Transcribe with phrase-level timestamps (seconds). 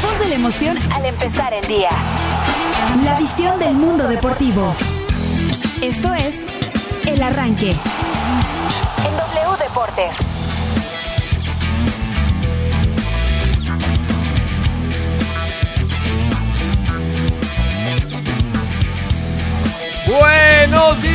[0.00, 1.90] La voz de la emoción al empezar el día.
[3.04, 4.72] La visión del mundo deportivo.
[5.82, 6.36] Esto es
[7.04, 7.70] El Arranque.
[7.70, 10.37] En W Deportes.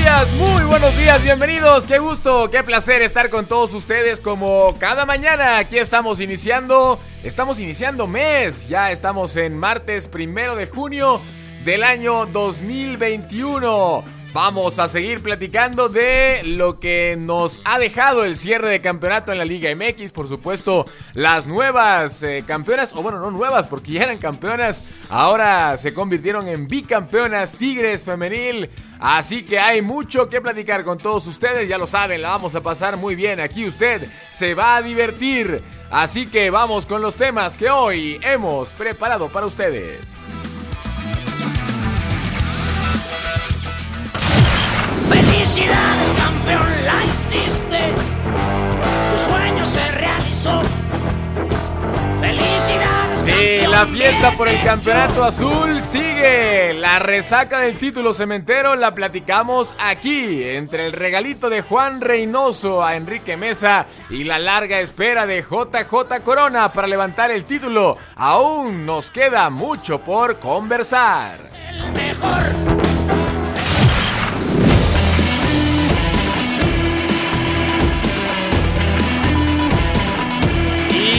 [0.03, 5.05] Días, muy buenos días, bienvenidos, qué gusto, qué placer estar con todos ustedes como cada
[5.05, 5.59] mañana.
[5.59, 11.21] Aquí estamos iniciando, estamos iniciando mes, ya estamos en martes primero de junio
[11.63, 14.03] del año 2021.
[14.33, 19.37] Vamos a seguir platicando de lo que nos ha dejado el cierre de campeonato en
[19.37, 20.11] la Liga MX.
[20.11, 25.77] Por supuesto, las nuevas eh, campeonas, o bueno, no nuevas, porque ya eran campeonas, ahora
[25.77, 28.71] se convirtieron en bicampeonas Tigres Femenil.
[28.99, 32.61] Así que hay mucho que platicar con todos ustedes, ya lo saben, la vamos a
[32.61, 33.39] pasar muy bien.
[33.39, 35.61] Aquí usted se va a divertir.
[35.91, 39.99] Así que vamos con los temas que hoy hemos preparado para ustedes.
[45.53, 47.93] Felicidades, campeón, la hiciste.
[49.11, 50.61] Tu sueño se realizó.
[52.19, 53.19] Felicidades.
[53.19, 56.73] Sí, la fiesta por el campeonato azul sigue.
[56.73, 62.95] La resaca del título cementero la platicamos aquí, entre el regalito de Juan Reynoso a
[62.95, 67.99] Enrique Mesa y la larga espera de JJ Corona para levantar el título.
[68.15, 71.41] Aún nos queda mucho por conversar.
[71.69, 73.12] El mejor.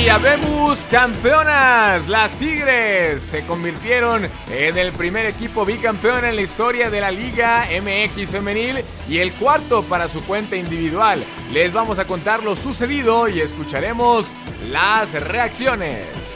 [0.05, 6.91] Y habemos campeonas, las Tigres se convirtieron en el primer equipo bicampeón en la historia
[6.91, 11.25] de la Liga MX femenil y el cuarto para su cuenta individual.
[11.55, 14.27] Les vamos a contar lo sucedido y escucharemos
[14.69, 16.34] las reacciones.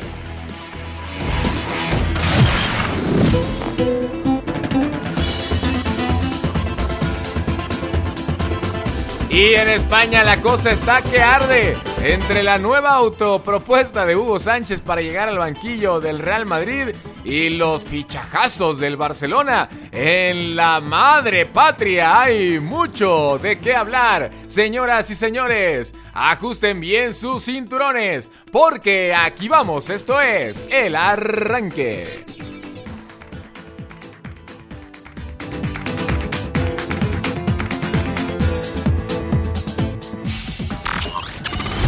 [9.31, 11.77] Y en España la cosa está que arde.
[12.03, 16.95] Entre la nueva autopropuesta de Hugo Sánchez para llegar al banquillo del Real Madrid
[17.25, 24.31] y los fichajazos del Barcelona, en la madre patria hay mucho de qué hablar.
[24.47, 32.25] Señoras y señores, ajusten bien sus cinturones, porque aquí vamos, esto es el arranque.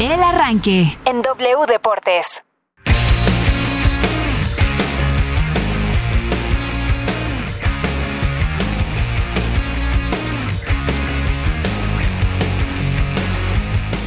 [0.00, 0.96] El Arranque.
[1.04, 2.42] En W Deportes.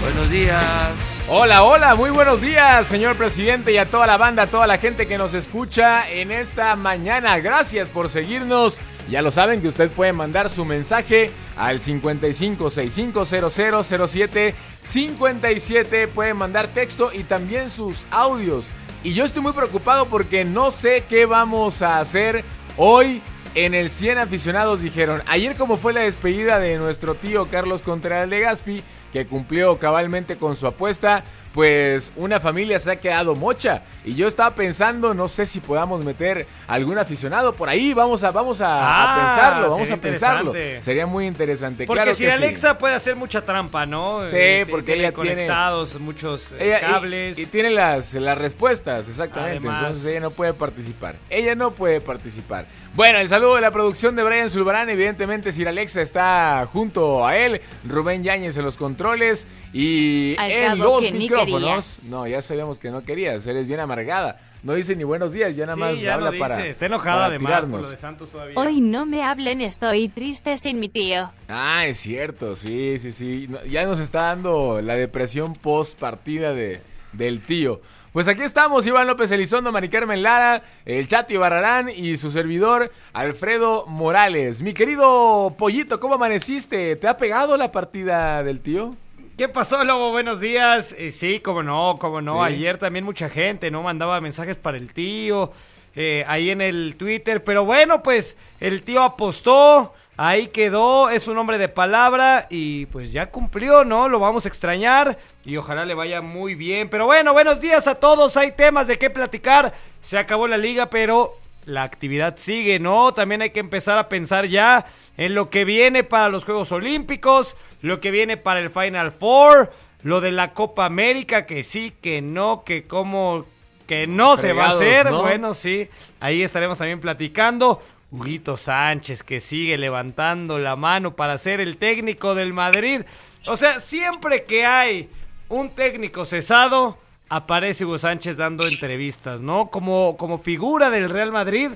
[0.01, 1.12] Buenos días.
[1.35, 4.77] Hola, hola, muy buenos días, señor presidente y a toda la banda, a toda la
[4.77, 7.39] gente que nos escucha en esta mañana.
[7.39, 8.77] Gracias por seguirnos.
[9.09, 16.07] Ya lo saben que usted puede mandar su mensaje al 55650007 57.
[16.09, 18.69] Puede mandar texto y también sus audios.
[19.03, 22.43] Y yo estoy muy preocupado porque no sé qué vamos a hacer
[22.77, 23.23] hoy
[23.55, 28.27] en el 100 aficionados dijeron, ayer como fue la despedida de nuestro tío Carlos Contreras
[28.27, 28.83] Legaspi,
[29.13, 33.83] que cumplió cabalmente con su apuesta, pues una familia se ha quedado mocha.
[34.03, 38.31] Y yo estaba pensando, no sé si podamos meter algún aficionado por ahí, vamos a,
[38.31, 40.53] vamos a, a Ah, pensarlo, vamos a sería pensarlo.
[40.81, 41.85] Sería muy interesante.
[41.85, 42.29] Porque claro si sí.
[42.31, 44.27] Alexa puede hacer mucha trampa, ¿no?
[44.27, 47.37] Sí, Eh, porque tiene ella tiene- conectados muchos eh, Ella- y- cables.
[47.37, 49.57] Y, tiene las, las respuestas, exactamente.
[49.59, 49.83] Además.
[49.83, 51.15] Entonces ella no puede participar.
[51.29, 52.65] Ella no puede participar.
[52.95, 54.87] Bueno, el saludo de la producción de Brian Zulbarán.
[54.87, 57.59] Evidentemente, Sir Alexa está junto a él.
[57.87, 59.47] Rubén Yáñez en los controles.
[59.73, 61.99] Y Al en los micrófonos.
[62.03, 63.47] No, ya sabíamos que no querías.
[63.47, 64.39] Eres bien amargada.
[64.61, 66.65] No dice ni buenos días, ya nada Sí, más ya habla no para.
[66.67, 67.81] está enojada para además por tirarnos.
[67.81, 68.55] lo de Santos todavía.
[68.57, 71.31] Hoy no me hablen, estoy triste sin mi tío.
[71.49, 73.49] Ah, es cierto, sí, sí, sí.
[73.69, 76.79] Ya nos está dando la depresión post partida de,
[77.11, 77.81] del tío.
[78.13, 82.91] Pues aquí estamos, Iván López Elizondo, Mari Carmen Lara, el Chato Barrarán y su servidor
[83.11, 84.61] Alfredo Morales.
[84.61, 86.95] Mi querido Pollito, ¿cómo amaneciste?
[86.95, 88.95] ¿Te ha pegado la partida del tío?
[89.35, 90.11] ¿Qué pasó, Lobo?
[90.11, 90.93] Buenos días.
[90.95, 92.45] Eh, sí, cómo no, cómo no.
[92.45, 92.53] Sí.
[92.53, 93.81] Ayer también mucha gente, ¿no?
[93.81, 95.51] Mandaba mensajes para el tío,
[95.95, 97.43] eh, ahí en el Twitter.
[97.43, 103.11] Pero bueno, pues el tío apostó, ahí quedó, es un hombre de palabra y pues
[103.11, 104.09] ya cumplió, ¿no?
[104.09, 106.89] Lo vamos a extrañar y ojalá le vaya muy bien.
[106.89, 108.37] Pero bueno, buenos días a todos.
[108.37, 109.73] Hay temas de qué platicar.
[110.01, 111.33] Se acabó la liga, pero
[111.65, 113.13] la actividad sigue, ¿no?
[113.13, 114.85] También hay que empezar a pensar ya
[115.17, 119.71] en lo que viene para los Juegos Olímpicos, lo que viene para el Final Four,
[120.01, 123.45] lo de la Copa América, que sí, que no, que cómo
[123.87, 125.11] que no se va a hacer.
[125.11, 125.21] ¿no?
[125.21, 125.89] Bueno, sí,
[126.19, 127.81] ahí estaremos también platicando.
[128.13, 133.01] Huguito Sánchez que sigue levantando la mano para ser el técnico del Madrid.
[133.47, 135.09] O sea, siempre que hay
[135.49, 139.69] un técnico cesado, aparece Hugo Sánchez dando entrevistas, ¿no?
[139.69, 141.71] Como, como figura del Real Madrid,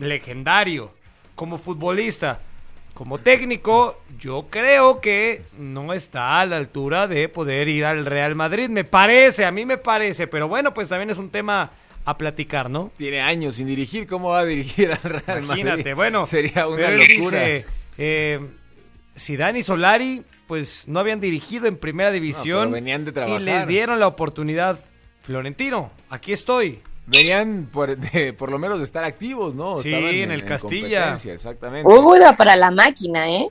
[0.00, 0.90] legendario.
[1.36, 2.40] Como futbolista,
[2.94, 8.34] como técnico, yo creo que no está a la altura de poder ir al Real
[8.34, 8.68] Madrid.
[8.68, 10.26] Me parece, a mí me parece.
[10.26, 11.70] Pero bueno, pues también es un tema
[12.10, 12.90] a platicar, ¿no?
[12.96, 15.62] Tiene años sin dirigir, ¿cómo va a dirigir al Real Madrid?
[15.62, 16.26] Imagínate, bueno.
[16.26, 17.44] Sería una pero él locura.
[17.44, 17.66] dice,
[17.98, 18.40] eh,
[19.18, 22.64] Zidane y Solari, pues no habían dirigido en primera división.
[22.68, 23.40] pero venían de Y trabajar.
[23.40, 24.78] les dieron la oportunidad.
[25.22, 26.80] Florentino, aquí estoy.
[27.06, 29.80] Venían por, de- por lo menos de estar activos, ¿no?
[29.82, 31.14] Sí, Estaban en el Castilla.
[31.22, 31.90] Exactamente.
[31.92, 33.48] Iba para la máquina, ¿eh?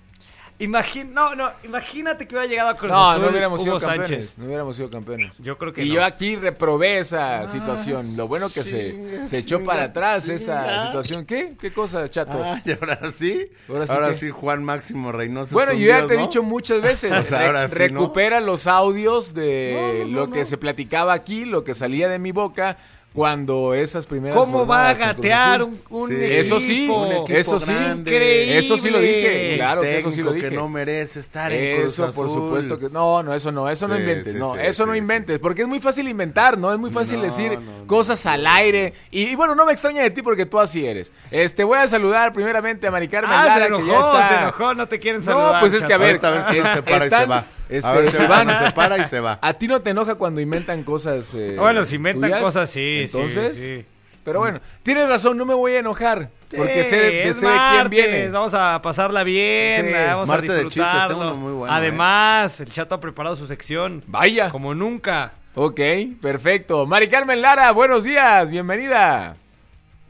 [0.60, 3.88] Imagín- no, no, imagínate que hubiera llegado a Cruz No, Azul no hubiéramos Hugo sido
[3.92, 4.10] campeones.
[4.26, 4.38] Sánchez.
[4.40, 5.38] No hubiéramos sido campeones.
[5.38, 5.96] Yo creo que y no.
[5.96, 8.18] yo aquí reprobé esa situación.
[8.18, 11.26] Lo bueno que se, Chinga, se echó chinga, para atrás esa situación.
[11.26, 11.54] ¿Qué?
[11.60, 12.42] ¿Qué cosa, chato?
[12.44, 13.52] Ah, y ahora sí.
[13.70, 15.54] Ahora Ahora sí Juan Máximo Reynoso.
[15.54, 16.24] Bueno, yo ya dios, te he ¿no?
[16.24, 17.78] dicho muchas veces, O sea, re- ahora sí, ¿no?
[18.02, 20.46] recupera los audios de No, no, lo no, que no.
[20.46, 22.78] se platicaba aquí, lo que salía de mi boca
[23.18, 26.16] cuando esas primeras ¿Cómo va a gatear un, un Sí.
[26.22, 27.02] Eso sí, equipo?
[27.02, 27.72] un equipo eso sí.
[27.72, 28.60] Increíble.
[28.60, 30.50] Eso sí lo dije, claro que eso sí lo dije.
[30.50, 33.88] que no merece estar en Cruz Eso, por supuesto que no, no, eso no, eso
[33.88, 36.72] no inventes, sí, no, eso no inventes, porque es muy fácil inventar, ¿no?
[36.72, 38.94] Es muy fácil No, decir no, cosas al aire.
[39.10, 41.12] Y, y bueno, no me extraña de ti porque tú así eres.
[41.32, 44.30] Este, voy a saludar primeramente a Mari Carmen Ah, Lara, se que ya enojó, está-
[44.30, 45.54] se enojó, no te quieren saludar.
[45.56, 47.46] No, pues es que a ver, a ver si se para y se va.
[47.70, 49.40] Este, a ver si Iván, se para y se va.
[49.42, 51.34] ¿A ti no te enoja cuando inventan cosas?
[51.34, 52.42] eh, Bueno, si inventan tuyas?
[52.42, 53.86] cosas, sí, Entonces, sí.
[54.24, 56.30] pero bueno, tienes razón, no me voy a enojar.
[56.56, 58.30] Porque Sí, sé, de, es sé de quién viene.
[58.30, 61.18] Vamos a pasarla bien, Sí, vamos martes a de chistes, disfrutarlo.
[61.18, 64.50] tengo uno muy bueno, Además, el chato ha preparado su sección Vaya.
[64.50, 65.34] como nunca.
[65.56, 65.82] Ok,
[66.22, 66.86] perfecto.
[66.86, 69.36] Mari Carmen Lara, buenos días, bienvenida.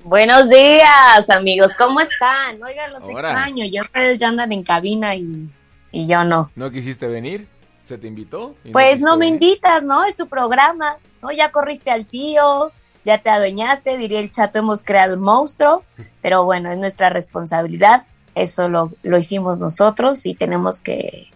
[0.03, 1.73] Buenos días, amigos.
[1.77, 2.61] ¿Cómo están?
[2.63, 3.31] Oigan, los Ahora.
[3.31, 3.65] extraño.
[3.65, 5.49] Ya ustedes ya andan en cabina y,
[5.91, 6.51] y yo no.
[6.55, 7.47] ¿No quisiste venir?
[7.85, 8.55] ¿Se te invitó?
[8.63, 9.41] ¿Y Pues no me venir?
[9.43, 10.03] invitas, ¿no?
[10.05, 11.31] Es tu programa, ¿no?
[11.31, 12.71] Ya corriste al tío,
[13.05, 15.83] ya te adueñaste, diría el chato, hemos creado un monstruo,
[16.21, 18.05] pero bueno, es nuestra responsabilidad.
[18.35, 21.31] Eso lo, lo hicimos nosotros y tenemos que,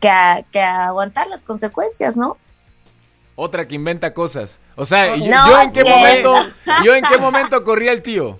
[0.00, 2.36] que, a- que aguantar las consecuencias, ¿no?
[3.36, 4.58] Otra que inventa cosas.
[4.76, 6.34] O sea, yo, No, yo en qué momento,
[6.84, 8.38] yo en qué momento corrí al tío.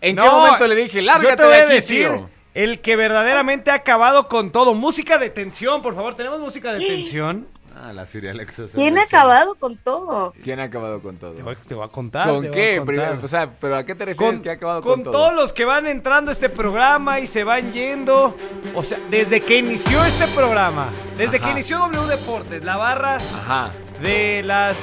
[0.00, 2.30] ¿En qué momento le dije, Yo lárgate te voy de a aquí, decir, tío"?
[2.54, 4.74] El que verdaderamente ha acabado con todo.
[4.74, 6.14] Música de tensión, por favor.
[6.14, 7.46] ¿Tenemos música de tensión?
[7.76, 8.62] Ah, la Siri Alexa.
[8.72, 10.32] ¿Quién ha acabado con todo?
[10.44, 11.32] ¿Quién ha acabado con todo?
[11.32, 12.28] Te voy, te voy a contar.
[12.28, 12.74] ¿Con te voy qué?
[12.74, 12.86] a contar.
[12.86, 15.12] Primero, o sea, ¿pero a qué te refieres con, que ha acabado con con, todo?
[15.12, 18.36] todos los que van entrando a este programa y se van yendo.
[18.76, 20.86] O sea, desde que inició este programa,
[21.18, 21.46] desde Ajá.
[21.46, 23.72] que inició W Deportes, la barra Ajá.
[24.00, 24.78] de las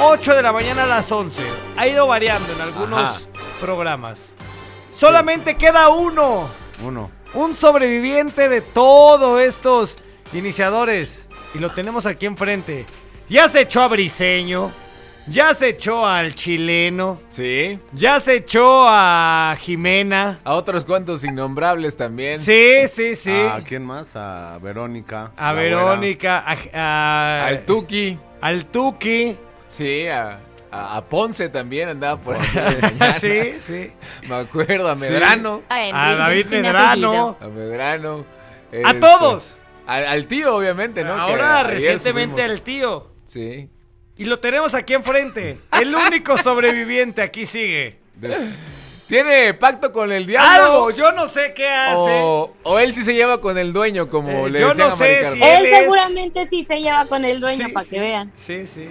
[0.00, 1.42] 8 de la mañana a las 11.
[1.76, 3.20] Ha ido variando en algunos Ajá.
[3.60, 4.20] programas.
[4.92, 6.48] Solamente queda uno.
[6.84, 7.10] Uno.
[7.34, 9.96] Un sobreviviente de todos estos
[10.32, 11.24] iniciadores.
[11.54, 12.84] Y lo tenemos aquí enfrente.
[13.28, 14.70] Ya se echó a Briseño.
[15.30, 17.20] Ya se echó al chileno.
[17.28, 17.78] Sí.
[17.92, 20.40] Ya se echó a Jimena.
[20.42, 22.40] A otros cuantos innombrables también.
[22.40, 23.32] Sí, sí, sí.
[23.32, 24.16] ¿A quién más?
[24.16, 25.32] A Verónica.
[25.36, 28.18] A Verónica, a, a- Al Tuki.
[28.40, 29.36] al Tuki.
[29.68, 30.40] Sí, a,
[30.70, 32.42] a- a Ponce también andaba por ahí.
[33.20, 33.90] sí, sí.
[34.28, 35.62] Me acuerdo, a Medrano.
[35.68, 37.36] A, A Enrique David Medrano.
[37.40, 38.24] A Medrano.
[38.72, 39.54] A este, todos.
[39.86, 41.12] Al, al tío, obviamente, ¿no?
[41.14, 43.08] Ahora recientemente al tío.
[43.26, 43.68] Sí.
[44.16, 45.58] Y lo tenemos aquí enfrente.
[45.80, 47.98] El único sobreviviente aquí sigue.
[48.16, 48.50] De-
[49.06, 50.50] ¿Tiene pacto con el diablo?
[50.50, 51.96] Algo, yo no sé qué hace.
[52.20, 54.96] O, o él sí se lleva con el dueño, como Eh, le yo decían no
[54.96, 57.90] sé si- Él Él es- seguramente sí se lleva con el dueño Sí, para sí.
[57.94, 58.32] que vean.
[58.36, 58.86] Sí, sí.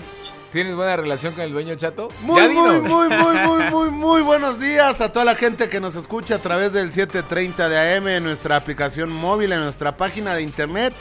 [0.51, 2.07] ¿Tienes buena relación con el dueño, chato?
[2.21, 2.89] Muy, Ya muy, dinos.
[2.89, 6.39] muy, muy, muy, muy, muy buenos días a toda la gente que nos escucha a
[6.39, 10.93] través del 730 de AM, en nuestra aplicación móvil, en nuestra página de internet.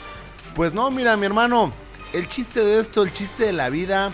[0.55, 1.71] Pues no, mira, mi hermano,
[2.13, 4.11] el chiste de esto, el chiste de la vida,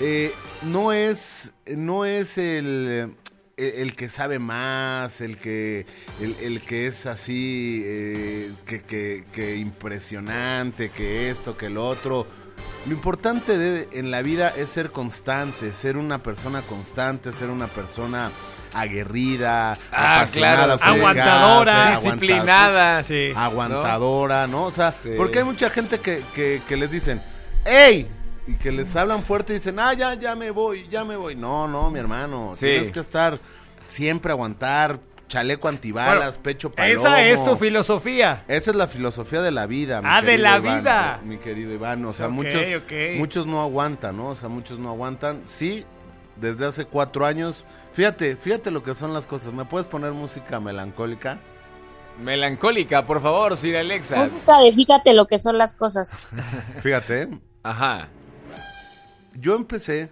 [0.00, 3.14] eh, no es, no es el,
[3.56, 5.86] el, el que sabe más, el que,
[6.20, 12.26] el, el que es así, eh, que, que, que impresionante, que esto, que lo otro.
[12.86, 17.66] Lo importante de- en la vida es ser constante, ser una persona constante, ser una
[17.66, 18.30] persona
[18.74, 23.02] aguerrida, Ah, apasionada claro, Aguantadora, Disciplinada.
[23.02, 23.32] Sí.
[23.34, 24.64] aguantadora, ¿no?
[24.64, 25.10] O sea, Sí.
[25.16, 27.20] porque hay mucha gente que, que, que les dicen,
[27.64, 28.06] ¡Ey!
[28.46, 31.34] Y que les hablan fuerte y dicen, ah, ya, ya me voy, ya me voy.
[31.34, 32.50] No, no, mi hermano.
[32.52, 32.66] Sí.
[32.66, 33.38] Tienes que estar
[33.86, 37.00] siempre aguantar, chaleco antibalas, Bueno, pecho palomo.
[37.06, 38.44] Esa es tu filosofía.
[38.48, 40.00] Esa es la filosofía de la vida.
[40.02, 41.20] mi Ah, de querido la Iván, vida.
[41.24, 42.62] Mi querido Iván, o sea, muchos,
[43.16, 44.28] muchos no aguantan, ¿no?
[44.28, 45.42] O sea, muchos no aguantan.
[45.46, 45.84] Sí,
[46.36, 47.66] desde hace cuatro años.
[47.92, 49.52] Fíjate, fíjate lo que son las cosas.
[49.52, 51.38] ¿Me puedes poner música melancólica?
[52.20, 54.16] Melancólica, por favor, Sir Alexa.
[54.16, 56.16] Música de fíjate lo que son las cosas.
[56.82, 57.28] Fíjate.
[57.62, 58.08] Ajá.
[59.34, 60.08] yo empecé.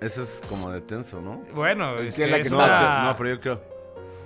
[0.00, 1.42] Ese es como de tenso, ¿no?
[1.54, 3.60] Bueno, es es que la que No, está- no, pero yo creo.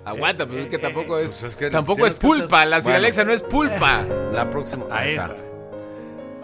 [0.05, 1.33] Aguanta, pues es que eh, tampoco es.
[1.33, 2.59] pues es que tampoco es que pulpa.
[2.59, 2.97] hacer- La Sir Bueno.
[2.99, 4.03] Alexa no es pulpa.
[4.33, 4.85] La próxima.
[4.91, 5.37] Ahí está.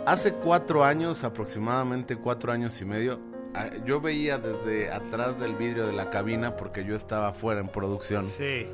[0.07, 3.21] Hace cuatro años, aproximadamente cuatro años y medio,
[3.55, 7.69] ah, yo veía desde atrás del vidrio de la cabina, porque yo estaba fuera en
[7.69, 8.27] producción.
[8.27, 8.67] Sí.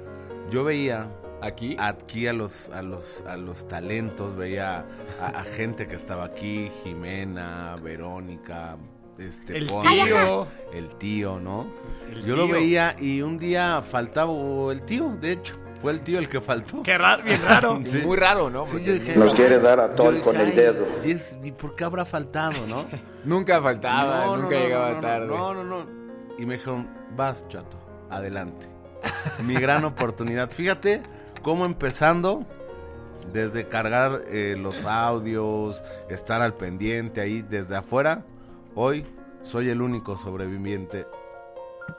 [0.50, 1.08] Yo veía
[1.42, 1.76] Aquí.
[1.80, 4.84] aquí a los, a los, a los talentos, veía
[5.20, 8.76] a, a gente que estaba aquí, Jimena, Verónica,
[9.18, 10.46] este El tío.
[10.72, 11.66] el tío, ¿no?
[12.10, 14.32] El yo lo veía y un día faltaba
[14.72, 16.82] el tío, de hecho, fue el tío el que faltó.
[16.82, 17.80] Qué raro, bien raro.
[17.86, 17.98] Sí.
[17.98, 18.66] Muy raro, ¿no?
[18.66, 20.84] Sí, dije, Nos quiere dar a dije, con el "Ay, dedo".
[21.04, 22.86] ¿y, es- ¿y por qué habrá faltado, no?
[23.24, 25.26] Nunca faltaba, No, nunca no, llegaba no, tarde.
[25.26, 25.86] No, no, no.
[26.38, 27.78] Y me dijeron, vas, chato,
[28.10, 28.66] adelante.
[29.44, 30.50] Mi gran oportunidad.
[30.50, 31.02] Fíjate
[31.42, 32.44] cómo empezando
[33.32, 38.24] desde cargar eh, los audios, estar al pendiente ahí desde afuera,
[38.74, 39.04] hoy
[39.42, 41.06] soy el único sobreviviente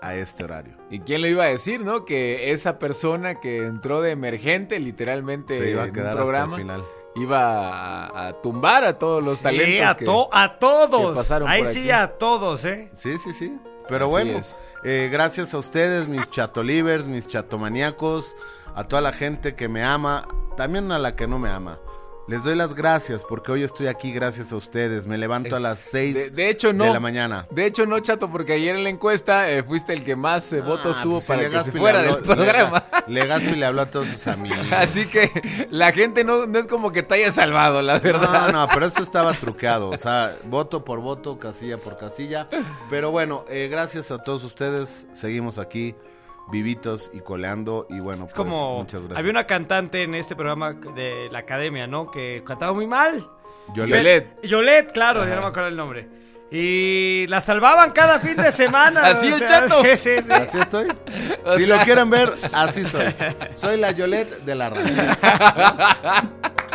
[0.01, 0.75] a este horario.
[0.89, 2.05] ¿Y quién lo iba a decir, no?
[2.05, 6.45] Que esa persona que entró de emergente, literalmente, Se iba a en quedar un programa,
[6.45, 6.83] hasta el final.
[7.15, 9.87] iba a, a tumbar a todos los Sí, talentos.
[9.91, 11.11] a, que- to- a todos.
[11.11, 11.91] que pasaron Ahí por sí, aquí.
[11.91, 12.89] a todos, ¿eh?
[12.93, 13.55] Sí, sí, sí.
[13.87, 14.39] Pero Así bueno,
[14.83, 18.35] eh, gracias a ustedes, mis chatolivers, mis chatomaníacos,
[18.73, 20.27] a toda la gente que me ama,
[20.57, 21.79] también a la que no me ama.
[22.27, 25.05] Les doy las gracias porque hoy estoy aquí gracias a ustedes.
[25.05, 26.85] Me levanto a las 6 De, de hecho, no.
[26.85, 27.45] de la mañana.
[27.51, 30.61] De hecho, no, chato, porque ayer en la encuesta eh, fuiste el que más eh,
[30.61, 32.83] votos Ah, tuvo pues, para que Legazpi se le fuera habló- del programa.
[32.89, 34.57] Lega- Legazpi le habló a todos sus amigos.
[34.71, 38.47] Así que la gente no, no es como que te haya salvado, la verdad.
[38.51, 39.89] No, no, pero eso estaba truqueado.
[39.91, 42.47] O sea, voto por voto, casilla por casilla.
[42.89, 45.05] Pero bueno, eh, gracias a todos ustedes.
[45.13, 45.93] Seguimos aquí,
[46.51, 47.87] vivitos y coleando.
[47.89, 48.79] Y bueno, Es pues, como.
[48.79, 49.19] muchas gracias.
[49.19, 52.09] Había una cantante en este programa de la academia, ¿no?
[52.11, 53.27] Que cantaba muy mal.
[53.73, 54.41] Yolette.
[54.43, 56.07] Yolette, claro, ya no me acuerdo el nombre.
[56.51, 59.01] Y la salvaban cada fin de semana.
[59.07, 59.83] Así el sea, chato.
[59.83, 60.31] sí, sí, sí.
[60.31, 60.87] Así estoy.
[61.43, 63.05] O si sea- lo quieren ver, así soy.
[63.55, 64.93] Soy la Yolette de la radio.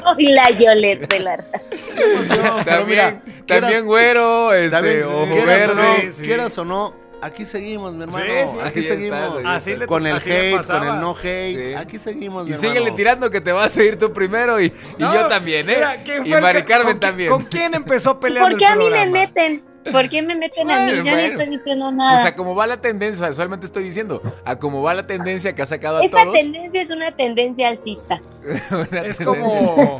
[0.05, 3.11] Soy la Yolette de la Pero También, mira,
[3.47, 5.73] también quieras- güero, este, también, ojo quieras, verde.
[5.73, 6.23] o no, Sí, sí.
[6.25, 8.25] quieras o no, aquí seguimos, mi hermano.
[8.25, 9.45] Sí, sí, aquí seguimos.
[9.45, 11.57] Así le- con el así hate, con el no hate.
[11.69, 11.75] Sí.
[11.75, 12.73] Aquí seguimos, mi Y hermano.
[12.75, 15.75] síguele tirando que te vas a ir tú primero y, y No, yo también, ¿eh?
[15.77, 17.31] mira, ¿quién y Mari Carmen con también.
[17.31, 19.65] ¿Con quién empezó peleando ¿Por qué el a mí me meten?
[19.93, 20.91] ¿Por qué me meten a mí?
[20.93, 22.21] Bueno, Yo no estoy diciendo O nada.
[22.23, 25.67] sea, como va la tendencia, solamente estoy diciendo, a como va la tendencia que ha
[25.67, 26.35] sacado a Esta todos.
[26.35, 28.21] tendencia es una tendencia alcista.
[28.71, 29.25] una Es tendencia.
[29.25, 29.99] como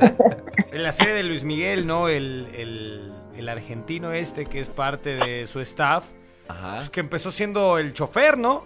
[0.71, 2.09] en la serie de Luis Miguel, ¿no?
[2.11, 6.05] El, el, el argentino este que es parte de su staff,
[6.51, 6.77] Ajá.
[6.79, 8.65] pues, que empezó siendo el chofer, ¿no?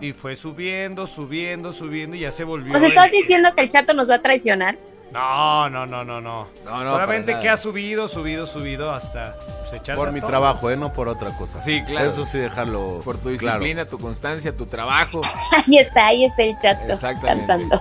[0.00, 2.72] Y fue subiendo, subiendo, subiendo y ya se volvió.
[2.72, 4.76] ¿Nos el- estás diciendo que el chato nos va a traicionar?
[5.12, 6.48] No, no, no, no, no.
[6.64, 10.30] No, no, Solamente que ha subido, subido, subido hasta pues, echarse Por a mi todos.
[10.30, 10.76] trabajo, ¿eh?
[10.76, 11.62] No por otra cosa.
[11.62, 12.08] Sí, claro.
[12.08, 13.60] Eso sí, dejarlo Por tu claro.
[13.60, 15.22] disciplina, tu constancia, tu trabajo.
[15.66, 17.46] Ahí está, ahí está el chato Exactamente.
[17.46, 17.80] cantando.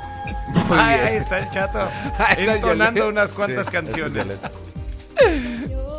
[0.69, 1.79] Ay, ahí está el chato.
[2.37, 4.27] Entonando unas cuantas Sí, canciones.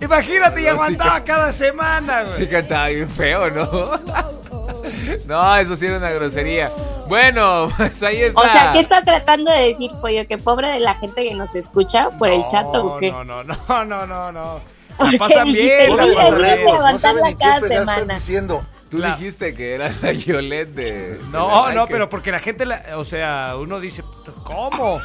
[0.00, 2.36] Imagínate, y No, sí, aguantaba cada semana, güey.
[2.38, 4.00] Sí cantaba bien feo, ¿no?
[5.26, 6.70] No, eso sí era una grosería.
[7.08, 8.40] Bueno, pues ahí está.
[8.40, 10.26] O sea, ¿qué estás tratando de decir, pollo?
[10.26, 13.10] ¿Que pobre de la gente que nos escucha por el chato o qué?
[13.10, 14.60] No, no, no, no, no, no.
[14.96, 16.66] ¿Por La qué pasan dijiste, bien, la "Mira, pasan debe bien".
[16.66, 18.14] de aguantarla cada semana?
[18.14, 18.64] diciendo.
[18.90, 20.92] Tú La- dijiste que era la Yolette de.
[21.14, 21.92] de No, la no, Nike.
[21.92, 24.02] pero porque la gente, la- o sea, uno dice,
[24.44, 24.98] ¿cómo?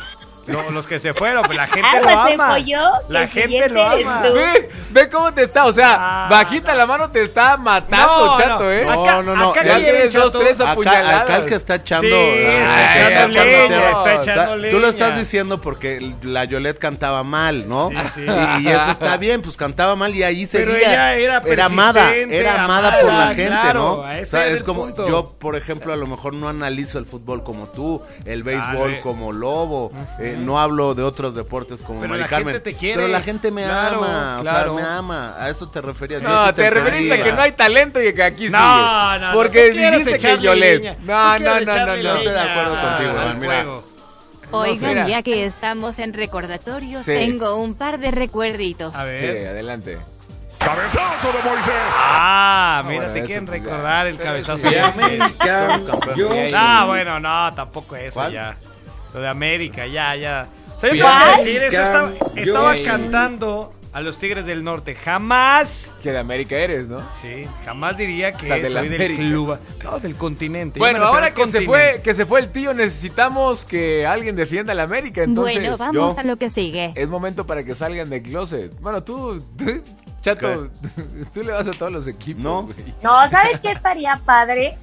[0.47, 2.49] Lo- los que se fueron, pero la gente lo Aguas, ama.
[2.53, 4.21] pollo, que La gente lo ama.
[4.21, 6.77] Ve, ve cómo te está, o sea, Ah, bajita no.
[6.77, 8.71] la mano te está matando, No, chato, no.
[8.71, 8.83] ¿eh?
[8.83, 9.49] Acá- No, no, no.
[9.49, 11.21] acá Ya tienes dos, tres apuñaladas.
[11.21, 12.07] acá el que está echando.
[12.07, 12.13] Sí,
[12.45, 13.89] ah, está que echando echando leña, tierra.
[13.89, 17.89] está O sea, echando Tú lo estás diciendo porque la Yolette cantaba mal, ¿no?
[17.89, 18.21] Sí, sí.
[18.25, 21.15] Y, y eso está bien, pues cantaba mal y ahí Pero seguía.
[21.15, 23.91] ella era amada, persistente, era amada por la amada, gente, claro, ¿no?
[24.21, 25.07] O sea, era es como punto.
[25.07, 29.31] yo, por ejemplo, a lo mejor no analizo el fútbol como tú, el béisbol como
[29.31, 32.53] Lobo, eh, no hablo de otros deportes como Pero Mari la Carmen.
[32.55, 32.95] gente te quiere.
[32.95, 34.73] Pero la gente me Claro, ama, claro.
[34.75, 35.35] o sea, me ama.
[35.37, 36.21] A eso te referías.
[36.21, 38.59] No, sí te referiste a que no hay talento y que aquí No, sigue.
[38.59, 40.97] no, no, Porque quieres dijiste que Yolette.
[40.99, 42.15] No, no, no, no, echarle no.
[42.15, 43.65] estoy de acuerdo contigo, Iván, mira.
[44.51, 45.07] Oigan, mira.
[45.07, 47.13] ya que estamos en recordatorios, Sí.
[47.13, 48.95] tengo un par de recuerditos.
[48.95, 49.19] A ver.
[49.19, 49.99] Sí, adelante.
[51.77, 53.65] Ah, mira, bueno, te eso quieren pues ya.
[53.69, 54.67] recordar el cabezazo.
[54.69, 56.53] de campeones.
[56.57, 58.33] Ah, bueno, no, tampoco eso ¿Cuál?
[58.33, 58.55] ya.
[59.13, 60.47] Lo de América, ya, ya.
[60.75, 61.17] O sea, yo ¿Cuál?
[61.23, 64.93] tengo que decir, eso estaba, estaba Yo- cantando a los Tigres del Norte.
[64.93, 66.99] Jamás, Que de América eres, ¿no?
[67.21, 69.21] sí, jamás diría que O sea, de soy del América.
[69.21, 69.57] club.
[69.85, 70.79] No, del continente.
[70.79, 74.75] Bueno, ahora que se fue, que se fue el tío, necesitamos que alguien defienda a
[74.75, 75.23] la América.
[75.23, 76.91] Entonces, bueno, vamos yo- a lo que sigue.
[76.93, 78.77] es momento para que salgan de closet.
[78.81, 79.81] Bueno, tú, tú,
[80.21, 80.69] Chato,
[81.33, 82.43] tú le vas a todos los equipos.
[82.43, 82.63] No.
[82.63, 82.75] güey.
[83.01, 84.77] No, ¿sabes qué estaría padre?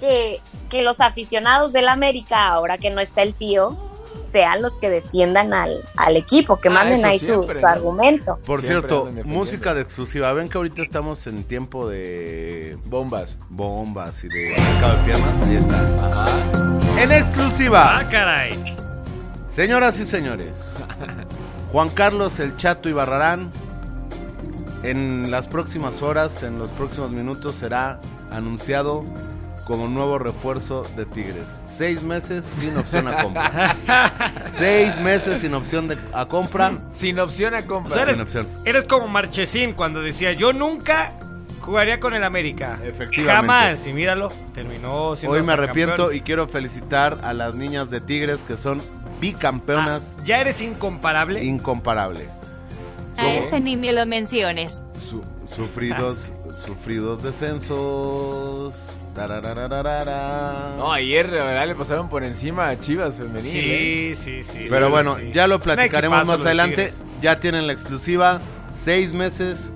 [0.00, 0.40] Que,
[0.70, 3.76] que los aficionados del América, ahora que no está el tío,
[4.32, 7.68] sean los que defiendan al, al equipo, que Ah, manden ahí su, siempre, su ¿no?
[7.68, 8.38] argumento.
[8.46, 10.32] Por Siempre cierto, música de exclusiva.
[10.32, 13.36] Ven que ahorita estamos en tiempo de Bombas.
[13.50, 15.46] bombas y de mercado de piernas.
[15.46, 16.06] Ahí está.
[16.06, 17.02] Ajá.
[17.02, 17.98] En exclusiva.
[17.98, 18.76] Ah, caray.
[19.54, 20.74] Señoras y señores,
[21.72, 23.50] Juan Carlos El Chato Ibarrarán
[24.82, 29.04] en las próximas horas, en los próximos minutos será anunciado
[29.70, 31.44] como nuevo refuerzo de Tigres.
[31.64, 33.76] Seis meses sin opción a compra.
[34.58, 36.72] Seis meses sin opción de, a compra.
[36.90, 37.94] Sin opción a O compra.
[37.94, 38.48] sea, eres, Sin opción.
[38.64, 41.12] eres como Marchesín cuando decía, yo nunca
[41.60, 42.80] jugaría con el América.
[42.82, 43.32] Efectivamente.
[43.32, 43.86] Jamás.
[43.86, 46.16] Y míralo, terminó siendo Hoy me arrepiento campeón.
[46.16, 48.82] y quiero felicitar a las niñas de Tigres que son
[49.20, 51.44] bicampeonas Ah, ya eres incomparable.
[51.44, 52.26] incomparable.
[53.16, 54.82] A ese ni me lo menciones.
[55.08, 55.22] Su-
[55.54, 56.32] sufridos,
[56.66, 58.74] sufridos descensos.
[60.78, 63.52] No, ayer la verdad le pasaron por encima a Chivas femenil.
[63.54, 64.14] ¿eh?
[64.16, 64.66] Sí, sí, sí.
[64.70, 64.92] Pero sí.
[64.92, 66.86] bueno, ya lo platicaremos más adelante.
[66.86, 67.00] Tigres.
[67.20, 68.40] Ya tienen la exclusiva.
[68.72, 69.72] Seis meses.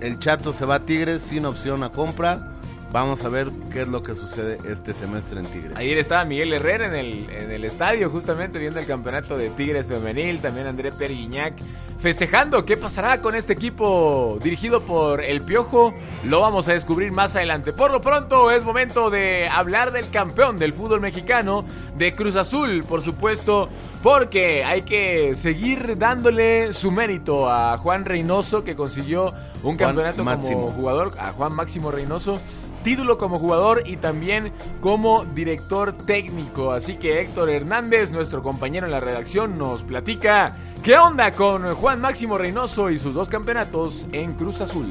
[0.00, 2.53] El chato se va a Tigres sin opción a compra.
[2.94, 5.76] Vamos a ver qué es lo que sucede este semestre en Tigres.
[5.76, 9.88] Ayer estaba Miguel Herrera en el, en el estadio, justamente viendo el campeonato de Tigres
[9.88, 10.38] Femenil.
[10.38, 11.54] También André Perguiñac
[11.98, 12.64] festejando.
[12.64, 15.92] ¿Qué pasará con este equipo dirigido por El Piojo?
[16.24, 17.72] Lo vamos a descubrir más adelante.
[17.72, 21.64] Por lo pronto, es momento de hablar del campeón del fútbol mexicano,
[21.96, 23.70] de Cruz Azul, por supuesto.
[24.04, 29.32] Porque hay que seguir dándole su mérito a Juan Reynoso, que consiguió
[29.64, 30.60] un Juan campeonato Máximo.
[30.60, 32.38] como jugador, a Juan Máximo Reynoso
[32.84, 36.70] título como jugador y también como director técnico.
[36.70, 42.00] Así que Héctor Hernández, nuestro compañero en la redacción, nos platica qué onda con Juan
[42.00, 44.86] Máximo Reynoso y sus dos campeonatos en Cruz Azul.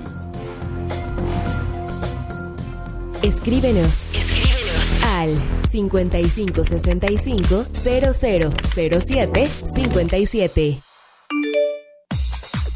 [3.21, 4.11] Escríbenos.
[5.05, 5.35] Al
[5.71, 10.79] 5565 0007 57.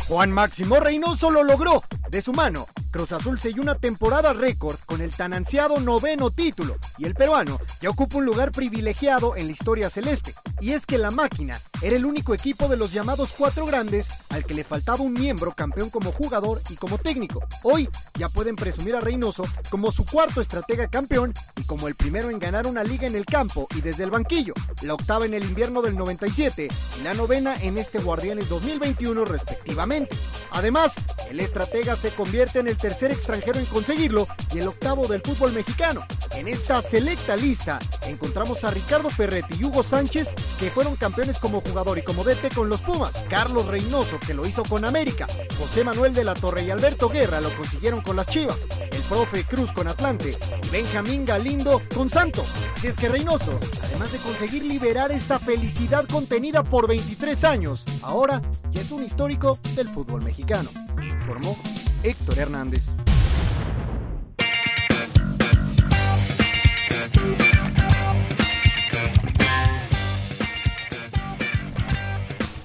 [0.08, 1.84] Juan Máximo Reynoso lo logró.
[2.10, 6.78] De su mano, Cruz Azul selló una temporada récord con el tan ansiado noveno título
[6.97, 10.34] y el peruano ya ocupa un lugar privilegiado en la historia celeste.
[10.60, 14.45] Y es que la máquina era el único equipo de los llamados cuatro grandes al
[14.45, 17.43] que le faltaba un miembro campeón como jugador y como técnico.
[17.63, 22.30] Hoy ya pueden presumir a Reynoso como su cuarto estratega campeón y como el primero
[22.30, 25.43] en ganar una liga en el campo y desde el banquillo, la octava en el
[25.43, 26.67] invierno del 97
[27.00, 30.15] y la novena en este Guardianes 2021 respectivamente.
[30.52, 30.93] Además,
[31.30, 35.52] el estratega se convierte en el tercer extranjero en conseguirlo y el octavo del fútbol
[35.52, 36.06] mexicano.
[36.32, 41.60] En esta selecta lista encontramos a Ricardo Ferretti y Hugo Sánchez que fueron campeones como
[41.60, 45.84] jugador y como DT con los Pumas, Carlos Reynoso que lo hizo con América, José
[45.84, 48.58] Manuel de la Torre y Alberto Guerra lo consiguieron con las Chivas,
[48.89, 52.45] el profe Cruz con Atlante y Benjamín Galindo con Santos.
[52.80, 58.41] Si es que Reynoso, además de conseguir liberar esa felicidad contenida por 23 años, ahora
[58.71, 60.69] ya es un histórico del fútbol mexicano,
[61.02, 61.58] informó
[62.08, 62.86] Héctor Hernández.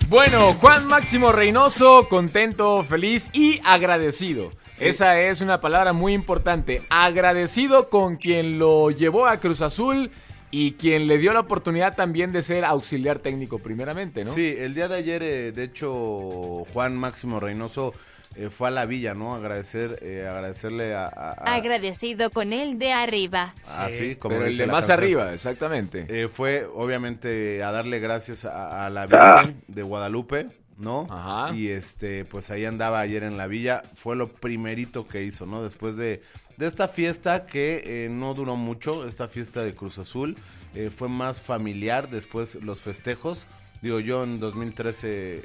[0.08, 4.50] Bueno, Juan Máximo Reynoso, contento, feliz y agradecido.
[4.78, 6.82] Esa es una palabra muy importante.
[6.88, 10.12] Agradecido con quien lo llevó a Cruz Azul
[10.52, 14.32] y quien le dio la oportunidad también de ser auxiliar técnico primeramente, ¿no?
[14.32, 17.92] Sí, el día de ayer, eh, de hecho, Juan Máximo Reynoso
[18.36, 19.34] eh, fue a la villa, ¿no?
[19.34, 21.04] Agradecer, eh, agradecerle a...
[21.06, 23.54] a- a- Agradecido con él de arriba.
[23.68, 24.98] así, como Pero el de más canción.
[24.98, 26.06] arriba, exactamente.
[26.08, 30.46] Eh, fue, obviamente, a darle gracias a, a la Virgen de Guadalupe,
[30.78, 31.06] ¿no?
[31.10, 31.54] Ajá.
[31.54, 33.82] Y, este, pues ahí andaba ayer en la villa.
[33.94, 35.62] Fue lo primerito que hizo, ¿no?
[35.62, 36.22] Después de,
[36.56, 40.36] de esta fiesta que eh, no duró mucho, esta fiesta de Cruz Azul,
[40.74, 43.46] eh, fue más familiar después los festejos.
[43.82, 45.44] Digo, yo en 2013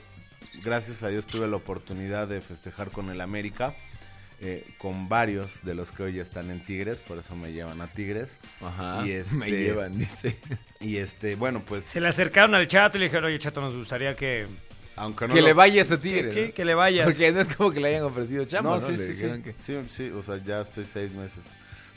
[0.63, 3.73] gracias a Dios tuve la oportunidad de festejar con el América,
[4.39, 7.87] eh, con varios de los que hoy están en Tigres, por eso me llevan a
[7.87, 8.37] Tigres.
[8.61, 9.05] Ajá.
[9.05, 10.37] Y este, Me llevan, dice.
[10.79, 13.75] Y este, bueno, pues, Se le acercaron al chato y le dijeron, oye, chato, nos
[13.75, 14.45] gustaría que...
[14.95, 16.33] aunque no que lo- le vayas a Tigres.
[16.35, 16.53] Sí, ¿no?
[16.53, 17.05] que le vayas.
[17.05, 18.85] Porque no es como que le hayan ofrecido chamba, No, ¿no?
[18.87, 21.43] sí, Le sí, que- sí, sí, o sea, ya estoy seis meses.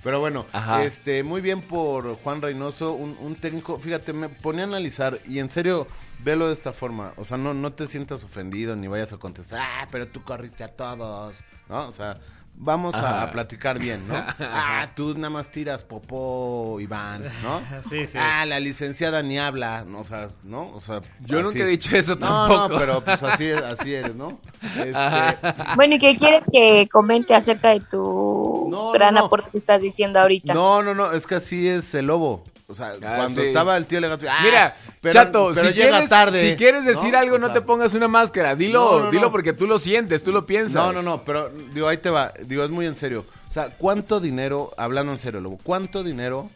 [0.02, 0.82] Pero bueno, Ajá.
[0.84, 5.40] este, muy bien por Juan Reynoso, un, un técnico, fíjate, me ponía a analizar y
[5.40, 5.86] en serio,
[6.22, 7.12] velo de esta forma.
[7.16, 10.64] O sea, no, no te sientas ofendido ni vayas a contestar, ah, pero tú corriste
[10.64, 11.34] a todos,
[11.68, 11.88] ¿no?
[11.88, 12.14] O sea,
[12.62, 14.14] vamos a, platicar bien, ¿no?
[14.40, 17.60] ah, tú nada más tiras popó, Iván, ¿no?
[17.88, 18.18] Sí, sí.
[18.20, 20.00] Ah, la licenciada ni habla, ¿no?
[20.00, 20.70] o sea, ¿no?
[20.74, 21.46] O sea, Yo así.
[21.46, 22.68] nunca he dicho eso No, tampoco.
[22.68, 24.38] no, pero pues así, es- así eres, ¿no?
[24.76, 29.26] Este, Bueno, ¿y qué quieres que comente acerca de tu No, gran no, no.
[29.26, 30.52] aporte que estás diciendo ahorita?
[30.52, 32.44] No, no, no, es que así es el lobo.
[32.70, 33.46] O sea, Ah, cuando sí.
[33.48, 36.50] estaba el tío Legato, ah, Mira, pero, Chato, pero si, llega quieres, tarde.
[36.50, 38.54] si quieres decir algo, O no te pongas una máscara.
[38.54, 40.74] Dilo, No, no, dilo porque tú lo sientes, tú lo piensas.
[40.74, 42.32] No, no, no, pero digo, ahí te va.
[42.44, 43.26] Digo, es muy en serio.
[43.48, 46.48] O sea, ¿cuánto dinero, hablando en serio, Lobo, cuánto dinero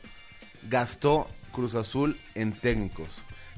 [0.71, 3.09] gastó Cruz Azul en técnicos?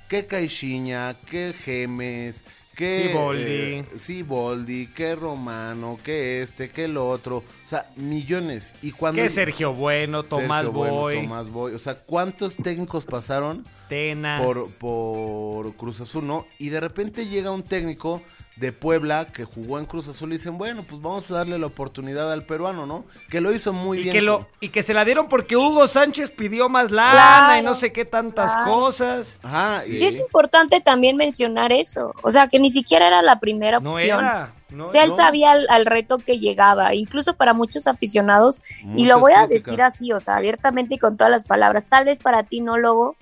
[0.08, 1.16] ¿Qué Caixinha?
[1.28, 2.44] ¿Qué Gemes?
[2.76, 3.42] ¿Qué Siboldi.
[3.42, 4.88] eh, Siboldi?
[4.88, 5.98] ¿Qué Romano?
[6.04, 6.68] ¿Qué este?
[6.70, 7.38] ¿Qué el otro?
[7.38, 8.74] O sea, millones.
[8.82, 11.74] Y cuando Que Sergio Bueno, Tomás Sergio Bueno, Boy, Tomás Boy.
[11.74, 14.40] O sea, ¿cuántos técnicos pasaron Tena.
[14.42, 16.46] por, por Cruz Azul, ¿no?
[16.58, 18.22] Y de repente llega un técnico
[18.56, 21.66] de Puebla que jugó en Cruz Azul y dicen, bueno, pues vamos a darle la
[21.66, 23.04] oportunidad al peruano, ¿no?
[23.30, 24.12] Que lo hizo muy y bien.
[24.14, 27.62] que lo y que se la dieron porque Hugo Sánchez pidió más lana Claro, y
[27.62, 28.70] no sé qué tantas claro.
[28.72, 29.36] cosas.
[29.42, 29.92] Ajá, Sí.
[29.92, 32.14] y Y es importante también mencionar eso.
[32.22, 34.20] O sea, que ni siquiera era la primera No opción.
[34.20, 34.52] era.
[34.70, 35.16] No, O sea, él no.
[35.16, 38.62] sabía al, al reto que llegaba, incluso para muchos aficionados,
[38.96, 39.64] y lo voy a críticas.
[39.66, 42.76] decir así, o sea, abiertamente y con todas las palabras, tal vez para ti no,
[42.76, 43.14] Lobo,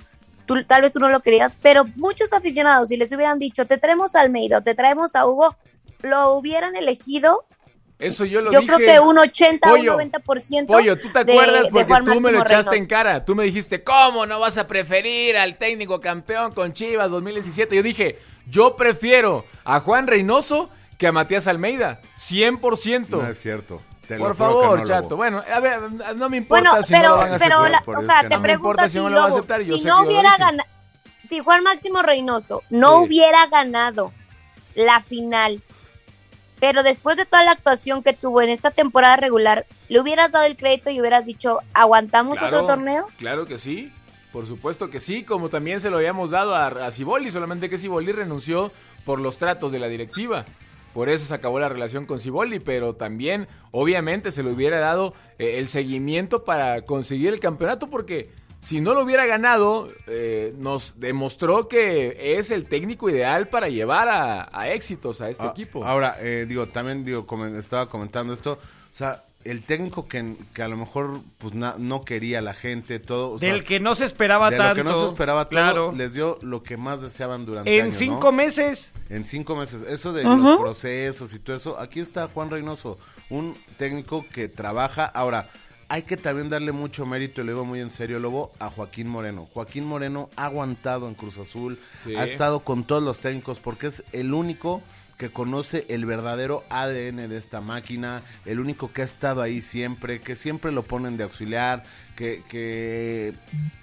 [0.46, 3.78] tú, tal vez tú no lo querías, pero muchos aficionados, si les hubieran dicho, te
[3.78, 5.54] traemos a Almeida o te traemos a Hugo,
[6.02, 7.44] lo hubieran elegido,
[7.98, 8.72] Eso yo lo yo dije.
[8.74, 10.66] creo que un 80 o un Pollo, 90%.
[10.66, 11.62] Pollo, ¿tú te de- acuerdas?
[11.64, 13.24] de Porque Juan tú me lo echaste en cara.
[13.24, 17.76] Tú me dijiste, ¿cómo no vas a preferir al técnico campeón con Chivas 2017?
[17.76, 22.00] Yo dije, yo prefiero a Juan Reynoso que a Matías Almeida.
[22.18, 23.09] 100%.
[23.22, 23.80] no es cierto.
[24.08, 24.84] Te Por favor, no.
[24.86, 25.16] Chato.
[25.16, 25.80] Bueno, a ver,
[26.16, 27.70] no me importa Bueno, si no pero, lo van a pero aceptar.
[27.94, 28.36] la- o sea, te no.
[28.36, 30.68] No preguntas si si, no Lobo, si no hubiera ganado,
[31.26, 33.06] si Juan Máximo Reynoso no Sí.
[33.06, 34.12] hubiera ganado
[34.74, 35.62] la final,
[36.60, 40.44] pero después de toda la actuación que tuvo en esta temporada regular, le hubieras dado
[40.44, 43.06] el crédito y hubieras dicho, ¿aguantamos Claro, otro torneo?
[43.18, 43.92] Claro que sí.
[44.32, 47.78] Por supuesto que sí, como también se lo habíamos dado a, a Ciboldi, solamente que
[47.78, 48.72] Ciboldi renunció
[49.04, 50.44] por los tratos de la directiva.
[50.94, 55.12] Por eso se acabó la relación con Ciboldi, pero también, obviamente, se le hubiera dado
[55.38, 58.30] eh, el seguimiento para conseguir el campeonato, porque
[58.61, 64.09] si no lo hubiera ganado, eh, nos demostró que es el técnico ideal para llevar
[64.09, 65.85] a, a éxitos a este Ah, equipo.
[65.85, 70.62] Ahora, eh, digo, también digo, comen- estaba comentando esto, o sea, el técnico que, que
[70.62, 73.94] a lo mejor pues na- no quería la gente, todo, o sea, Del que no
[73.94, 74.83] se esperaba de tanto.
[74.83, 75.92] lo que no se esperaba todo, claro.
[75.92, 78.33] les dio lo que más deseaban durante En años, cinco ¿no?
[78.33, 78.92] meses.
[79.11, 79.83] En cinco meses.
[79.83, 81.78] Eso de los procesos y todo eso.
[81.78, 82.98] Aquí está Juan Reynoso,
[83.30, 85.04] un técnico que trabaja.
[85.04, 85.48] Ahora,
[85.88, 89.07] hay que también darle mucho mérito, y lo digo muy en serio, Lobo, a Joaquín
[89.09, 89.46] Moreno.
[89.52, 92.16] Joaquín Moreno ha aguantado en Cruz Azul, Sí.
[92.16, 94.83] ha estado con todos los técnicos porque es el único
[95.16, 100.20] que conoce el verdadero ADN de esta máquina, el único que ha estado ahí siempre,
[100.20, 101.85] que siempre lo ponen de auxiliar,
[102.16, 103.35] que, que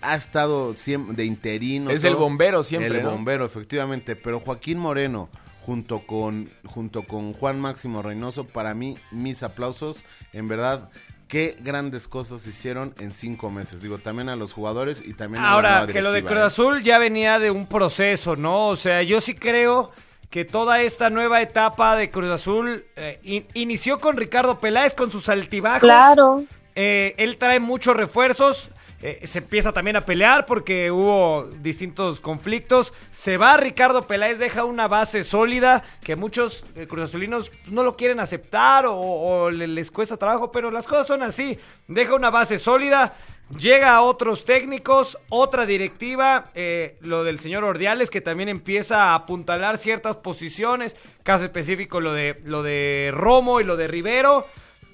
[0.02, 1.89] ha estado siempre de interino.
[1.89, 3.12] Es el bombero siempre, El ¿no?
[3.12, 4.15] bombero, efectivamente.
[4.15, 5.30] Pero Joaquín Moreno,
[5.65, 10.04] junto con, junto con Juan Máximo Reynoso, para mí, mis aplausos.
[10.34, 10.89] En verdad,
[11.28, 13.82] qué grandes cosas hicieron en cinco meses.
[13.82, 16.44] Digo, también a los jugadores y también a la Ahora, que lo de Cruz ¿eh?
[16.44, 18.67] Azul ya venía de un proceso, ¿no?
[18.67, 19.91] O sea, yo sí creo
[20.32, 25.12] que toda esta nueva etapa de Cruz Azul eh, in- inició con Ricardo Peláez, con
[25.12, 25.82] sus altibajos.
[25.82, 26.46] Claro.
[26.74, 28.72] Eh, él trae muchos refuerzos.
[29.04, 32.94] eh, se empieza también a pelear porque hubo distintos conflictos.
[33.12, 37.98] Se va Ricardo Peláez, deja una base sólida que muchos eh, cruzazulinos pues, no lo
[37.98, 41.58] quieren aceptar o, o le- les cuesta trabajo, pero las cosas son así.
[41.88, 43.15] Deja una base sólida.
[43.57, 49.15] Llega a otros técnicos, otra directiva, eh, lo del señor Ordiales, que también empieza a
[49.15, 54.47] apuntalar ciertas posiciones, caso específico lo de, lo de Romo y lo de Rivero,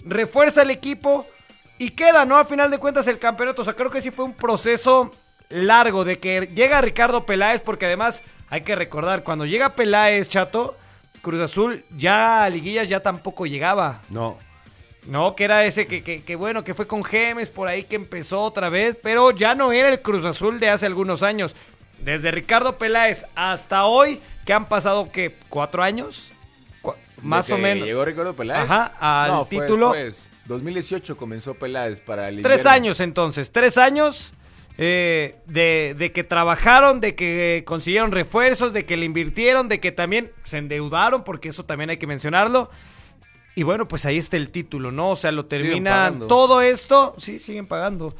[0.03, 1.27] refuerza el equipo
[1.77, 2.37] y queda, ¿no?
[2.37, 5.11] Al final de cuentas el campeonato, o sea, creo que sí fue un proceso
[5.49, 10.75] largo de que llega Ricardo Peláez, porque además hay que recordar, cuando llega Peláez, chato,
[11.21, 14.01] Cruz Azul ya a liguillas ya tampoco llegaba.
[14.09, 14.37] No,
[15.07, 17.95] No, que era ese que, que, que bueno, que fue con Gemes por ahí que
[17.95, 21.55] empezó otra vez, pero ya no era el Cruz Azul de hace algunos años.
[21.99, 25.33] Desde Ricardo Peláez hasta hoy, que han pasado, ¿qué?
[25.49, 26.29] ¿Cuatro años?
[26.81, 26.93] Cu-
[27.23, 27.87] Más o que menos.
[27.87, 28.69] Llegó Ricardo Peláez.
[28.69, 28.93] Ajá,
[29.23, 29.91] al No, título.
[29.93, 30.29] después.
[30.45, 32.69] 2018 comenzó Peláez para el Tres invierno.
[32.71, 34.31] años entonces, tres años
[34.77, 39.91] eh, de, de que trabajaron, de que consiguieron refuerzos, de que le invirtieron, de que
[39.91, 42.69] también se endeudaron, porque eso también hay que mencionarlo.
[43.57, 45.09] Y bueno, pues ahí está el título, ¿no?
[45.09, 46.27] O sea, lo terminan pagando.
[46.27, 48.13] todo esto, sí, siguen pagando.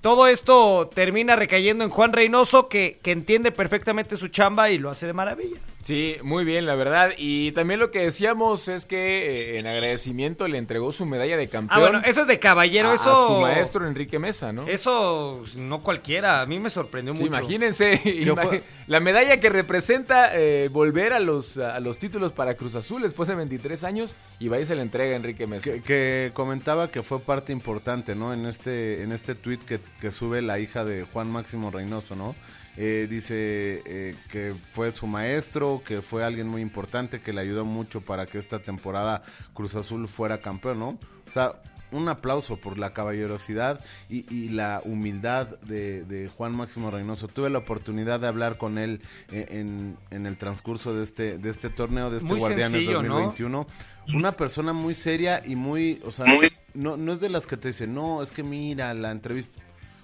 [0.00, 4.88] todo esto termina recayendo en Juan Reynoso, que, que entiende perfectamente su chamba y lo
[4.88, 5.58] hace de maravilla.
[5.88, 7.12] Sí, muy bien, la verdad.
[7.16, 11.48] Y también lo que decíamos es que eh, en agradecimiento le entregó su medalla de
[11.48, 11.78] campeón.
[11.78, 13.10] Ah, bueno, eso es de caballero, a- eso...
[13.10, 14.66] a su maestro Enrique Mesa, ¿no?
[14.68, 17.34] Eso no cualquiera, a mí me sorprendió Sí, mucho.
[17.38, 17.98] imagínense,
[18.86, 23.26] la medalla que representa eh, volver a los, a los títulos para Cruz Azul después
[23.26, 25.62] de 23 años y va y se le entrega a Enrique Mesa.
[25.64, 28.34] Que, que comentaba que fue parte importante, ¿no?
[28.34, 32.34] En este, en este tweet que, que sube la hija de Juan Máximo Reynoso, ¿no?
[32.80, 37.64] Eh, dice eh, que fue su maestro, que fue alguien muy importante, que le ayudó
[37.64, 40.88] mucho para que esta temporada Cruz Azul fuera campeón, ¿no?
[40.90, 41.60] O sea,
[41.90, 47.26] un aplauso por la caballerosidad y, y la humildad de, de Juan Máximo Reynoso.
[47.26, 49.00] Tuve la oportunidad de hablar con él
[49.32, 53.02] eh, en, en el transcurso de este, de este torneo, de este Muy Guardianes sencillo,
[53.02, 53.14] ¿no?
[53.14, 53.66] 2021.
[54.14, 56.26] Una persona muy seria y muy, o sea,
[56.74, 59.60] no, no es de las que te dicen, no, es que mira la entrevista.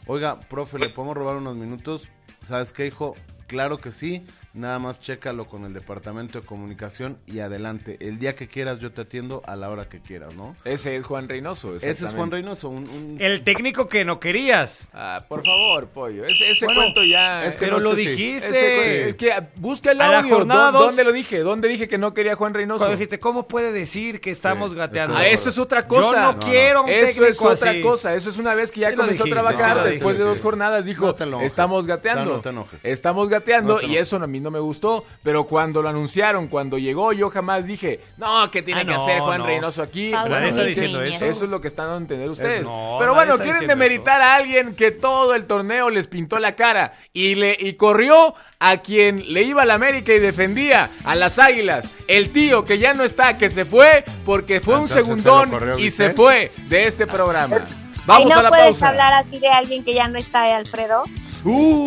[0.07, 2.09] Oiga, profe, ¿le podemos robar unos minutos?
[2.45, 3.15] ¿Sabes qué, hijo?
[3.47, 4.25] Claro que sí.
[4.55, 7.97] Nada más chécalo con el departamento de comunicación y adelante.
[7.99, 10.55] El día que quieras yo te atiendo a la hora que quieras, ¿no?
[10.65, 11.75] Ese es Juan Reynoso.
[11.77, 12.31] Ese es Juan.
[12.31, 12.69] Reynoso.
[12.69, 14.87] Un, un- El técnico que no querías.
[14.95, 16.25] Ah, por favor, pollo.
[16.25, 17.41] Ese, ese Bueno, cuento ya.
[17.41, 18.07] es que Pero no, lo sí.
[18.07, 18.49] dijiste.
[18.49, 20.37] ese es que busca el A la audio.
[20.37, 21.41] jornada ¿Dó- dos- ¿Dónde lo dije?
[21.41, 22.79] ¿Dónde dije que no quería Juan Reynoso?
[22.79, 25.17] Cuando dijiste, ¿cómo puede decir que estamos Sí, gateando?
[25.17, 26.13] Ah, eso es otra cosa.
[26.13, 26.39] Yo no, no.
[26.39, 27.81] quiero un Eso técnico es otra así.
[27.83, 30.37] cosa, eso es una vez que ya Sí comenzó dijiste, a trabajar después de dos
[30.37, 30.43] sí.
[30.45, 32.85] jornadas, dijo, No te enojes, estamos o sea, gateando, no te enojes.
[32.85, 36.47] estamos gateando No te y eso a mí no me gustó, pero cuando lo anunciaron,
[36.47, 39.47] cuando llegó, yo jamás dije, no, ¿qué tiene Ah, que no, hacer Juan no.
[39.47, 40.11] Reynoso aquí?
[40.13, 41.23] Pausa, Nadie está mis diciendo niñas.
[41.23, 41.31] eso.
[41.33, 42.63] Eso es lo que están dando a entender ustedes.
[42.63, 46.95] No, Pero bueno, quieren demeritar a alguien que todo el torneo les pintó la cara
[47.13, 51.39] y le y corrió a quien le iba a la América y defendía a las
[51.39, 51.89] Águilas.
[52.07, 55.17] El tío que ya no está, que se fue porque fue un Entonces, ¿se lo
[55.17, 57.59] segundón corrió, y se fue de este programa.
[58.07, 58.89] Ay, Vamos no a la puedes pausa.
[58.89, 61.05] hablar así de alguien que ya no está, ¿eh, Alfredo.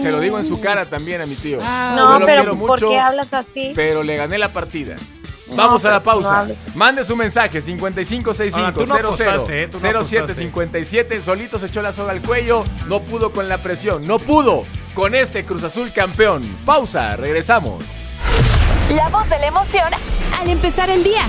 [0.02, 1.60] Se lo digo en su cara también a mi tío.
[1.62, 3.72] Ah, no, pero quiero pues, ¿por mucho, qué hablas así?
[3.76, 4.96] pero le gané la partida.
[5.50, 6.48] No, Vamos a la no pausa.
[6.76, 9.68] Mande su mensaje Ahora, tú no 5565 apostaste, ¿eh?
[9.68, 12.64] Tú no 0757 Solito se echó la soga al cuello.
[12.88, 14.06] No pudo con la presión.
[14.06, 16.44] No pudo con este Cruz Azul campeón.
[16.66, 17.16] Pausa.
[17.16, 17.82] Regresamos.
[18.94, 19.90] La voz de la emoción
[20.40, 21.24] al empezar el día.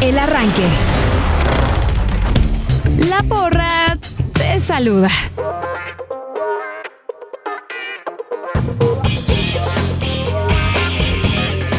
[0.00, 0.62] El arranque.
[3.08, 3.98] La porra
[4.34, 5.08] te saluda.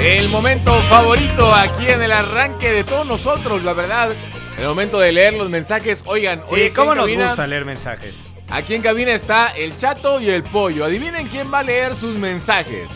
[0.01, 4.11] El momento favorito aquí en el arranque de todos nosotros, la verdad.
[4.59, 6.03] El momento de leer los mensajes.
[6.05, 8.31] Oigan, Sí, oye, ¿cómo nos cabina- gusta leer mensajes?
[8.49, 10.85] Aquí en cabina está el chato y el pollo.
[10.85, 12.87] Adivinen quién va a leer sus mensajes.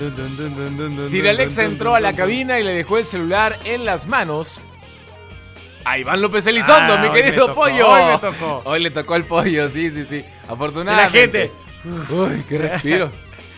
[1.09, 4.61] Sir Alexa entró a la cabina y le dejó el celular en las manos.
[5.85, 7.87] A Iván López Elizondo, Ah, mi querido tocó, pollo.
[7.89, 8.61] hoy me tocó.
[8.65, 10.17] Hoy le tocó al pollo, sí, sí, sí.
[10.17, 11.19] Y la Afortunadamente.
[11.19, 11.51] gente.
[12.13, 13.11] Uy, qué respiro.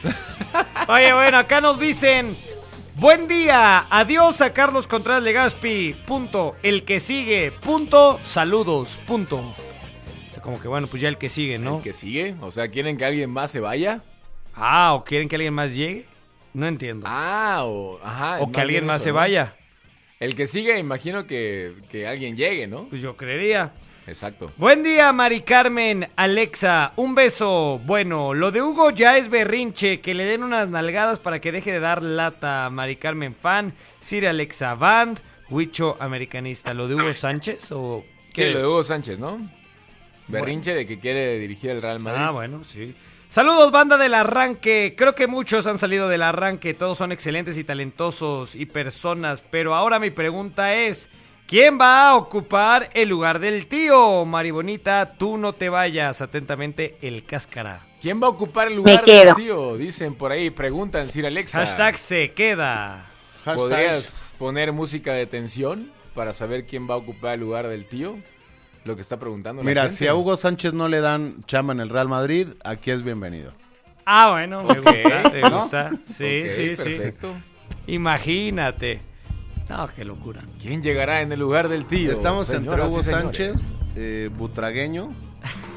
[0.87, 2.35] Oye, bueno, acá nos dicen.
[2.95, 9.37] Buen día, adiós a Carlos Contreras Legaspi, punto, el que sigue, punto, saludos, punto.
[9.37, 11.77] O sea, como que bueno, pues ya el que sigue, ¿no?
[11.77, 12.35] ¿El que sigue?
[12.41, 14.01] O sea, ¿quieren que alguien más se vaya?
[14.53, 16.05] Ah, ¿o quieren que alguien más llegue?
[16.53, 17.05] No entiendo.
[17.09, 19.15] Ah, o, ajá, o que alguien más eso, se ¿no?
[19.15, 19.55] vaya.
[20.21, 22.85] El que sigue, imagino que, que alguien llegue, ¿no?
[22.89, 23.73] Pues yo creería.
[24.05, 24.51] Exacto.
[24.55, 27.81] Buen día, Mari Carmen, Alexa, un beso.
[27.85, 31.71] Bueno, lo de Hugo ya es berrinche, que le den unas nalgadas para que deje
[31.71, 32.69] de dar lata.
[32.69, 36.71] Mari Carmen fan, Siri Alexa Band, Huicho americanista.
[36.75, 38.05] ¿Lo de Hugo Sánchez o
[38.35, 39.39] Sí, lo de Hugo Sánchez, ¿no?
[40.27, 42.21] Berrinche de que quiere dirigir el Real Madrid.
[42.23, 42.93] Ah, bueno, sí.
[43.31, 44.93] Saludos, banda del arranque.
[44.97, 46.73] Creo que muchos han salido del arranque.
[46.73, 49.41] Todos son excelentes y talentosos y personas.
[49.49, 51.09] Pero ahora mi pregunta es:
[51.47, 54.25] ¿quién va a ocupar el lugar del tío?
[54.25, 56.19] Mari Bonita, tú no te vayas.
[56.21, 57.87] Atentamente, el cáscara.
[58.01, 59.23] ¿Quién va a ocupar el lugar quedo.
[59.23, 59.77] del tío?
[59.77, 61.59] Dicen por ahí, preguntan, Sir Alexa.
[61.59, 63.05] Hashtag se queda.
[63.45, 67.85] Hashtag- ¿Podrías poner música de tensión para saber quién va a ocupar el lugar del
[67.85, 68.17] tío?
[68.83, 69.97] Lo que está preguntando la Mira, gente.
[69.97, 73.53] si a Hugo Sánchez no le dan chamba en el Real Madrid, aquí es bienvenido.
[74.05, 75.59] Ah, bueno, me gusta, me ¿No?
[75.61, 75.89] gusta.
[76.05, 77.33] Sí, Ok, sí, perfecto.
[77.33, 77.93] sí.
[77.93, 79.01] Imagínate.
[79.69, 80.41] No, qué locura.
[80.61, 82.11] ¿Quién llegará en el lugar del tío?
[82.11, 83.03] Estamos entre Hugo.
[83.03, 85.13] Sánchez, eh, Butragueño,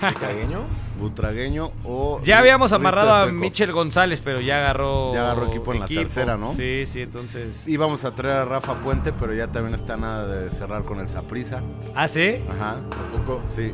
[0.00, 0.64] ¿Butragueño?
[0.98, 2.20] Butragueño o...
[2.22, 3.26] Ya habíamos amarrado a.
[3.26, 5.12] Michel González, pero ya agarró.
[5.14, 6.54] Ya agarró equipo en la tercera, ¿no?
[6.54, 7.66] Sí, sí, entonces.
[7.66, 11.08] Íbamos a traer a Rafa Puente, pero ya también está nada de cerrar con el
[11.08, 11.60] Saprisa.
[11.94, 12.42] ¿Ah, sí?
[12.50, 12.76] Ajá,
[13.12, 13.40] Poco.
[13.54, 13.72] sí.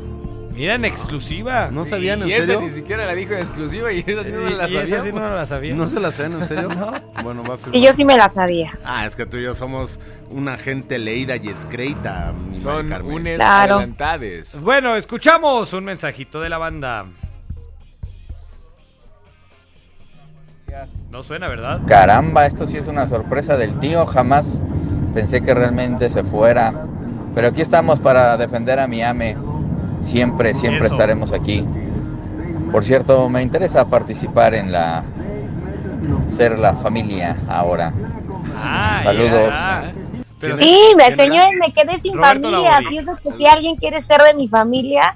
[0.53, 1.69] Mira, en exclusiva.
[1.71, 2.61] ¿No sabían en y esa serio?
[2.61, 5.21] ni siquiera la dijo en exclusiva y esa sí no la y esa sí sabíamos.
[5.21, 5.73] no la sabía.
[5.75, 6.69] ¿No se la saben en serio?
[7.23, 7.75] Bueno, va a firmar.
[7.75, 8.71] Y yo sí me la sabía.
[8.83, 13.11] Ah, es que tú y yo somos una gente leída y escrita, mi Son Carmen.
[13.13, 13.75] unes Claro.
[13.75, 14.59] adelantades.
[14.59, 17.05] Bueno, escuchamos un mensajito de la banda.
[21.11, 21.81] No suena, ¿verdad?
[21.85, 24.05] Caramba, esto sí es una sorpresa del tío.
[24.05, 24.61] Jamás
[25.13, 26.85] pensé que realmente se fuera.
[27.35, 29.35] Pero aquí estamos para defender a mi ame.
[30.01, 30.95] Siempre, siempre Eso.
[30.95, 31.65] estaremos aquí.
[32.71, 35.03] Por cierto, me interesa participar en la...
[36.27, 37.93] Ser la familia ahora.
[38.55, 39.53] Ah, Saludos.
[40.39, 42.77] Pero Sí, me, señores, me quedé sin Roberto familia.
[42.77, 45.15] Así es que si alguien quiere ser de mi familia,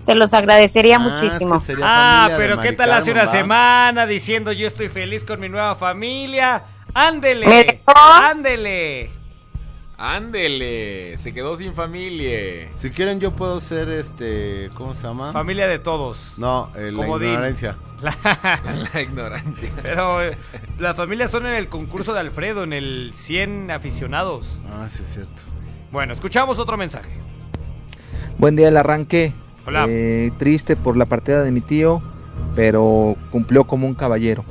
[0.00, 1.60] se los agradecería muchísimo.
[1.82, 6.62] Ah, pero ¿qué tal hace una semana diciendo yo estoy feliz con mi nueva familia?
[6.94, 7.82] ¿Me ¡Ándele!
[7.86, 9.10] ¡Ándele!
[9.98, 12.68] Ándele, se quedó sin familia.
[12.74, 15.32] Si quieren yo puedo ser este, ¿cómo se llama?
[15.32, 16.34] Familia de todos.
[16.36, 17.30] No, eh, la Comodín.
[17.30, 17.76] ignorancia.
[18.92, 19.70] La ignorancia.
[19.80, 20.36] Pero eh,
[20.78, 24.58] las familias son en el concurso de Alfredo, en el 100 aficionados.
[24.70, 25.42] Ah, sí es cierto.
[25.90, 27.08] Bueno, escuchamos otro mensaje.
[28.36, 29.32] Buen día el arranque.
[29.66, 29.86] Hola.
[29.88, 32.02] Eh, triste por la partida de mi tío,
[32.54, 34.44] pero cumplió como un caballero.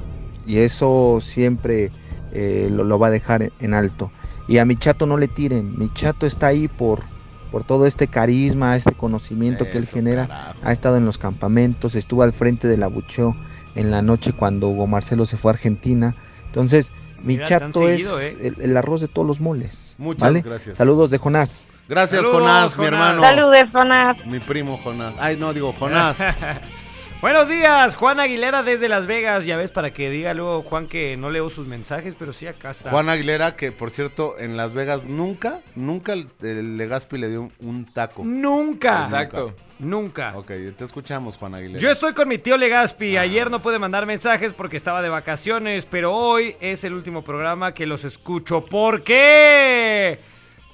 [0.47, 1.91] Y eso siempre
[2.33, 4.11] eh, lo, lo va a dejar en alto.
[4.47, 5.77] Y a mi chato no le tiren.
[5.77, 7.03] Mi chato está ahí por,
[7.51, 10.27] por todo este carisma, este conocimiento que él genera.
[10.27, 10.59] carajo.
[10.63, 13.35] Ha estado en los campamentos, estuvo al frente del abucheo
[13.75, 16.15] en la noche cuando Hugo Marcelo se fue a Argentina.
[16.45, 18.53] Entonces, mi Mira, chato seguido, es ¿eh?
[18.57, 19.95] el, el arroz de todos los moles.
[19.97, 20.41] Muchas ¿vale?
[20.41, 20.77] gracias.
[20.77, 21.67] Saludos de Jonás.
[21.87, 22.93] Gracias, Saludos, Jonás, mi Jonás.
[22.93, 23.21] hermano.
[23.21, 24.27] Saludos, Jonás.
[24.27, 25.13] Mi primo Jonás.
[25.19, 26.17] Ay, no, digo Jonás.
[27.25, 29.47] Buenos días, Juan Aguilera desde Las Vegas.
[29.47, 32.69] Ya ves, para que diga luego Juan que no leo sus mensajes, pero sí acá
[32.69, 32.91] está.
[32.91, 37.41] Juan Aguilera, que por cierto, en Las Vegas nunca, nunca el, el Legaspi le dio
[37.41, 38.23] un, un taco.
[38.23, 39.01] Nunca.
[39.01, 39.55] Exacto.
[39.79, 40.37] Nunca.
[40.37, 41.79] Ok, te escuchamos, Juan Aguilera.
[41.79, 43.17] Yo estoy con mi tío Legaspi.
[43.17, 47.73] Ayer no pude mandar mensajes porque estaba de vacaciones, pero hoy es el último programa
[47.73, 48.63] que los escucho.
[48.63, 50.19] ¿Por qué?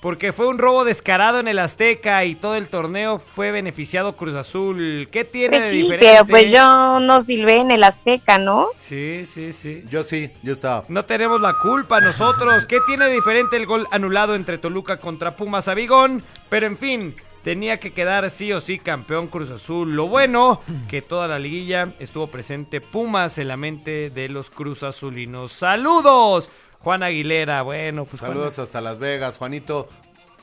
[0.01, 4.33] Porque fue un robo descarado en el Azteca y todo el torneo fue beneficiado Cruz
[4.33, 5.07] Azul.
[5.11, 6.07] ¿Qué tiene Pues de sí, diferente?
[6.11, 8.69] pero pues yo no silbé en el Azteca, ¿no?
[8.79, 9.83] Sí, sí, sí.
[9.91, 10.85] Yo sí, yo estaba.
[10.87, 12.65] No tenemos la culpa nosotros.
[12.65, 16.23] ¿Qué tiene de diferente el gol anulado entre Toluca contra Pumas a Bigón?
[16.49, 19.93] Pero en fin, tenía que quedar sí o sí campeón Cruz Azul.
[19.95, 24.81] Lo bueno, que toda la liguilla estuvo presente Pumas en la mente de los Cruz
[24.81, 25.51] Azulinos.
[25.51, 26.49] ¡Saludos!
[26.83, 29.87] Juan Aguilera, bueno, pues Juan- Saludos hasta Las Vegas, Juanito.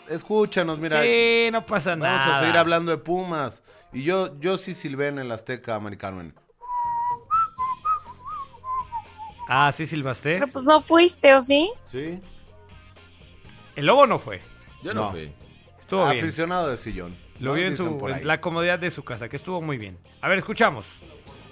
[0.08, 1.02] Escúchanos, mira.
[1.02, 2.36] Sí, no pasa Vamos nada.
[2.36, 3.62] a seguir hablando de Pumas.
[3.92, 6.34] Y yo, yo sí silbé en el Azteca, Carmen.
[9.48, 10.34] Ah, sí, silbaste.
[10.34, 11.70] Pero pues no fuiste, ¿o sí?
[11.90, 12.20] ¿Sí?
[13.76, 14.40] El lobo no fue.
[14.82, 15.10] Yo no, No.
[15.10, 15.32] fui.
[15.78, 16.22] Estuvo bien.
[16.24, 17.16] Aficionado de sillón.
[17.40, 17.56] Lo ¿no?
[17.56, 19.98] vio en, su, en la comodidad de su casa, que estuvo muy bien.
[20.20, 21.00] A ver, escuchamos.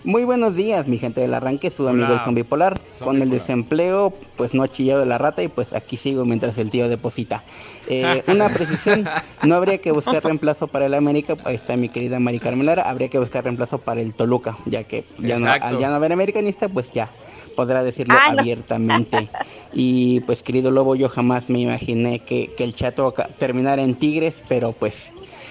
[0.06, 1.90] Muy buenos días, mi gente del arranque, su Hola.
[1.90, 2.80] amigo el zombie polar.
[3.00, 3.34] Con el Polar.
[3.40, 7.42] desempleo, pues no ha chillado la rata y pues aquí sigo mientras el tío deposita.
[7.88, 9.04] Eh, una precisión,
[9.42, 12.88] no habría que buscar reemplazo para el América, ahí está mi querida Mari Carmen Lara,
[12.88, 16.12] habría que buscar reemplazo para el Toluca, ya que ya no, al ya no haber
[16.12, 17.10] americanista, pues ya
[17.56, 18.40] podrá decirlo Ah, no.
[18.40, 19.28] abiertamente.
[19.78, 24.42] Y pues querido Lobo, yo jamás me imaginé que, que el chato terminara en Tigres,
[24.48, 25.10] pero pues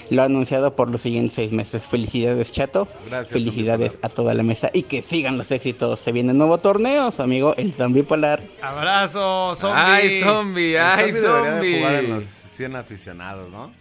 [0.09, 1.83] lo ha anunciado por los siguientes seis meses.
[1.83, 2.87] Felicidades, chato.
[3.09, 5.99] Gracias, Felicidades a toda la mesa y que sigan los éxitos.
[5.99, 8.41] Se viene un nuevo torneo, su amigo el zombie polar.
[8.61, 9.81] Abrazo, zombie.
[9.81, 11.77] Ay, zombie, El ay, zombie debería de zombie.
[11.79, 13.71] jugar en los 100 aficionados, ¿no?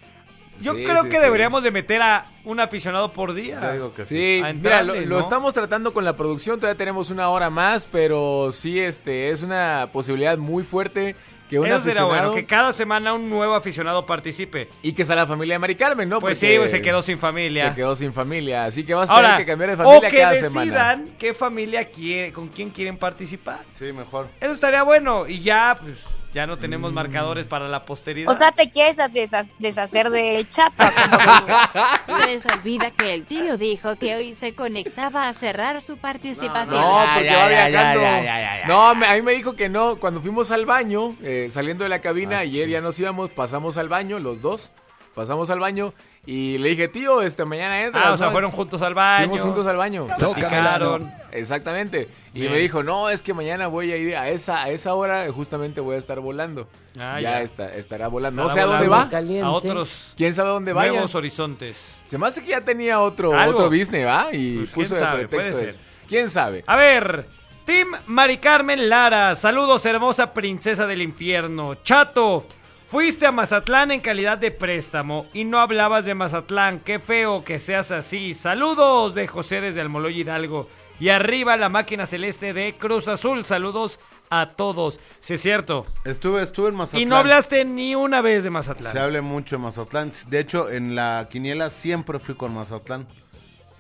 [0.60, 1.22] Yo Sí, creo sí, que sí.
[1.22, 3.60] deberíamos de meter a un aficionado por día.
[3.60, 4.14] Yo digo que sí.
[4.14, 7.50] Sí, A mira, entrarle, lo, lo estamos tratando con la producción, todavía tenemos una hora
[7.50, 11.16] más, pero sí, este, es una posibilidad muy fuerte
[11.48, 14.68] que un Eso será aficionado bueno, que cada semana un nuevo aficionado participe.
[14.83, 16.20] y que sea la familia de Mari Carmen, ¿no?
[16.20, 17.70] Pues Porque sí, pues se quedó sin familia.
[17.70, 20.11] Se quedó sin familia, así que vas a Ahora, tener que cambiar de familia o
[20.11, 21.04] que cada decidan semana.
[21.18, 23.61] qué familia quiere, con quién quieren participar.
[23.72, 24.28] Sí, mejor.
[24.40, 25.98] Eso estaría bueno y ya, pues,
[26.35, 28.31] ya no tenemos marcadores para la posteridad.
[28.31, 30.75] O sea, te quieres desha- deshacer del chato.
[32.07, 36.81] Se les olvida que el tío dijo que hoy se conectaba a cerrar su participación.
[36.81, 38.01] No, porque ya, va ya, viajando.
[38.03, 38.66] ya, ya, ya, ya.
[38.66, 39.97] No, me- a mí me dijo que no.
[39.97, 43.88] Cuando fuimos al baño, eh, saliendo de la cabina, ayer ya nos íbamos, pasamos al
[43.88, 44.70] baño, los dos.
[45.14, 45.94] Pasamos al baño
[46.26, 48.08] y le dije, tío, este mañana entra.
[48.08, 49.26] ah, o sea, fueron juntos al baño.
[49.28, 50.06] Fuimos juntos al baño.
[50.18, 51.12] Platicaron.
[51.32, 52.08] Exactamente.
[52.32, 52.52] Y Bien.
[52.52, 55.80] me dijo, no, es que mañana voy a ir a esa, a esa hora, justamente
[55.80, 56.66] voy a estar volando.
[56.98, 57.42] Ah, ya ya.
[57.42, 58.42] está- estará volando.
[58.42, 59.08] no sé a dónde va.
[59.42, 60.92] A otros ¿Quién sabe a dónde vaya?
[60.92, 62.00] nuevos horizontes.
[62.06, 63.58] Se me hace que ya tenía otro, Algo.
[63.58, 64.29] otro business, ¿va?
[64.33, 65.29] Y Pues, puso quién sabe,
[65.68, 65.79] eso.
[66.08, 66.64] ¿Quién sabe?
[66.66, 67.27] A ver,
[67.64, 71.77] Team Mari Carmen Lara, saludos hermosa princesa del infierno.
[71.77, 72.46] Chato,
[72.88, 76.80] fuiste a Mazatlán en calidad de préstamo y no hablabas de Mazatlán.
[76.80, 78.35] Qué feo que seas así.
[78.35, 80.68] Saludos de José desde Almoloy Hidalgo.
[81.00, 83.44] Y arriba la máquina celeste de Cruz Azul.
[83.44, 83.98] Saludos
[84.30, 85.00] a todos.
[85.20, 85.87] Sí, es cierto.
[86.04, 87.02] Estuve, estuve en Mazatlán.
[87.02, 88.92] Y no hablaste ni una vez de Mazatlán.
[88.92, 90.12] Se habla mucho de Mazatlán.
[90.28, 93.08] De hecho, en la quiniela siempre fui con Mazatlán.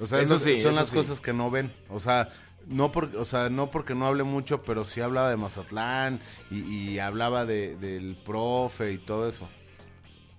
[0.00, 0.96] O sea, Eso es lo- sí, son eso las sí.
[0.96, 1.72] cosas que no ven.
[1.88, 2.30] O sea,
[2.68, 6.60] No porque, o sea, no porque no hable mucho, pero sí hablaba de Mazatlán y,
[6.90, 9.48] y hablaba de, del profe y todo eso.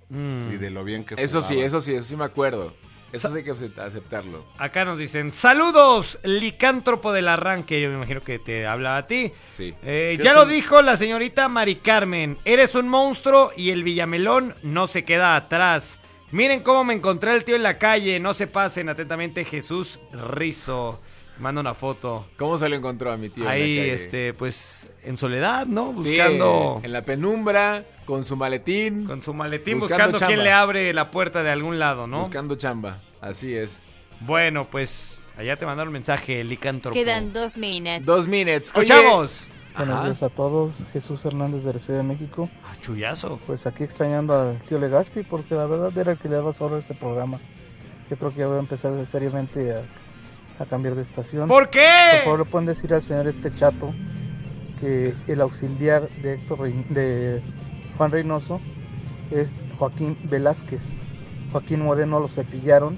[0.10, 0.54] Mm.
[0.54, 2.74] Y de lo bien que Eso sí, eso sí, eso sí me acuerdo.
[3.12, 4.46] Eso sí hay que acep- aceptarlo.
[4.58, 7.80] Acá nos dicen, saludos, licántropo del arranque.
[7.80, 9.32] Yo me imagino que te habla a ti.
[9.54, 9.74] Sí.
[9.84, 12.38] Eh, ¿Qué ya lo un- dijo la señorita Mari Carmen.
[12.44, 15.98] Eres un monstruo y el Villamelón no se queda atrás.
[16.32, 18.20] Miren cómo me encontré al tío en la calle.
[18.20, 21.00] No se pasen atentamente, Jesús Rizo.
[21.40, 22.28] Manda una foto.
[22.38, 23.48] ¿Cómo se lo encontró a mi tío?
[23.48, 25.94] Ahí, este, pues, en soledad, ¿no?
[25.98, 26.80] Sí, Buscando.
[26.82, 29.06] en la penumbra, con su maletín.
[29.06, 32.20] Con su maletín, buscando buscando, quién le abre la puerta de algún lado, ¿no?
[32.20, 33.00] Buscando chamba.
[33.20, 33.82] Así es.
[34.22, 36.96] Bueno, pues, allá te mandaron mensaje, licántropo.
[36.96, 38.06] Quedan dos minutes.
[38.06, 38.68] Dos minutes.
[38.68, 39.48] ¡Escuchamos!
[39.78, 42.50] Buenos días a todos, Jesús Hernández de la Ciudad de México.
[42.64, 43.42] Ah, chullazo.
[43.46, 46.78] Pues aquí extrañando al tío Legaspi porque la verdad era el que le daba solo
[46.78, 47.40] este programa.
[48.10, 49.82] Yo creo que ya voy a empezar seriamente a,
[50.60, 51.47] a cambiar de estación.
[51.47, 51.88] ¿Por qué?
[52.16, 53.93] Por favor, le pueden decir al señor este chato
[54.80, 57.41] que el auxiliar de Héctor Rey- de
[57.97, 58.60] Juan Reynoso
[59.32, 60.99] es Joaquín Velázquez.
[61.51, 62.97] Joaquín Moreno lo cepillaron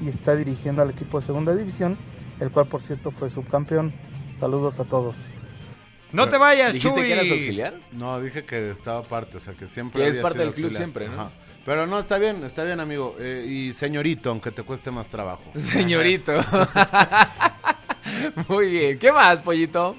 [0.00, 1.96] y está dirigiendo al equipo de segunda división,
[2.40, 3.92] el cual por cierto fue subcampeón.
[4.38, 5.30] Saludos a todos.
[6.12, 7.06] No te vayas, ¿Dijiste Chuy.
[7.08, 7.74] que eras auxiliar?
[7.92, 10.54] No, dije que estaba parte, o sea, que siempre Que es había parte sido del
[10.54, 10.82] club auxiliar.
[10.84, 11.14] siempre, ¿no?
[11.22, 11.30] Ajá.
[11.64, 13.16] Pero no, está bien, está bien, amigo.
[13.18, 15.44] Eh, y señorito, aunque te cueste más trabajo.
[15.56, 16.32] Señorito.
[18.48, 18.98] Muy bien.
[18.98, 19.96] ¿Qué más, pollito?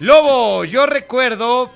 [0.00, 1.70] Lobo, yo recuerdo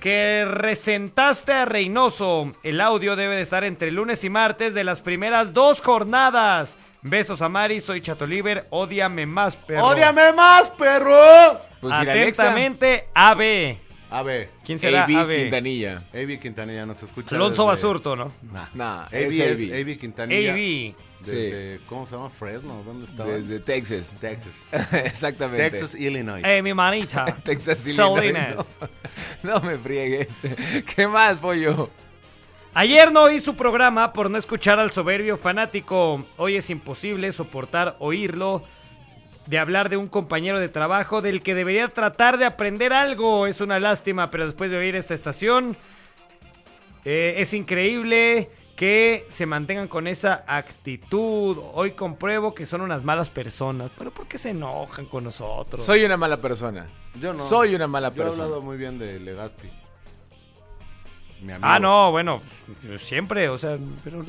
[0.00, 2.54] que resentaste a Reynoso.
[2.62, 6.76] El audio debe de estar entre lunes y martes de las primeras dos jornadas.
[7.02, 9.88] Besos a Mari, soy Chatoliver, ódiame más, perro.
[9.88, 11.60] ¡Ódiame más, perro!
[11.80, 11.94] Pues.
[11.94, 13.76] Atentamente, AB.
[14.14, 14.48] A ver.
[14.64, 15.28] ¿Quién será AB AB?
[15.42, 16.04] Quintanilla.
[16.14, 17.34] AB Quintanilla nos escucha.
[17.34, 18.30] Alonso desde- Basurto, ¿no?
[18.52, 18.68] Nah.
[18.72, 19.98] Nah, AB es AB.
[19.98, 20.52] Quintanilla.
[20.52, 20.94] AB.
[21.18, 22.30] Desde, ¿cómo se llama?
[22.30, 23.32] Fresno, ¿dónde estaba?
[23.32, 24.14] Desde Texas.
[24.20, 24.52] Texas.
[25.04, 25.68] Exactamente.
[25.68, 26.44] Texas, Illinois.
[26.46, 27.24] Eh, mi manita.
[27.44, 28.78] Texas, Illinois.
[29.42, 30.38] No, no me friegues.
[30.94, 31.90] ¿Qué más, pollo?
[32.72, 36.24] Ayer no oí su programa por no escuchar al soberbio fanático.
[36.36, 38.62] Hoy es imposible soportar oírlo.
[39.46, 43.46] De hablar de un compañero de trabajo del que debería tratar de aprender algo.
[43.46, 45.76] Es una lástima, pero después de oír esta estación,
[47.04, 51.58] eh, es increíble que se mantengan con esa actitud.
[51.74, 53.90] Hoy compruebo que son unas malas personas.
[53.96, 55.84] Pero ¿por qué se enojan con nosotros?
[55.84, 56.86] Soy una mala persona.
[57.20, 57.44] Yo no.
[57.44, 58.44] Soy una mala Yo he persona.
[58.44, 59.68] hablado muy bien de Legaspi.
[61.42, 61.68] Mi amigo.
[61.68, 62.40] Ah, no, bueno,
[62.98, 64.24] siempre, o sea, pero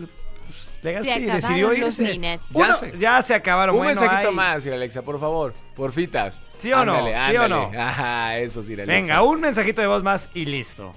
[0.82, 2.20] pues, decidió los irse.
[2.54, 3.76] Uno- Ya se- ya se acabaron.
[3.76, 4.36] Un bueno, mensajito ay.
[4.36, 5.54] más, Sir Alexa, por favor.
[5.76, 6.40] Porfitas.
[6.60, 6.94] ¿Sí o no?
[6.94, 7.72] Ándale, ¿Sí o no?
[7.78, 8.94] Ajá, eso, Sir Alexa.
[9.02, 10.92] Venga, un mensajito de voz más y listo.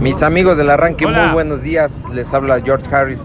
[0.00, 1.24] Mis amigos del arranque, Hola.
[1.26, 1.92] muy buenos días.
[2.12, 3.18] Les habla George Harris.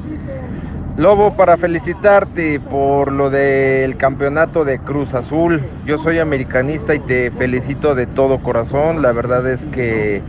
[0.97, 5.61] Lobo, para felicitarte por lo del campeonato de Cruz Azul.
[5.85, 9.01] Yo soy americanista y te felicito de todo corazón.
[9.01, 10.21] La verdad es que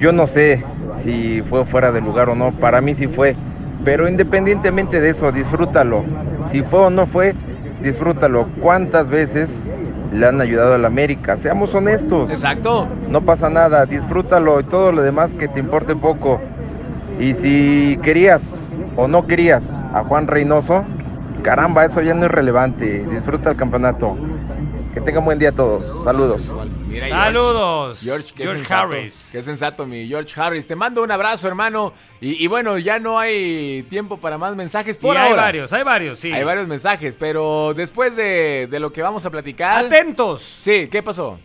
[0.00, 0.64] yo no sé
[1.04, 2.50] si fue fuera de lugar o no.
[2.52, 3.36] Para mí sí fue.
[3.84, 6.04] Pero independientemente de eso, disfrútalo.
[6.50, 7.34] Si fue o no fue,
[7.82, 8.46] disfrútalo.
[8.60, 9.50] ¿Cuántas veces
[10.12, 11.36] le han ayudado a la América?
[11.36, 12.30] Seamos honestos.
[12.30, 12.86] Exacto.
[13.08, 16.40] No pasa nada, disfrútalo y todo lo demás que te importe poco.
[17.18, 18.42] Y si querías
[18.96, 20.84] o no querías a Juan Reynoso,
[21.42, 23.04] caramba, eso ya no es relevante.
[23.10, 24.16] Disfruta el campeonato.
[24.94, 26.04] Que tengan buen día a todos.
[26.04, 26.52] Saludos.
[26.92, 28.00] Mira, Saludos.
[28.02, 29.28] George, qué George sensato, Harris.
[29.32, 30.66] Qué sensato, mi George Harris.
[30.66, 31.92] Te mando un abrazo, hermano.
[32.20, 35.82] Y, y bueno, ya no hay tiempo para más mensajes por y hay varios, hay
[35.82, 36.32] varios, sí.
[36.32, 39.86] Hay varios mensajes, pero después de, de lo que vamos a platicar.
[39.86, 40.42] Atentos.
[40.62, 41.38] Sí, ¿qué pasó?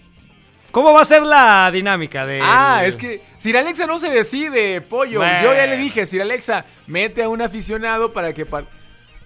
[0.71, 4.81] ¿Cómo va a ser la dinámica de Ah, es que Sir Alexa no se decide,
[4.81, 5.19] pollo.
[5.19, 5.43] Bueno.
[5.43, 8.65] Yo ya le dije, Sir Alexa, mete a un aficionado para que par-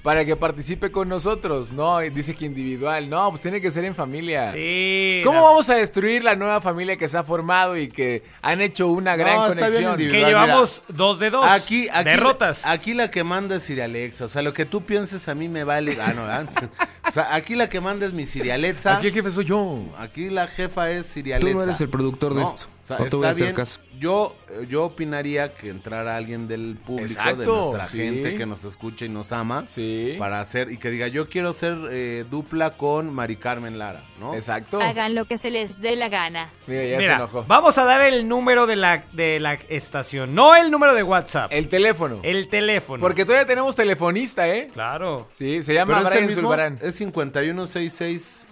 [0.04, 1.72] para que participe con nosotros.
[1.72, 3.10] No, y dice que individual.
[3.10, 4.52] No, pues tiene que ser en familia.
[4.52, 5.22] Sí.
[5.24, 8.62] ¿Cómo la- vamos a destruir la nueva familia que se ha formado y que han
[8.62, 9.92] hecho una gran No, conexión?
[9.92, 10.22] individual.
[10.24, 11.46] Que llevamos dos de dos.
[11.50, 12.66] Aquí, aquí, Derrotas.
[12.66, 14.26] Aquí la que manda es Siri Alexa.
[14.26, 15.98] O sea, lo que tú pienses a mí me vale.
[16.02, 16.70] Ah, no, antes.
[17.04, 18.96] O sea, aquí la que manda es mi Siri Alexa.
[18.98, 19.80] Aquí el jefe soy yo.
[19.98, 21.54] Aquí la jefa es Siri Tú Alexa.
[21.58, 22.68] no eres el productor de No, esto.
[22.98, 23.56] Sea, No está bien.
[23.56, 23.80] caso.
[24.00, 24.36] Yo,
[24.68, 27.98] yo opinaría que entrara alguien del público, de nuestra sí.
[28.00, 29.66] gente que nos escucha y nos ama.
[29.68, 30.16] Sí.
[30.18, 34.34] Para hacer, y que diga, yo quiero ser eh, dupla con Mari Carmen Lara, ¿no?
[34.34, 34.82] Exacto.
[34.82, 36.50] Hagan lo que se les dé la gana.
[36.66, 37.46] Mira, ya se enojó.
[37.48, 41.52] vamos a dar el número de la, de la estación, no el número de WhatsApp,
[41.54, 42.20] El teléfono.
[42.24, 43.02] el teléfono.
[43.02, 44.68] Porque todavía tenemos telefonista, ¿eh?
[44.74, 45.30] Claro.
[45.34, 46.80] Sí, se llama es el Brian mismo, Zulbarán.
[46.82, 48.48] es 5166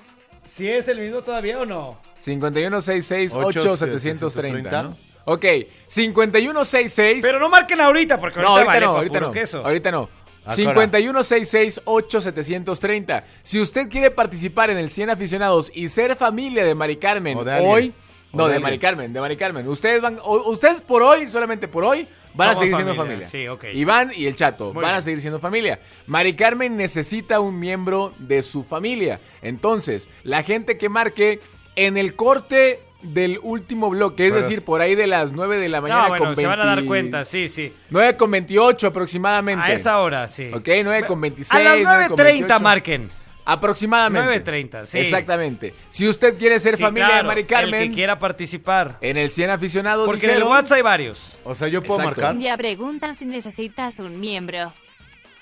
[0.59, 1.97] ¿Sí es el mismo todavía o no?
[2.21, 4.97] 5166-8730, ¿no?
[5.23, 5.45] Ok,
[5.87, 7.19] 5166.
[7.21, 9.31] Pero no marquen ahorita porque no, ahorita ahorita vale no, ahorita no.
[9.31, 9.65] queso.
[9.65, 10.09] Ahorita no.
[10.45, 10.85] ¿A qué hora?
[10.91, 13.23] 5166-8730.
[13.43, 17.59] Si usted quiere participar en el 100 aficionados y ser familia de Mari Carmen de
[17.61, 17.93] hoy,
[18.33, 18.59] O no, de.
[18.59, 19.65] Mari Carmen, de Mari Carmen.
[19.67, 23.47] Ustedes van, o- ustedes por hoy, solamente por hoy, van a seguir siendo familia, sí,
[23.47, 23.65] ok.
[23.73, 25.79] Iván y el Chato Muy van a seguir siendo familia.
[26.07, 29.19] Mari Carmen necesita un miembro de su familia.
[29.41, 31.39] Entonces, la gente que marque
[31.75, 35.69] en el corte del último bloque, es Pero- decir, por ahí de las 9 de
[35.69, 37.73] la mañana No, bueno, con se van a dar 20 cuenta, sí, sí.
[37.89, 39.63] 9 con 28 aproximadamente.
[39.65, 40.51] A esa hora, sí.
[40.53, 41.53] Ok, 9 con 26.
[41.59, 42.59] A las 9 con 9.30 28.
[42.59, 43.09] marquen.
[43.53, 44.51] Aproximadamente.
[44.51, 44.99] 9.30, sí.
[44.99, 45.73] Exactamente.
[45.89, 48.97] Si usted quiere ser Sí, familia claro, de Mari Carmen, El que quiera participar.
[49.01, 50.05] en el 100 aficionados.
[50.05, 51.37] Porque en el WhatsApp hay varios.
[51.43, 52.21] O sea, yo puedo Exacto.
[52.21, 52.41] marcar.
[52.41, 54.73] Ya preguntan si necesitas un miembro.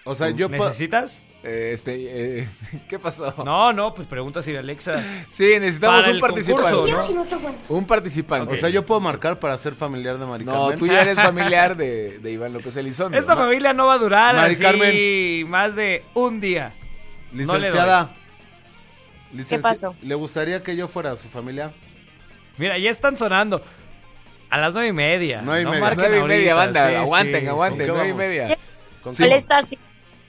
[0.03, 0.65] O sea, yo puedo.
[0.65, 1.25] ¿Necesitas?
[1.43, 2.49] Eh, este, eh,
[2.89, 3.33] ¿Qué pasó?
[3.45, 5.03] No, no, pues pregunta si Alexa.
[5.29, 6.71] Sí, necesitamos Para un el participante.
[6.71, 7.13] concurso,
[7.69, 7.75] ¿no?
[7.75, 8.53] Un participante.
[8.53, 10.79] O sea, yo puedo marcar para ser familiar de Mari No, Carmen.
[10.79, 13.17] tú ya eres familiar de, de Iván López Elizondo.
[13.17, 15.49] Esta familia no va a durar Mari así Carmen.
[15.49, 16.73] más de un día.
[17.31, 17.59] No le doy.
[17.59, 18.09] Licenciada.
[19.33, 19.95] licenci- ¿Qué pasó?
[20.01, 21.71] ¿Le gustaría que yo fuera su familia?
[22.57, 23.61] Mira, ya están sonando.
[24.49, 25.41] A las nueve y media.
[25.43, 25.83] Nueve y no media.
[25.83, 26.89] marquen Nueve y media, ahorita, banda.
[26.89, 27.77] sí, aguanten, sí, aguanten.
[27.79, 28.57] ¿Con qué Nueve y media.
[29.03, 29.23] ¿Con Sí.
[29.23, 29.77] qué- Él está así.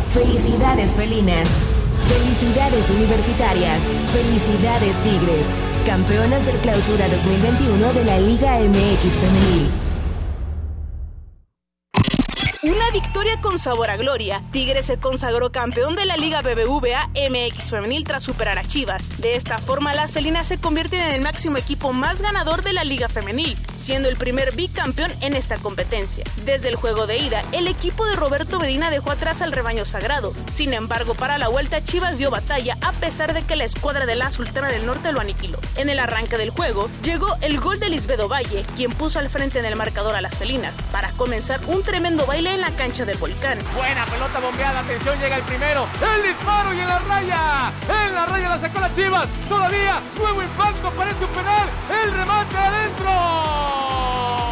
[0.09, 1.49] Felicidades felinas.
[2.09, 3.81] Felicidades universitarias.
[4.13, 5.47] Felicidades tigres.
[5.87, 9.84] Campeonas del clausura 2021 de la Liga MX femenil.
[12.65, 14.43] Una victoria con sabor a gloria.
[14.51, 19.21] Tigres se consagró campeón de la Liga BBVA MX Femenil tras superar a Chivas.
[19.21, 22.83] De esta forma, las felinas se convierten en el máximo equipo más ganador de la
[22.83, 26.25] Liga Femenil, siendo el primer bicampeón en esta competencia.
[26.47, 30.33] Desde el juego de ida, el equipo de Roberto Medina dejó atrás al rebaño sagrado.
[30.47, 34.17] Sin embargo, para la vuelta, Chivas dio batalla a pesar de que la escuadra de
[34.17, 35.59] la Sultana del Norte lo aniquiló.
[35.77, 39.59] En el arranque del juego, llegó el gol de Lisbedo Valle, quien puso al frente
[39.59, 43.19] en el marcador a las felinas, para comenzar un tremendo baile en la cancha del
[43.19, 43.59] volcán.
[43.75, 45.89] Buena pelota bombeada, atención, llega el primero.
[46.17, 47.73] El disparo y en la raya.
[48.07, 49.29] En la raya la sacó la Chivas.
[49.49, 51.69] Todavía, nuevo impacto, parece un penal.
[52.03, 53.84] El remate adentro.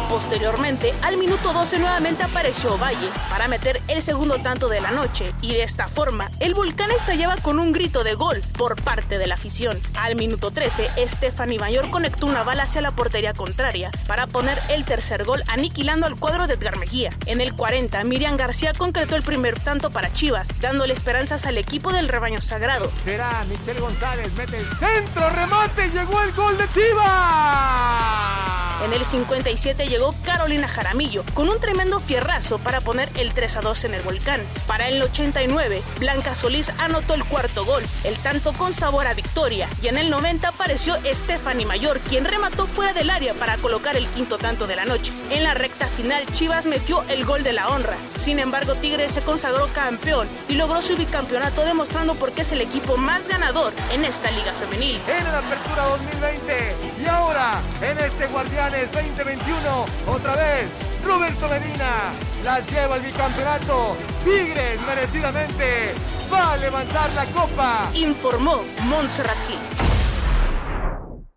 [0.09, 5.33] Posteriormente, al minuto 12 nuevamente apareció Valle para meter el segundo tanto de la noche
[5.41, 9.27] y de esta forma el volcán estallaba con un grito de gol por parte de
[9.27, 9.77] la afición.
[9.95, 14.85] Al minuto 13, Stephanie Mayor conectó una bala hacia la portería contraria para poner el
[14.85, 17.11] tercer gol aniquilando al cuadro de Edgar Mejía.
[17.25, 21.91] En el 40, Miriam García concretó el primer tanto para Chivas, dándole esperanzas al equipo
[21.91, 22.91] del rebaño sagrado.
[23.03, 28.43] Será Michelle González, mete el centro, remate, llegó el gol de Chivas.
[28.83, 33.61] En el 57 llegó Carolina Jaramillo con un tremendo fierrazo para poner el 3 a
[33.61, 34.41] 2 en el volcán.
[34.65, 39.69] Para el 89, Blanca Solís anotó el cuarto gol, el tanto con sabor a victoria.
[39.83, 44.07] Y en el 90 apareció Stephanie Mayor, quien remató fuera del área para colocar el
[44.07, 45.13] quinto tanto de la noche.
[45.29, 47.95] En la recta final, Chivas metió el gol de la honra.
[48.15, 52.61] Sin embargo, Tigres se consagró campeón y logró su bicampeonato demostrando por qué es el
[52.61, 54.99] equipo más ganador en esta liga femenil.
[55.07, 60.69] En la apertura 2020 y ahora en este Guardianes 2021, otra vez
[61.05, 62.13] Roberto Medina
[62.43, 63.95] las lleva al bicampeonato.
[64.23, 65.93] Tigres merecidamente
[66.31, 67.91] va a levantar la copa.
[67.95, 69.59] Informó Montserrat Gil.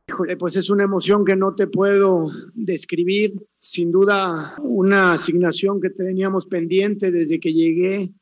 [0.08, 3.34] Híjole, pues es una emoción que no te puedo describir.
[3.58, 8.12] Sin duda, una asignación que teníamos pendiente desde que llegué.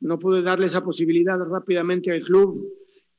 [0.00, 2.68] No pude darle esa posibilidad rápidamente al club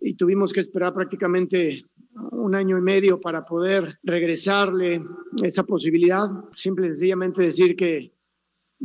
[0.02, 5.04] y tuvimos que esperar prácticamente un año y medio para poder regresarle
[5.44, 6.28] esa posibilidad.
[6.54, 8.14] Simple y sencillamente decir que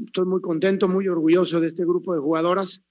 [0.05, 2.83] estoy muy contento, muy orgulloso de este grupo de jugadoras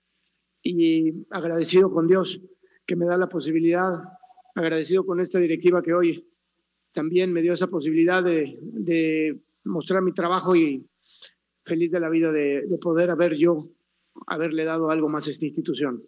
[0.61, 2.41] y agradecido con Dios
[2.85, 3.91] que me da la posibilidad,
[4.55, 6.27] agradecido con esta directiva que hoy
[6.91, 10.87] también me dio esa posibilidad de, mostrar mi trabajo y
[11.63, 13.67] feliz de la vida de, de poder haber yo,
[14.27, 16.03] haberle dado algo más a esta institución.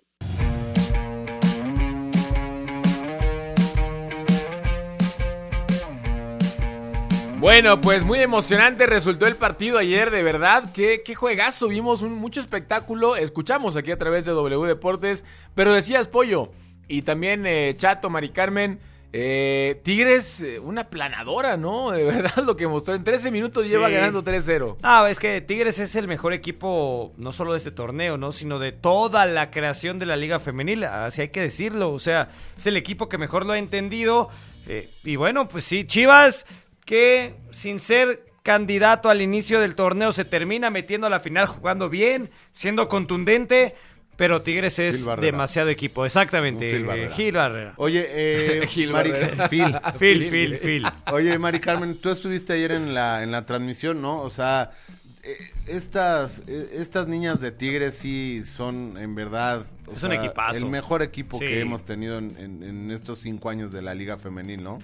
[7.39, 10.71] Bueno, pues muy emocionante resultó el partido ayer, de verdad.
[10.73, 13.15] Qué, qué juegazo, vimos un, mucho espectáculo.
[13.15, 15.23] Escuchamos aquí a través de W Deportes.
[15.53, 16.51] Pero decías, Pollo,
[16.87, 18.79] y también eh, Chato, Mari Carmen.
[19.13, 21.91] eh, Tigres, eh, una planadora, ¿no?
[21.91, 24.77] De verdad, lo que mostró en 13 minutos lleva ganando 3-0.
[24.81, 28.31] Ah, es que Tigres es el mejor equipo, no solo de este torneo, ¿no?
[28.31, 31.91] Sino de toda la creación de la Liga Femenil, así hay que decirlo.
[31.93, 34.29] O sea, es el equipo que mejor lo ha entendido.
[34.67, 36.45] eh, y bueno, pues sí, Chivas,
[36.87, 41.89] que sin ser candidato al inicio del torneo, se termina metiendo a la final jugando
[41.89, 43.75] bien, siendo contundente.
[44.15, 46.77] Pero Tigres es demasiado equipo, exactamente.
[46.77, 47.11] Eh, Barrera.
[47.13, 47.73] Gil Barrera.
[47.77, 49.47] Oye, eh, Gil Mari- Barrera.
[49.49, 49.75] Phil.
[49.99, 50.85] Phil, Phil, Phil.
[51.11, 54.21] Oye, Mari Carmen, tú estuviste ayer en la, en la transmisión, ¿no?
[54.21, 54.71] O sea,
[55.21, 60.57] eh, estas, eh, estas niñas de Tigres sí son, en verdad, o Es un equipazo.
[60.57, 61.45] el mejor equipo Sí.
[61.45, 64.79] que hemos tenido en, en- en estos cinco años de la Liga Femenil, ¿no?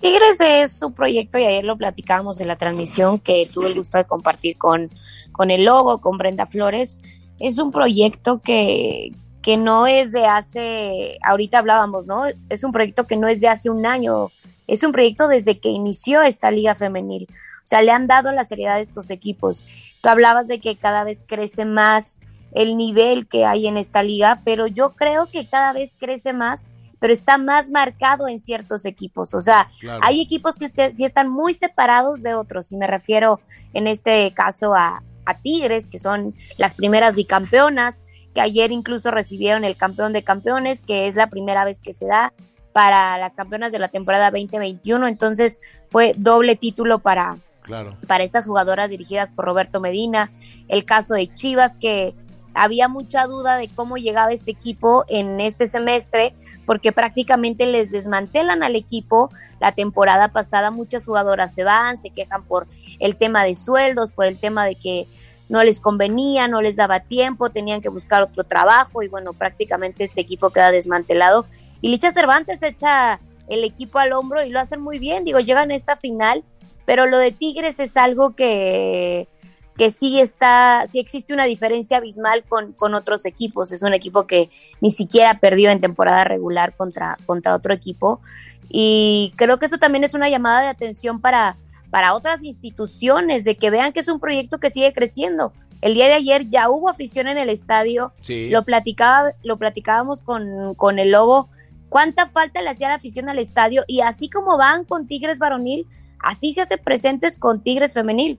[0.00, 3.98] Tigres es su proyecto y ayer lo platicábamos en la transmisión que tuve el gusto
[3.98, 4.90] de compartir con,
[5.32, 7.00] con el Lobo, con Brenda Flores.
[7.40, 12.24] Es un proyecto que, que no es de hace, ahorita hablábamos, ¿no?
[12.48, 14.30] Es un proyecto que no es de hace un año,
[14.66, 17.26] es un proyecto desde que inició esta liga femenil.
[17.30, 19.64] O sea, le han dado la seriedad a estos equipos.
[20.02, 22.20] Tú hablabas de que cada vez crece más
[22.52, 26.66] el nivel que hay en esta liga, pero yo creo que cada vez crece más
[26.98, 29.34] pero está más marcado en ciertos equipos.
[29.34, 30.00] O sea, Claro.
[30.02, 33.40] hay equipos que sí están muy separados de otros, y me refiero
[33.74, 38.02] en este caso a, a Tigres, que son las primeras bicampeonas,
[38.34, 42.06] que ayer incluso recibieron el campeón de campeones, que es la primera vez que se
[42.06, 42.32] da
[42.72, 45.06] para las campeonas de la temporada 2021.
[45.08, 47.96] Entonces fue doble título para, Claro.
[48.06, 50.30] para estas jugadoras dirigidas por Roberto Medina.
[50.68, 52.14] El caso de Chivas, que
[52.56, 56.34] había mucha duda de cómo llegaba este equipo en este semestre,
[56.64, 59.30] porque prácticamente les desmantelan al equipo.
[59.60, 62.66] La temporada pasada muchas jugadoras se van, se quejan por
[62.98, 65.06] el tema de sueldos, por el tema de que
[65.48, 70.02] no les convenía, no les daba tiempo, tenían que buscar otro trabajo y bueno, prácticamente
[70.02, 71.46] este equipo queda desmantelado.
[71.80, 75.70] Y Licha Cervantes echa el equipo al hombro y lo hacen muy bien, digo, llegan
[75.70, 76.42] a esta final,
[76.84, 79.28] pero lo de Tigres es algo que,
[79.76, 83.72] que sí está, sí existe una diferencia abismal con, con otros equipos.
[83.72, 84.48] Es un equipo que
[84.80, 88.20] ni siquiera perdió en temporada regular contra, contra otro equipo.
[88.68, 91.56] Y creo que eso también es una llamada de atención para,
[91.90, 95.52] para otras instituciones, de que vean que es un proyecto que sigue creciendo.
[95.82, 98.48] El día de ayer ya hubo afición en el estadio, Sí.
[98.48, 101.48] lo, platicaba, lo platicábamos con, con el Lobo,
[101.90, 105.86] cuánta falta le hacía la afición al estadio y así como van con Tigres varonil,
[106.18, 108.38] así se hace presentes con Tigres femenil.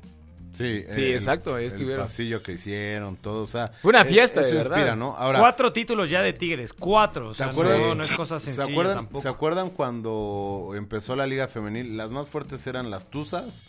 [0.57, 2.05] Sí, Sí, exacto, ahí El estuvieron.
[2.07, 3.69] pasillo que hicieron, todo, o sea.
[3.81, 4.75] Fue una eh, fiesta, de verdad.
[4.77, 5.15] inspira, ¿no?
[5.15, 7.29] Ahora, Cuatro títulos ya de Tigres, cuatro.
[7.29, 9.21] O ¿Se sea, acuerdan, no, no es cosa ¿se sencilla acuerdan, tampoco.
[9.21, 11.95] ¿Se acuerdan cuando empezó la Liga Femenil?
[11.95, 13.61] Las más fuertes eran las Tuzas.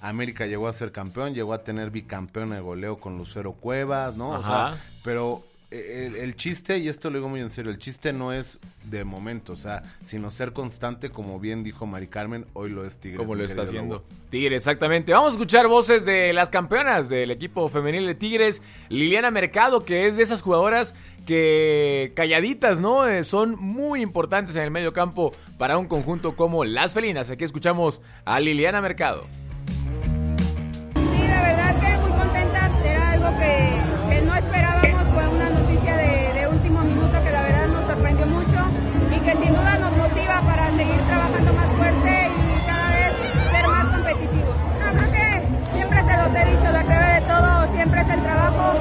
[0.00, 4.30] América llegó a ser campeón, llegó a tener bicampeona de goleo con Lucero Cuevas, ¿no?
[4.30, 4.74] O Ajá.
[4.76, 8.32] sea, pero el, el chiste, y esto lo digo muy en serio, el chiste no
[8.32, 12.84] es de momento, o sea, sino ser constante, como bien dijo Mari Carmen, hoy lo
[12.84, 13.18] es Tigres.
[13.18, 14.06] Como lo está haciendo Lobo.
[14.30, 15.12] Tigres, exactamente.
[15.12, 18.62] Vamos a escuchar voces de las campeonas del equipo femenil de Tigres.
[18.88, 20.94] Liliana Mercado, que es de esas jugadoras
[21.26, 23.06] que calladitas, ¿no?
[23.06, 27.30] Eh, son muy importantes en el medio campo para un conjunto como las felinas.
[27.30, 29.26] Aquí escuchamos a Liliana Mercado.
[30.94, 33.73] Sí, la verdad que muy contentas, era algo que,
[47.92, 48.74] es el trabajo.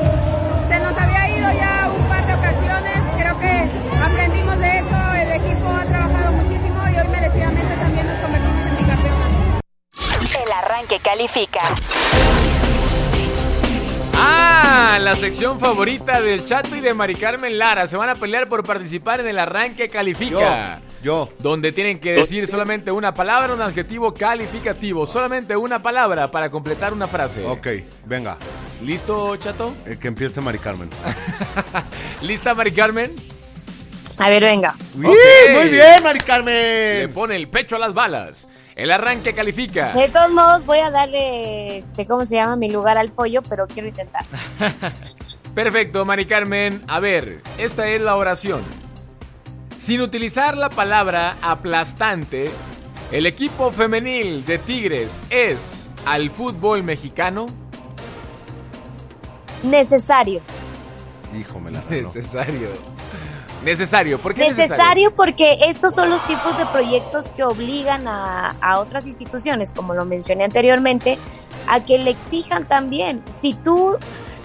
[0.69, 3.69] Se nos había ido ya un par de ocasiones, creo que
[4.01, 8.77] aprendimos de eso, el equipo ha trabajado muchísimo y hoy merecidamente también nos convertimos en
[8.77, 10.45] bicampeonas.
[10.45, 11.61] El arranque califica.
[14.15, 17.87] Ah, la sección favorita del Chato y de Mari Carmen Lara.
[17.87, 20.79] Se van a pelear por participar en el arranque califica.
[21.03, 21.27] Yo.
[21.39, 25.05] Donde tienen que decir solamente una palabra, un adjetivo calificativo.
[25.05, 27.45] Solamente una palabra para completar una frase.
[27.45, 27.67] Ok,
[28.05, 28.37] venga.
[28.83, 29.73] ¿Listo, Chato?
[29.85, 30.89] Eh, que empiece Mari Carmen.
[32.21, 33.15] ¿Lista, Mari Carmen?
[34.17, 34.75] A ver, venga.
[34.95, 35.15] Muy
[35.69, 36.53] bien, Mari Carmen.
[36.99, 38.47] Le pone el pecho a las balas.
[38.75, 39.93] El arranque califica.
[39.93, 42.57] De todos modos, voy a darle, este, ¿cómo se llama?
[42.57, 44.25] Mi lugar al pollo, pero quiero intentar.
[45.55, 46.81] Perfecto, Mari Carmen.
[46.87, 48.61] A ver, esta es la oración.
[49.77, 52.49] Sin utilizar la palabra aplastante,
[53.11, 57.45] el equipo femenil de Tigres es al fútbol mexicano.
[59.63, 60.41] Necesario.
[61.39, 62.69] Hijo, me la Necesario.
[63.63, 65.15] Necesario, ¿por qué Necesario, necesario?
[65.15, 70.03] porque estos son los tipos de proyectos que obligan a, a otras instituciones, como lo
[70.05, 71.17] mencioné anteriormente,
[71.69, 73.23] a que le exijan también.
[73.33, 73.95] Si tú,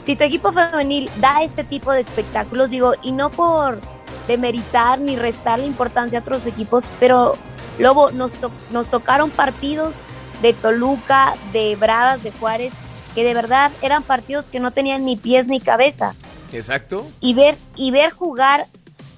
[0.02, 3.80] si tu equipo femenil da este tipo de espectáculos, digo, y no por
[4.28, 7.34] demeritar ni restar la importancia a otros equipos, pero
[7.80, 9.96] Lobo, nos, to- nos tocaron partidos
[10.42, 12.72] de Toluca, de Bravas, de Juárez,
[13.18, 16.14] que de verdad eran partidos que no tenían ni pies ni cabeza
[16.52, 17.04] Exacto.
[17.18, 18.66] y ver y ver jugar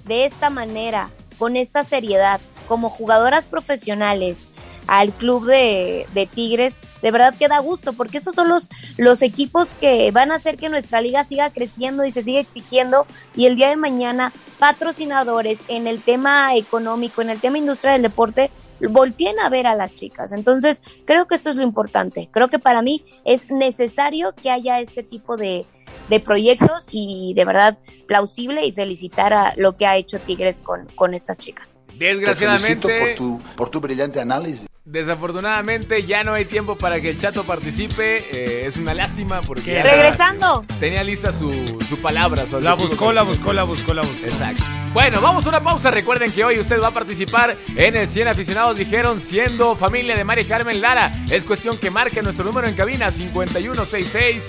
[0.06, 4.48] de esta manera, con esta seriedad, como jugadoras profesionales
[4.86, 9.20] al club de, de Tigres, de verdad que da gusto, porque estos son los, los
[9.20, 13.44] equipos que van a hacer que nuestra liga siga creciendo y se siga exigiendo, y
[13.44, 18.50] el día de mañana patrocinadores en el tema económico, en el tema industrial del deporte,
[18.88, 20.32] volteen a ver a las chicas.
[20.32, 22.28] Entonces, creo que esto es lo importante.
[22.30, 25.66] Creo que para mí es necesario que haya este tipo de,
[26.08, 30.86] de proyectos y de verdad plausible y felicitar a lo que ha hecho Tigres con,
[30.94, 31.79] con estas chicas.
[32.00, 34.66] Desgraciadamente, Te felicito por tu, por tu brillante análisis.
[34.86, 38.24] desafortunadamente ya no hay tiempo para que el chato participe.
[38.32, 40.64] eh, es una lástima porque Regresando.
[40.80, 41.52] tenía lista su,
[41.88, 42.46] su palabra.
[42.46, 44.26] su La buscó, la buscó, la buscó, la buscó.
[44.26, 44.64] Exacto.
[44.94, 45.90] Bueno, vamos a una pausa.
[45.90, 50.24] Recuerden que hoy usted va a participar en el 100 aficionados dijeron siendo familia de
[50.24, 51.12] Mari Carmen Lara.
[51.30, 54.42] Es cuestión que marque nuestro número en cabina 5166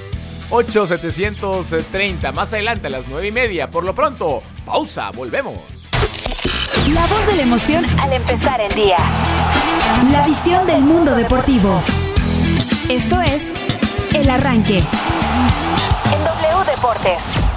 [0.49, 2.32] 8730.
[2.32, 3.70] Más adelante a las 9 y media.
[3.70, 5.12] Por lo pronto, pausa.
[5.12, 5.60] Volvemos.
[6.94, 8.98] La voz de la emoción al empezar el día.
[10.12, 11.82] La visión del mundo deportivo.
[12.89, 13.44] Esto es
[14.14, 14.78] El Arranque.
[14.78, 17.51] En W Deportes.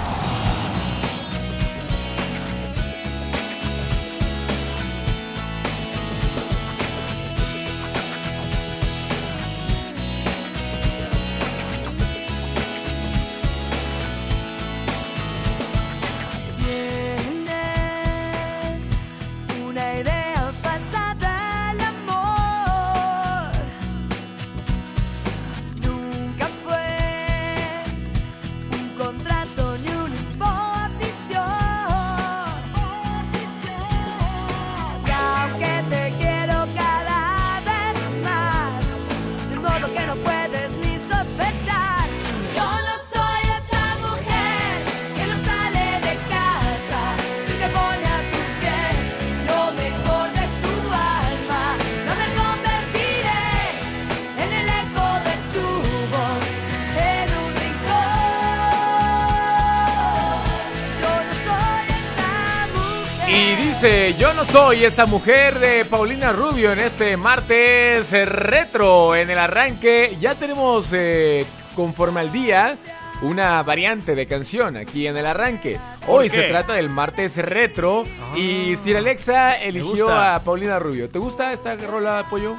[64.51, 70.17] Soy esa mujer de Paulina Rubio en este martes eh, retro en el arranque.
[70.19, 72.77] Ya tenemos eh, conforme al día
[73.21, 75.79] una variante de canción aquí en el arranque.
[76.05, 81.09] ¿Por Hoy se trata del martes retro y Sir Alexa eligió a Paulina Rubio.
[81.09, 82.55] ¿Te gusta esta rola, Pollo?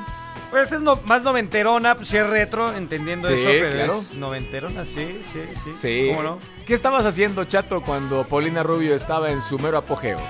[0.51, 3.99] Pues es no- más noventerona, pues sí es retro, entendiendo Sí, eso, pero claro.
[4.01, 5.71] es noventerona, sí, sí, sí.
[5.81, 6.09] Sí.
[6.11, 6.39] ¿Cómo no?
[6.67, 10.21] ¿Qué estabas haciendo, Chato, cuando Paulina Rubio estaba en su mero apogeo?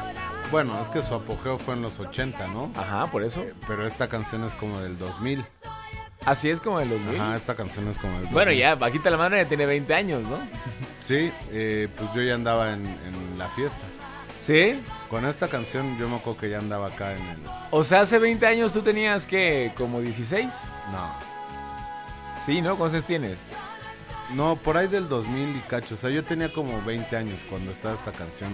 [0.50, 2.70] Bueno, es que su apogeo fue en los 80, ¿no?
[2.76, 3.44] Ajá, por eso.
[3.66, 5.44] Pero esta canción es como del 2000.
[6.24, 7.20] Así es como el 2000.
[7.20, 8.34] Ajá, esta canción es como del 2000.
[8.34, 10.38] Bueno, ya, bajita la mano, ya tiene 20 años, ¿no?
[11.00, 13.78] Sí, eh, pues yo ya andaba en, en la fiesta.
[14.42, 14.80] ¿Sí?
[15.10, 17.38] Con esta canción yo me acuerdo que ya andaba acá en el...
[17.72, 20.46] O sea, hace 20 años tú tenías que como 16?
[20.92, 21.10] No.
[22.44, 22.76] Sí, ¿no?
[22.76, 23.38] ¿Cuántos tienes?
[24.34, 25.94] No, por ahí del 2000 y cacho.
[25.94, 28.52] O sea, yo tenía como 20 años cuando estaba esta canción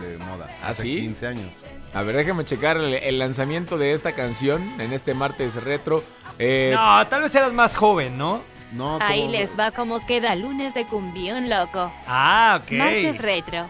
[0.00, 0.46] de moda.
[0.62, 1.00] ¿Ah, Hace sí?
[1.00, 1.50] 15 años.
[1.92, 6.04] A ver, déjame checar el, el lanzamiento de esta canción en este martes retro.
[6.38, 8.40] Eh, No, tal vez eras más joven, ¿no?
[8.72, 11.90] No, Ahí les va como queda lunes de cumbión loco.
[12.06, 12.72] Ah, ok.
[12.72, 13.68] Martes retro.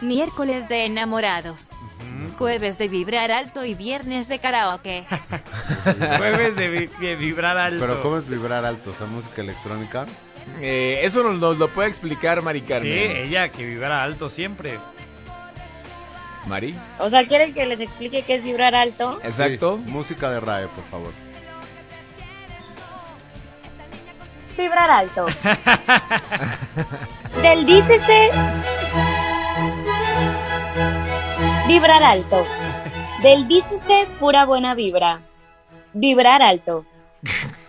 [0.00, 1.70] Miércoles de enamorados.
[2.38, 5.04] Jueves de vibrar alto y viernes de karaoke.
[6.18, 7.78] Jueves de, vi- de vibrar alto.
[7.80, 8.90] Pero ¿cómo es vibrar alto?
[8.90, 10.06] O sea, música electrónica.
[10.60, 12.92] Eh, eso nos, nos lo puede explicar Mari Carmen.
[12.92, 14.78] Sí, ella que vibrara alto siempre.
[16.46, 16.74] Mari.
[16.98, 19.20] O sea, ¿quieren que les explique qué es vibrar alto?
[19.22, 19.78] Exacto.
[19.84, 21.12] Sí, música de RAE, por favor.
[24.56, 25.26] Vibrar alto.
[27.42, 28.30] Del dícese.
[31.66, 32.46] Vibrar alto.
[33.22, 35.20] Del dícese pura buena vibra.
[35.94, 36.84] Vibrar alto.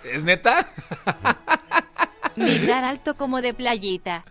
[0.03, 0.67] ¿Es neta?
[2.35, 4.25] Vibrar alto como de playita.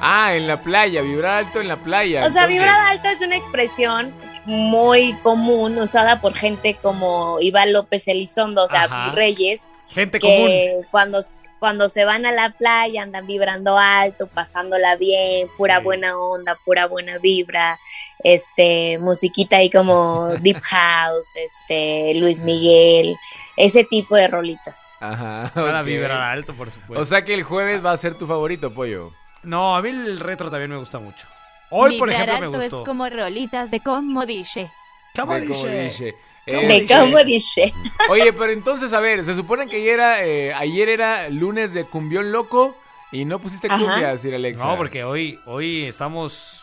[0.00, 2.20] Ah, en la playa, vibrar alto en la playa.
[2.20, 2.48] O sea, entonces.
[2.48, 4.14] vibrar alto es una expresión
[4.46, 9.12] muy común usada por gente como Iván López Elizondo, o sea, Ajá.
[9.12, 11.20] Reyes, Gente que cuando,
[11.60, 16.86] cuando se van a la playa andan vibrando alto, pasándola bien, pura buena onda, pura
[16.86, 17.78] buena vibra,
[18.24, 23.14] este, musiquita ahí como Deep House, este, Luis Miguel,
[23.56, 24.92] ese tipo de rolitas.
[25.00, 25.52] Ajá.
[25.54, 25.86] Para ok.
[25.86, 27.00] vibrar alto, por supuesto.
[27.00, 29.12] O sea que el jueves va a ser tu favorito, pollo.
[29.42, 31.26] No, a mí el retro también me gusta mucho.
[31.70, 32.80] Hoy, por ejemplo, me alto gustó.
[32.80, 34.70] es como rolitas de como dice.
[35.14, 36.14] ¿Cómo De dice?
[36.46, 37.72] De Este, cómo dice.
[38.08, 41.84] Oye, pero entonces, a ver, se supone que ayer era, eh, ayer era lunes de
[41.84, 42.76] cumbión loco
[43.12, 44.64] y no pusiste cumbia, Sir Alexa.
[44.64, 46.56] No, porque hoy, hoy estamos...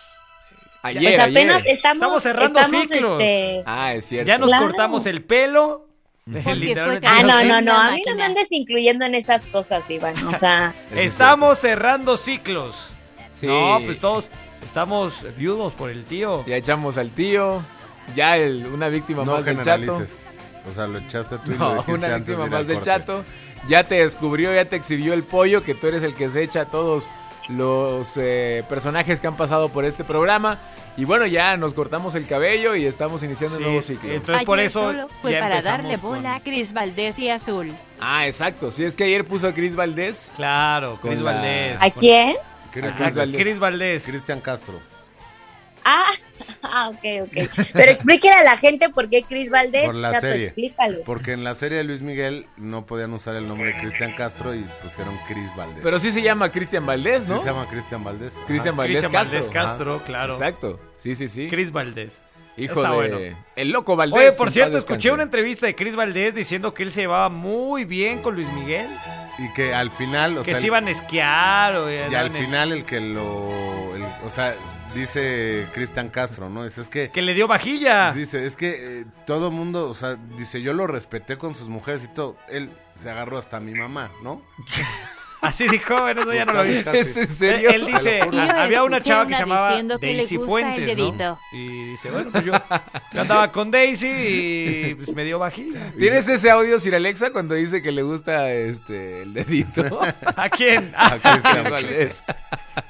[0.84, 1.76] Ayer, Pues apenas ayer.
[1.76, 3.22] estamos, Estamos cerrando estamos, ciclos.
[3.22, 4.28] este, Ah, es cierto.
[4.28, 4.68] Ya nos Claro.
[4.68, 5.88] cortamos el pelo.
[6.26, 7.08] Literalmente.
[7.08, 10.34] Ah, no, no, no, a mí no me andes incluyendo en esas cosas, Iván, o
[10.34, 10.74] sea...
[10.96, 12.90] Estamos cerrando ciclos.
[13.34, 13.48] Sí.
[13.48, 14.30] No, pues todos
[14.66, 16.44] estamos viudos por el tío.
[16.48, 17.62] Ya echamos al tío.
[18.16, 20.02] Ya el- una víctima No más del chato.
[20.70, 23.24] O sea, lo echaste tú y lo No, una antes víctima de más del chato.
[23.68, 26.62] Ya te descubrió, ya te exhibió el pollo, que tú eres el que se echa
[26.62, 27.06] a todos
[27.50, 30.60] los eh, personajes que han pasado por este programa.
[30.98, 34.10] Y bueno, ya nos cortamos el cabello y estamos iniciando Sí, un nuevo ciclo.
[34.12, 37.30] entonces Ayer por eso solo fue ya para darle con- bola a Cris Valdés y
[37.30, 37.72] Azul.
[38.02, 38.72] Ah, exacto.
[38.72, 40.32] Si es que ayer puso a Cris Valdés.
[40.36, 41.78] Claro, Con Cris la- Valdés.
[41.82, 42.36] ¿A quién?
[42.72, 44.06] Cris Valdés.
[44.06, 44.80] Cristian Castro.
[45.86, 46.04] Ah,
[46.64, 47.50] ah, ok, ok.
[47.74, 50.46] Pero explíquele a la gente por qué Cris Valdés, Por la Chato, serie.
[50.46, 50.98] explícale.
[51.06, 54.54] Porque en la serie de Luis Miguel no podían usar el nombre de Cristian Castro
[54.56, 55.80] y pusieron Cris Valdés.
[55.84, 57.40] Pero sí se llama Cristian Valdés, Sí ¿no?
[57.40, 58.34] se llama Cristian Valdés.
[58.48, 58.78] Cristian Ajá.
[58.78, 59.38] Valdés Cristian Castro.
[59.40, 60.04] Valdés Castro, Ajá.
[60.06, 60.34] claro.
[60.34, 60.80] Exacto.
[60.98, 61.48] Sí, sí, sí.
[61.48, 62.22] Cris Valdés.
[62.60, 62.96] Hijo Está de...
[62.96, 63.20] bueno.
[63.56, 64.18] El loco Valdés.
[64.20, 67.86] Oye, por cierto, escuché una entrevista de Cris Valdés diciendo que él se llevaba muy
[67.86, 68.88] bien con Luis Miguel.
[69.38, 72.72] Y que al final, o que sea, se iban a esquiar o y al final
[72.72, 74.56] el que lo, el- o sea,
[74.98, 76.64] dice Cristian Castro, ¿no?
[76.64, 78.12] Dice, es que que le dio vajilla.
[78.12, 82.04] dice, es que eh, todo mundo, o sea, dice, yo lo respeté con sus mujeres
[82.04, 82.38] y todo.
[82.50, 84.42] Él se agarró hasta mi mamá, ¿no?
[85.48, 86.84] Así dijo, bueno, eso ya no lo vi.
[86.84, 87.20] Casi, ¿Es casi.
[87.22, 87.70] en serio?
[87.70, 91.40] Él, él dice, "Ah, había una chava que se llamaba que Daisy Fuentes, ¿no?
[91.54, 92.54] Y dice, bueno, pues yo,
[93.14, 95.92] yo andaba con Daisy y pues me dio vajilla.
[95.98, 100.00] ¿Tienes ese audio, Sir Alexa, cuando dice que le gusta este el dedito?
[100.36, 100.94] ¿A quién?
[100.98, 102.24] A Cristian Valdés.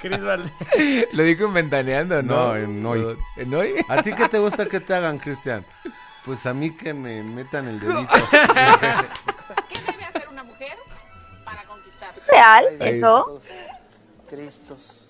[0.00, 0.52] Cris Valdés.
[1.12, 2.48] Lo dijo en Ventaneando, ¿no?
[2.48, 3.16] No, en hoy.
[3.36, 3.74] ¿En hoy?
[3.88, 5.64] ¿A ti qué te gusta que te hagan, Cristian?
[6.24, 8.08] Pues a mí que me metan el dedito.
[9.67, 9.67] ¿Qué
[12.38, 12.64] ¿Real?
[12.80, 13.40] ¿Eso?
[14.28, 15.04] Cristos.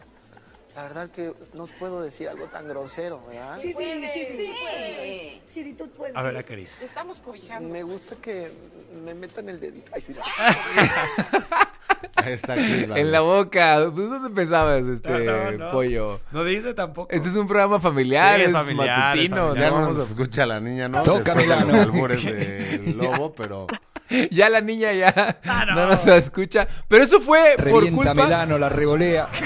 [0.76, 3.59] La verdad que no puedo decir algo tan grosero, ¿verdad?
[3.61, 6.14] Sí, sí, sí, sí, tú puedes.
[6.14, 6.79] A ver, a Cris.
[6.81, 7.68] Estamos cobijando.
[7.68, 8.53] Me gusta que
[9.05, 9.91] me metan el dedito.
[9.93, 10.14] Ay, sí.
[12.14, 12.97] Ahí está Valdés.
[12.97, 13.91] En la boca.
[13.93, 15.70] ¿Pues ¿Dónde pensabas, este No, no, no.
[15.72, 16.20] pollo?
[16.31, 17.11] No dice tampoco.
[17.11, 19.37] Este es un programa familiar, Sí, es es, familiar, es matutino.
[19.49, 19.70] familiar.
[19.72, 21.03] Ya no nos a- escucha la niña, ¿no?
[21.03, 23.66] De los albures del lobo, pero...
[24.31, 25.75] Ya la niña ya Ah, no.
[25.75, 25.87] no.
[25.89, 26.67] nos escucha.
[26.89, 28.15] Pero eso fue por Revienta culpa...
[28.15, 29.29] Milano, la revolea.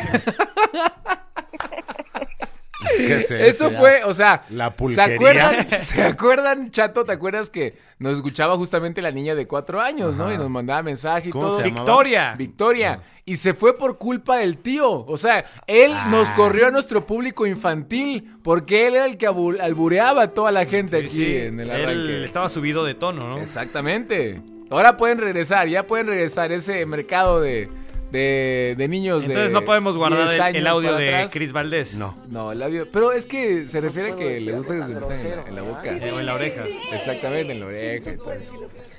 [2.97, 5.15] ¿Qué es Eso fue, o sea, La ¿se pulquería.
[5.15, 7.05] acuerdan, ¿se acuerdan, Chato?
[7.05, 10.33] ¿Te acuerdas que nos escuchaba justamente la niña de cuatro años, no?
[10.33, 11.57] Y nos mandaba mensaje y ¿Cómo todo.
[11.61, 11.81] se llamaba?
[11.85, 12.35] Victoria.
[12.37, 13.01] Victoria.
[13.25, 14.91] Y se fue por culpa del tío.
[14.91, 16.09] O sea, él Ah.
[16.11, 20.65] nos corrió a nuestro público infantil porque él era el que albureaba a toda la
[20.67, 22.25] gente Sí, aquí sí, en el Él arranque.
[22.25, 23.39] estaba subido de tono, ¿no?
[23.39, 24.41] Exactamente.
[24.71, 27.69] Ahora pueden regresar, ya pueden regresar ese mercado de,
[28.13, 31.33] de, de niños de Entonces no podemos guardar 10 el, años audio para de atrás.
[31.33, 31.95] Cris Valdés.
[31.95, 32.15] No.
[32.29, 32.87] No, el audio.
[32.93, 35.55] Pero es que se refiere a que decir le gusta que se tan metan en,
[35.57, 35.91] la boca.
[36.15, 36.65] O en la oreja.
[36.93, 38.11] Exactamente, en la oreja.
[38.13, 38.53] y todo eso.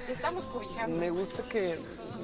[0.08, 0.98] Te estamos cobijando.
[0.98, 1.76] Me gusta que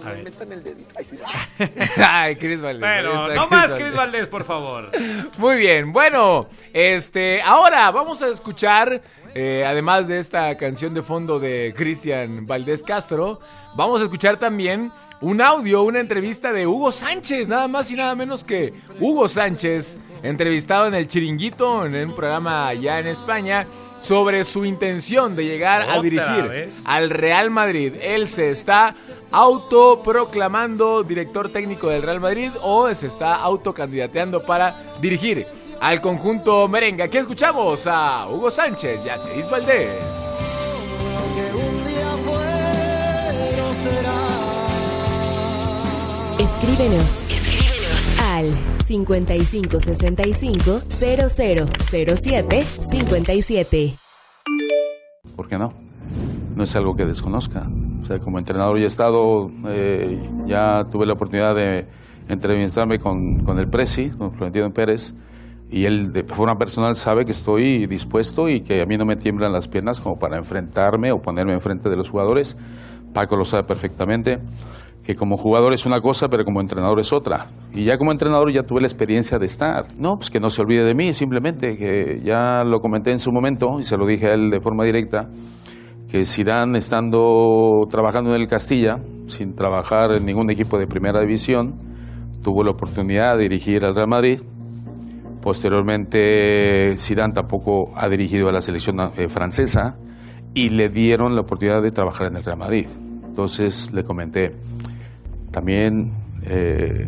[0.04, 0.24] A me ver.
[0.24, 0.96] metan el dedito.
[0.98, 1.20] Ay, sí.
[1.98, 2.84] Ay, Cris Valdés.
[2.84, 4.92] ahí Bueno, está no más Cris Valdés, por favor.
[5.38, 9.02] Muy bien, bueno, este, ahora vamos a escuchar,
[9.36, 13.40] eh, además de esta canción de fondo de Cristian Valdés Castro,
[13.76, 18.16] vamos a escuchar también un audio, una entrevista de Hugo Sánchez, nada más y nada
[18.16, 23.68] menos que Hugo Sánchez, entrevistado en el Chiringuito, en un programa allá en España,
[24.00, 26.82] sobre su intención de llegar a ¿Otra dirigir vez?
[26.86, 27.94] al Real Madrid.
[28.02, 28.96] Él se está
[29.32, 35.46] autoproclamando director técnico del Real Madrid o se está autocandidateando para dirigir
[35.80, 37.04] al conjunto merengue.
[37.04, 40.04] Aquí escuchamos a Hugo Sánchez y a Cris Valdés.
[46.40, 47.26] Escríbenos.
[48.22, 48.52] Al
[48.86, 53.96] 5565 0007 57.
[55.36, 55.74] ¿Por qué no?
[56.56, 57.68] No es algo que desconozca.
[58.02, 61.86] O sea, como entrenador ya he estado, eh, ya tuve la oportunidad de
[62.28, 65.14] entrevistarme con, con el Presi, con Florentino Pérez,
[65.72, 69.16] y él de forma personal sabe que estoy dispuesto y que a mí no me
[69.16, 72.58] tiemblan las piernas como para enfrentarme o ponerme enfrente de los jugadores.
[73.14, 74.40] Paco lo sabe perfectamente,
[75.04, 77.48] que como jugador es una cosa, pero como entrenador es otra.
[77.74, 79.88] Y ya como entrenador ya tuve la experiencia de estar.
[79.98, 83.32] No, pues que no se olvide de mí, simplemente, que ya lo comenté en su
[83.32, 85.30] momento y se lo dije a él de forma directa,
[86.10, 88.98] que Zidane estando trabajando en el Castilla,
[89.28, 91.76] sin trabajar en ningún equipo de primera división,
[92.44, 94.42] tuvo la oportunidad de dirigir al Real Madrid.
[95.42, 99.96] Posteriormente, Zidane tampoco ha dirigido a la selección eh, francesa
[100.54, 102.88] y le dieron la oportunidad de trabajar en el Real Madrid.
[103.26, 104.56] Entonces le comenté,
[105.52, 106.12] también
[106.44, 107.08] eh,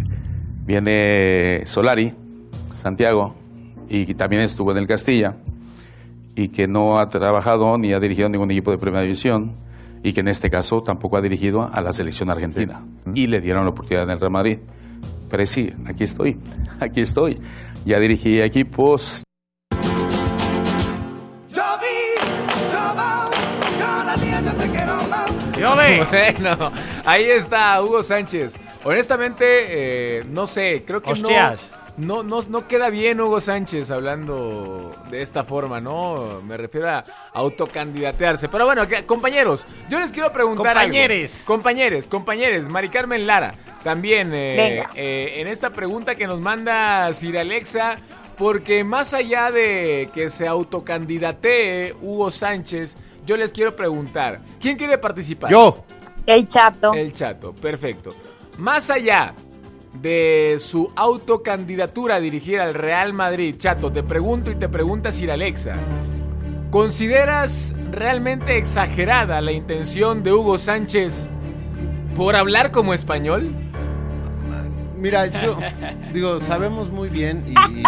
[0.65, 2.13] viene Solari,
[2.73, 3.35] Santiago,
[3.89, 5.35] y también estuvo en el Castilla,
[6.35, 9.53] y que no ha trabajado ni ha dirigido ningún equipo de primera división,
[10.03, 12.79] y que en este caso tampoco ha dirigido a la selección argentina.
[13.13, 14.59] Y le dieron la oportunidad en el Real Madrid.
[15.29, 16.37] Pero sí, aquí estoy,
[16.79, 17.37] aquí estoy.
[17.85, 19.23] Ya dirigí equipos,
[26.41, 26.71] Bueno,
[27.05, 28.53] ahí está Hugo Sánchez.
[28.83, 29.45] Honestamente,
[30.19, 31.61] eh, no sé, creo que Hostias.
[31.71, 36.41] no, no, no queda bien Hugo Sánchez hablando de esta forma, ¿no?
[36.45, 38.47] Me refiero a autocandidatearse.
[38.49, 41.33] Pero bueno, que- compañeros, yo les quiero preguntar Compañeres.
[41.41, 41.45] algo.
[41.47, 47.37] Compañeres, compañeres, Mari Carmen Lara, también eh, eh, en esta pregunta que nos manda Sir
[47.37, 47.97] Alexa,
[48.37, 54.97] porque más allá de que se autocandidatee Hugo Sánchez, yo les quiero preguntar, ¿quién quiere
[54.97, 55.51] participar?
[55.51, 55.83] Yo.
[56.25, 56.93] El chato.
[56.93, 58.15] El chato, perfecto.
[58.57, 59.33] Más allá
[59.93, 65.31] de su autocandidatura a dirigir al Real Madrid, chato, te pregunto y te pregunta Sir
[65.31, 65.75] Alexa,
[66.69, 71.27] ¿consideras realmente exagerada la intención de Hugo Sánchez
[72.15, 73.49] por hablar como español?
[74.97, 75.57] Mira, yo
[76.13, 77.83] digo, sabemos muy bien y, y-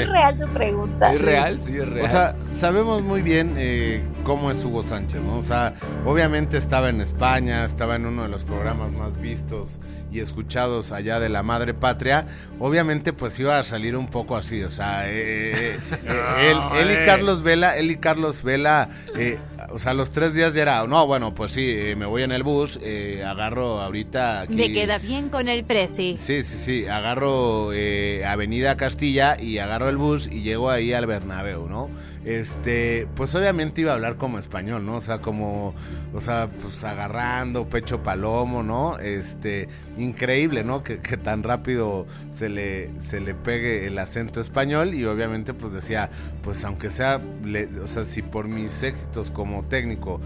[0.00, 1.12] Es real su pregunta.
[1.12, 1.60] ¿Es real?
[1.60, 2.06] Sí, es real.
[2.06, 5.38] O sea, sabemos muy bien eh, cómo es Hugo Sánchez, ¿no?
[5.38, 9.80] O sea, obviamente estaba en España, estaba en uno de los programas más vistos
[10.12, 12.26] y escuchados allá de la madre patria.
[12.58, 16.58] Obviamente, pues iba a salir un poco así, o sea, eh, eh, eh, él,
[16.88, 17.04] él y.
[17.06, 19.38] Carlos Vela, él y Carlos Vela, eh,
[19.72, 22.32] o sea, los tres días ya era, no, bueno, pues sí, eh, me voy en
[22.32, 24.54] el bus, eh, agarro ahorita aquí.
[24.54, 26.16] Me queda bien con el presi.
[26.18, 26.86] Sí, sí, sí.
[26.86, 31.90] Agarro eh, Avenida Castilla y agarro el bus y llego ahí al Bernabéu, ¿no?
[32.24, 34.96] Este, pues obviamente iba a hablar como español, ¿no?
[34.96, 35.74] O sea, como,
[36.12, 38.98] o sea, pues agarrando pecho palomo, ¿no?
[38.98, 40.82] Este, increíble, ¿no?
[40.82, 45.72] Que, que tan rápido se le, se le pegue el acento español y obviamente pues
[45.72, 46.10] decía,
[46.42, 50.20] pues aunque sea, le- o sea, si por mis éxitos como técnico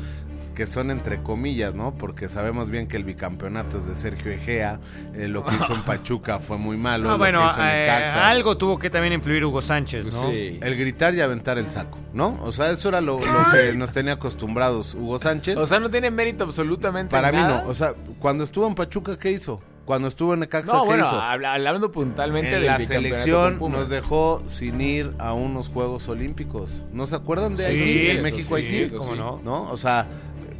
[0.54, 1.94] que son entre comillas, ¿no?
[1.94, 4.80] Porque sabemos bien que el bicampeonato es de Sergio Egea,
[5.14, 7.08] eh, lo que hizo en Pachuca fue muy malo.
[7.08, 10.30] Ah, lo bueno, que hizo en eh, algo tuvo que también influir Hugo Sánchez, ¿no?
[10.30, 12.38] El gritar y aventar el saco, ¿no?
[12.42, 15.56] O sea, eso era lo, lo que nos tenía acostumbrados Hugo Sánchez.
[15.56, 17.62] O sea, no tiene mérito absolutamente Para mí nada.
[17.64, 17.68] no.
[17.70, 19.60] O sea, cuando estuvo en Pachuca, ¿qué hizo?
[19.84, 21.20] Cuando estuvo en Necaxa, No, ¿qué bueno, hizo?
[21.20, 26.70] habla- hablando puntualmente En del la selección nos dejó sin ir a unos Juegos Olímpicos.
[26.92, 27.84] ¿No se acuerdan de Sí, eso?
[27.84, 28.76] eso En sí, México-Haití.
[28.78, 29.12] eso sí.
[29.44, 29.70] ¿No?
[29.70, 30.06] O sea...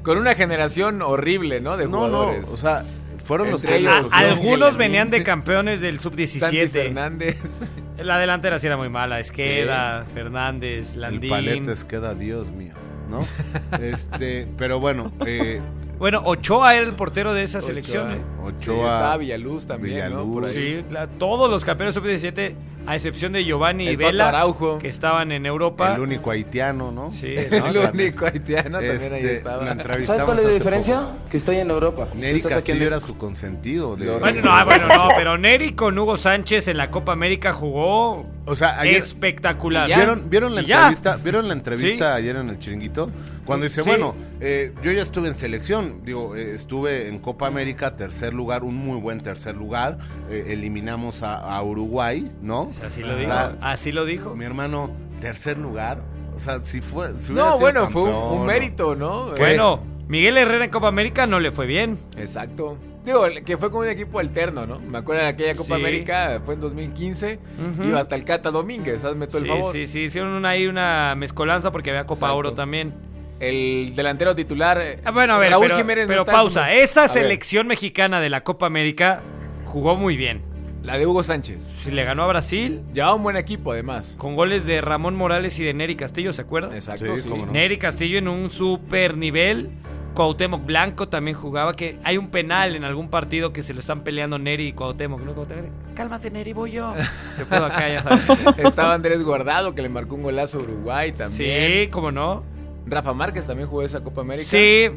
[0.04, 1.76] Con una generación horrible, ¿no?
[1.76, 2.84] De No, o sea,
[3.24, 6.38] fueron los que- ellos, A- algunos venían de campeones del sub-17.
[6.38, 7.40] Sandy Fernández.
[7.98, 9.18] La delantera sí era muy mala.
[9.18, 11.30] Esqueda, Fernández, El Landín.
[11.30, 12.74] Paletes queda, Dios mío,
[13.08, 13.20] ¿no?
[13.80, 15.60] este, pero bueno, eh,
[15.98, 17.66] Bueno, Ochoa era el portero de esa Ochoa.
[17.68, 18.10] selección.
[18.12, 18.18] ¿eh?
[18.42, 20.24] Ochoa, Sí, estaba Villaluz también, ¿no?
[20.30, 20.52] Por ahí.
[20.52, 22.54] Sí, la- todos los campeones sub-17,
[22.86, 24.78] a excepción de Giovanni y Vela, Araujo.
[24.78, 25.94] que estaban en Europa.
[25.94, 27.10] el único haitiano, ¿no?
[27.12, 29.74] Sí, El único haitiano también ahí Este, estaba.
[30.02, 31.00] ¿Sabes cuál es la diferencia?
[31.00, 31.12] poco.
[31.30, 32.08] Que estoy en Europa.
[32.14, 33.96] Neri estás aquí en era su consentido.
[33.96, 38.26] de- Bueno, no, bueno, no, pero Neri con Hugo Sánchez en la Copa América jugó
[38.46, 39.86] O sea, ayer- espectacular.
[39.86, 41.16] ¿Vieron, ¿vieron la entrevista?
[41.16, 43.10] ¿Vieron la entrevista ayer en el chiringuito?
[43.44, 43.88] Cuando dice, Sí.
[43.90, 48.64] bueno, eh, yo ya estuve en selección, digo, eh, estuve en Copa América, tercer lugar,
[48.64, 49.98] un muy buen tercer lugar,
[50.30, 52.70] eh, eliminamos a, a Uruguay, ¿no?
[52.82, 53.30] Así lo O dijo.
[53.30, 54.34] sea, Así lo dijo.
[54.34, 56.02] mi hermano, tercer lugar,
[56.34, 57.14] o sea, si fue...
[57.14, 59.26] si No, sido bueno, fue un, mérito, ¿no?
[59.38, 61.98] Bueno, Miguel Herrera en Copa América no le fue bien.
[62.16, 62.76] Exacto.
[63.04, 64.78] Digo, que fue como un equipo alterno, ¿no?
[64.80, 65.72] Me acuerdo de aquella Copa Sí.
[65.74, 67.38] América, fue en 2015.
[67.74, 67.84] Ujú.
[67.88, 69.72] Iba hasta el Cata Domínguez, hazme todo Sí, el favor.
[69.72, 72.36] sí, sí, hicieron una- ahí una mezcolanza porque había Copa Exacto.
[72.36, 72.94] Oro también.
[73.40, 74.80] El delantero titular.
[74.80, 76.72] eh, Ah, bueno, a ver, Raúl pero, Jiménez no pero pausa.
[76.72, 79.22] Esa A ver, selección mexicana de la Copa América
[79.66, 80.40] jugó muy bien.
[80.84, 81.66] La de Hugo Sánchez.
[81.82, 84.14] Si le ganó a Brasil Llevaba un buen equipo, además.
[84.18, 86.74] con goles de Ramón Morales y de Neri Castillo, ¿se acuerdan?
[86.74, 87.28] Exacto, Sí, sí.
[87.28, 87.52] cómo no.
[87.52, 89.70] Neri Castillo en un super nivel.
[90.14, 94.04] Cuauhtémoc Blanco también jugaba, que hay un penal en algún partido que se lo están
[94.04, 95.32] peleando Neri y Cuauhtémoc, ¿no?
[95.34, 95.64] Cuauhtémoc,
[95.94, 96.94] Cálmate, Neri, voy yo.
[97.34, 98.22] Se fue acá, ya sabes.
[98.58, 101.84] Estaba Andrés Guardado que le marcó un golazo a Uruguay también.
[101.84, 102.44] Sí, cómo no.
[102.86, 104.46] Rafa Márquez también jugó esa Copa América.
[104.46, 104.88] Sí,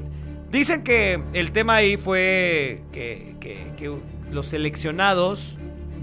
[0.51, 3.91] dicen que el tema ahí fue que, que- que
[4.31, 5.57] los seleccionados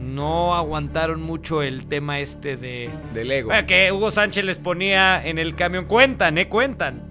[0.04, 2.90] no aguantaron mucho el tema este de...
[3.12, 3.48] Del ego.
[3.48, 6.48] Bueno, que Hugo Sánchez les ponía en el camión, cuentan, ¿eh?
[6.48, 7.02] Cuentan.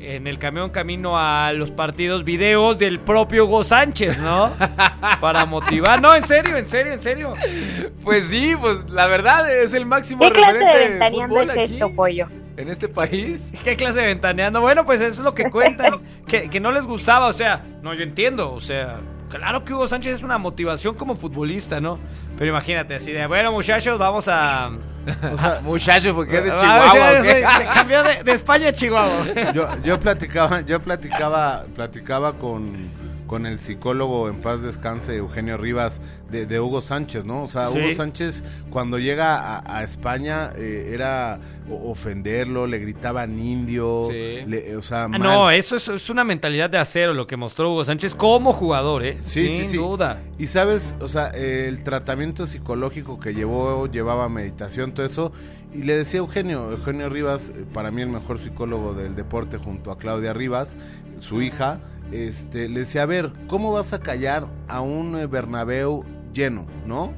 [0.00, 4.50] En el camión camino a los partidos videos del propio Hugo Sánchez, ¿no?
[5.20, 6.00] Para motivar.
[6.00, 7.34] No, en serio, en serio, en serio.
[8.02, 11.94] Pues sí, pues la verdad es el máximo ¿Qué clase de ventaneando es aquí, esto,
[11.94, 12.28] pollo?
[12.56, 13.52] En este país.
[13.62, 14.62] ¿Qué clase de ventaneando?
[14.62, 16.00] Bueno, pues eso es lo que cuentan.
[16.26, 19.00] que, que no les gustaba, o sea, no, yo entiendo, o sea,
[19.30, 21.98] claro que Hugo Sánchez es una motivación como futbolista, ¿no?
[22.36, 24.70] Pero imagínate, así de, bueno, muchachos, vamos a...
[25.32, 26.90] O sea, muchacho, porque es de Ah, Chihuahua.
[26.92, 27.34] sí, ¿o qué?
[27.46, 29.24] sí, se cambió de, de España a Chihuahua.
[29.54, 32.90] Yo, yo platicaba, yo platicaba, platicaba con,
[33.30, 36.00] con el psicólogo en paz descanse Eugenio Rivas
[36.32, 37.44] de, de Hugo Sánchez, ¿no?
[37.44, 37.78] O sea, Sí.
[37.78, 41.38] Hugo Sánchez cuando llega a, a España eh, era
[41.84, 45.22] ofenderlo, le gritaban indio, le- o sea, Ah, mal.
[45.22, 49.04] No, eso es, es una mentalidad de acero lo que mostró Hugo Sánchez como jugador,
[49.04, 49.18] ¿eh?
[49.22, 49.76] Sí, Sin sí, sí.
[49.76, 50.20] duda.
[50.36, 55.32] Y sabes, o sea, el tratamiento psicológico que llevó, llevaba meditación, todo eso.
[55.72, 59.92] Y le decía Eugenio, Eugenio Rivas, eh, para mí el mejor psicólogo del deporte junto
[59.92, 60.74] a Claudia Rivas,
[61.20, 61.78] su hija,
[62.12, 67.12] este, le decía, a ver, ¿cómo vas a callar a un eh, Bernabéu lleno, no?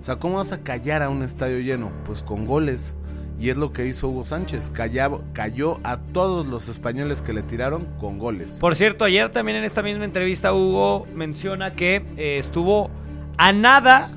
[0.00, 1.90] O sea, ¿cómo vas a callar a un estadio lleno?
[2.04, 2.94] Pues con goles.
[3.40, 7.42] Y es lo que hizo Hugo Sánchez, callaba- cayó a todos los españoles que le
[7.42, 8.52] tiraron con goles.
[8.60, 12.90] Por cierto, ayer también en esta misma entrevista Hugo menciona que eh, estuvo
[13.36, 14.10] a nada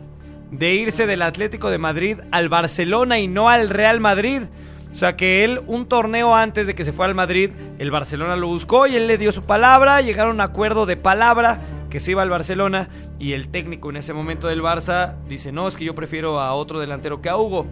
[0.51, 4.43] de irse del Atlético de Madrid al Barcelona y no al Real Madrid.
[4.91, 8.35] O sea que él, un torneo antes de que se fuera al Madrid, el Barcelona
[8.35, 11.99] lo buscó y él le dio su palabra, llegaron a un acuerdo de palabra que
[11.99, 15.77] se iba al Barcelona y el técnico en ese momento del Barça dice, no, es
[15.77, 17.67] que yo prefiero a otro delantero que a Hugo.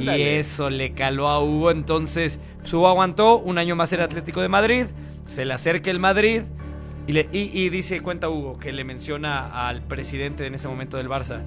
[0.00, 2.38] Y eso le caló a Hugo, entonces
[2.70, 4.86] Hugo aguantó un año más el Atlético de Madrid,
[5.26, 6.42] se le acerca el Madrid
[7.06, 10.96] y, le, y, y dice, cuenta Hugo, que le menciona al presidente en ese momento
[10.96, 11.42] del Barça.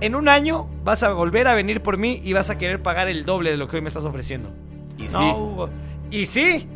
[0.00, 3.08] En un año vas a volver a venir por mí y vas a querer pagar
[3.08, 4.50] el doble de lo que hoy me estás ofreciendo.
[4.96, 5.24] Y no, sí.
[5.36, 5.70] Hugo.
[6.10, 6.68] Y sí.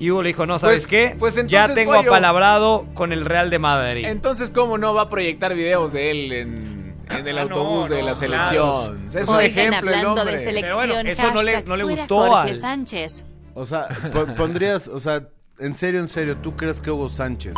[0.00, 1.16] Y Hugo le dijo, no, ¿sabes Pues- qué?
[1.18, 2.10] pues ya tengo Pollo.
[2.10, 4.04] apalabrado con el Real de Madrid.
[4.06, 7.94] Entonces, ¿cómo no va a proyectar videos de él en, en el Ah, autobús no,
[7.94, 8.82] de no, la claro.
[8.82, 9.08] selección?
[9.14, 10.34] Es un Oigan, ejemplo el hablando hombre.
[10.36, 13.24] de selección, Pero bueno, eso no le- no gustó Jorge al- Sánchez.
[13.54, 15.28] O sea, po- pondrías, o sea,
[15.60, 17.54] en serio, en serio, ¿tú crees que Hugo Sánchez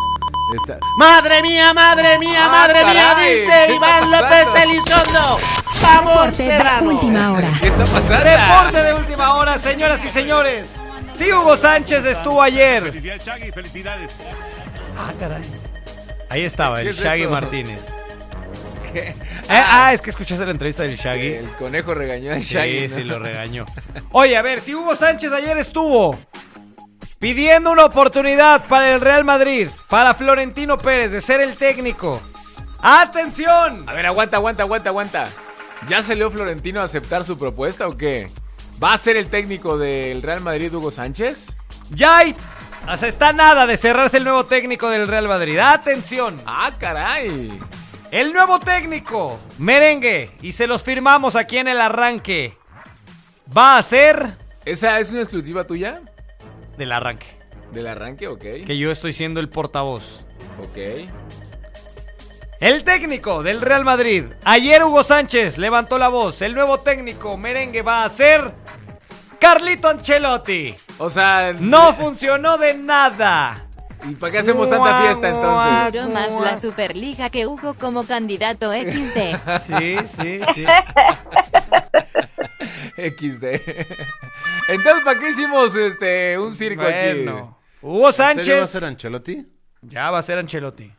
[0.96, 3.14] ¡Madre mía, madre mía, Ah, madre mía!
[3.18, 4.46] Dice ¿qué Iván López?
[4.62, 5.38] Elizondo.
[5.82, 6.88] ¡Vamos, Serrano!
[6.90, 7.50] última hora.
[7.60, 8.24] ¿Qué está pasando?
[8.24, 10.64] Reporte de última hora, señoras y señores.
[11.16, 12.92] Sí, Hugo Sánchez estuvo ayer.
[13.52, 14.24] Felicidades.
[14.96, 15.42] Ah, caray.
[16.28, 17.30] Ahí estaba, ¿Qué el es Shaggy eso?
[17.30, 17.78] Martínez.
[18.92, 18.98] ¿Qué?
[19.08, 19.14] Eh,
[19.48, 21.34] ah, es que escuchaste la entrevista del Shaggy.
[21.34, 22.88] El conejo regañó a Sí, Shaggy.
[22.88, 22.94] ¿no?
[22.96, 23.66] sí, lo regañó.
[24.12, 26.18] Oye, a ver, si Hugo Sánchez ayer estuvo
[27.18, 32.20] pidiendo una oportunidad para el Real Madrid, para Florentino Pérez de ser el técnico.
[32.82, 33.84] ¡Atención!
[33.88, 35.28] A ver, aguanta, aguanta, aguanta, aguanta.
[35.88, 38.30] ¿Ya salió Florentino a aceptar su propuesta o qué?
[38.82, 41.54] ¿Va a ser el técnico del Real Madrid Hugo Sánchez?
[41.90, 42.36] Ya hay-
[42.88, 45.58] o sea, está nada de cerrarse el nuevo técnico del Real Madrid.
[45.58, 46.38] ¡Atención!
[46.46, 47.58] ¡Ah, caray!
[48.10, 52.56] El nuevo técnico, merengue, y se los firmamos aquí en el arranque.
[53.56, 56.00] Va a ser ¿Esa es una exclusiva tuya?
[56.76, 57.26] Del arranque.
[57.72, 58.28] ¿Del arranque?
[58.28, 58.42] Ok.
[58.66, 60.20] Que yo estoy siendo el portavoz.
[60.62, 61.08] Ok.
[62.60, 64.24] El técnico del Real Madrid.
[64.44, 66.40] Ayer Hugo Sánchez levantó la voz.
[66.42, 68.52] El nuevo técnico merengue va a ser
[69.38, 70.74] Carlito Ancelotti.
[70.98, 73.62] O sea, No funcionó de nada.
[74.08, 75.92] ¿y para qué hacemos tanta fiesta entonces?
[75.92, 79.36] Duró más la Superliga que Hugo como candidato XD.
[79.66, 80.64] Sí, sí, sí.
[82.96, 83.44] XD.
[84.68, 87.56] Entonces, ¿para qué hicimos este un circo Bueno.
[87.60, 87.66] aquí?
[87.82, 88.70] Hugo ¿En serio va a Sánchez.
[88.70, 89.46] ser Ancelotti?
[89.82, 90.92] Ya va a ser Ancelotti.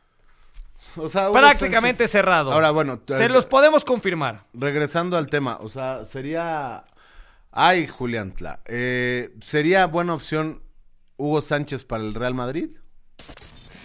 [0.96, 2.52] O sea, Hugo Prácticamente Sánchez- cerrado.
[2.54, 4.46] Ahora, bueno, Se eh, los podemos confirmar.
[4.54, 6.86] regresando al tema, o sea, sería...
[7.52, 10.62] Ay, Julián Tla, eh, ¿sería buena opción
[11.18, 12.70] Hugo Sánchez para el Real Madrid?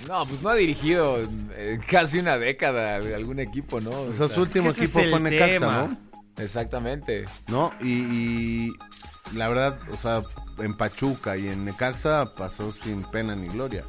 [0.07, 1.19] No, pues no ha dirigido
[1.53, 3.91] eh, casi una década de algún equipo, ¿no?
[3.91, 5.73] O sea, su último ese es equipo el fue Necaxa, tema.
[5.89, 6.12] ¿no?
[6.39, 7.25] Exactamente.
[7.49, 7.73] ¿No?
[7.81, 8.73] Y, y
[9.35, 10.23] la verdad, o sea,
[10.59, 13.85] en Pachuca y en Necaxa pasó sin pena ni gloria.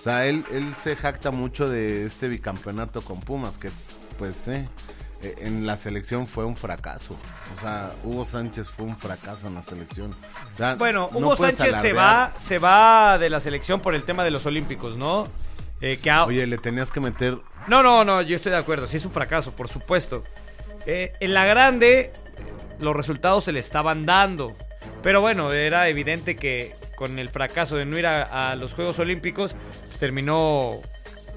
[0.00, 3.70] O sea, él, él se jacta mucho de este bicampeonato con Pumas, que
[4.18, 4.68] pues, eh,
[5.22, 7.16] eh, en la selección fue un fracaso.
[7.56, 10.12] O sea, Hugo Sánchez fue un fracaso en la selección.
[10.52, 14.02] O sea, Bueno, no Hugo Sánchez se va, se va de la selección por el
[14.02, 15.28] tema de los Olímpicos, ¿no?
[15.80, 17.38] Eh, que a- Oye, le tenías que meter
[17.68, 18.86] No, no, no, yo estoy de acuerdo.
[18.88, 20.24] Sí es un fracaso, por supuesto.
[20.86, 22.12] Eh, en la grande,
[22.78, 24.56] los resultados se le estaban dando.
[25.02, 29.54] Pero bueno, era evidente que con el fracaso de no ir a, los Juegos Olímpicos,
[29.54, 30.80] pues, terminó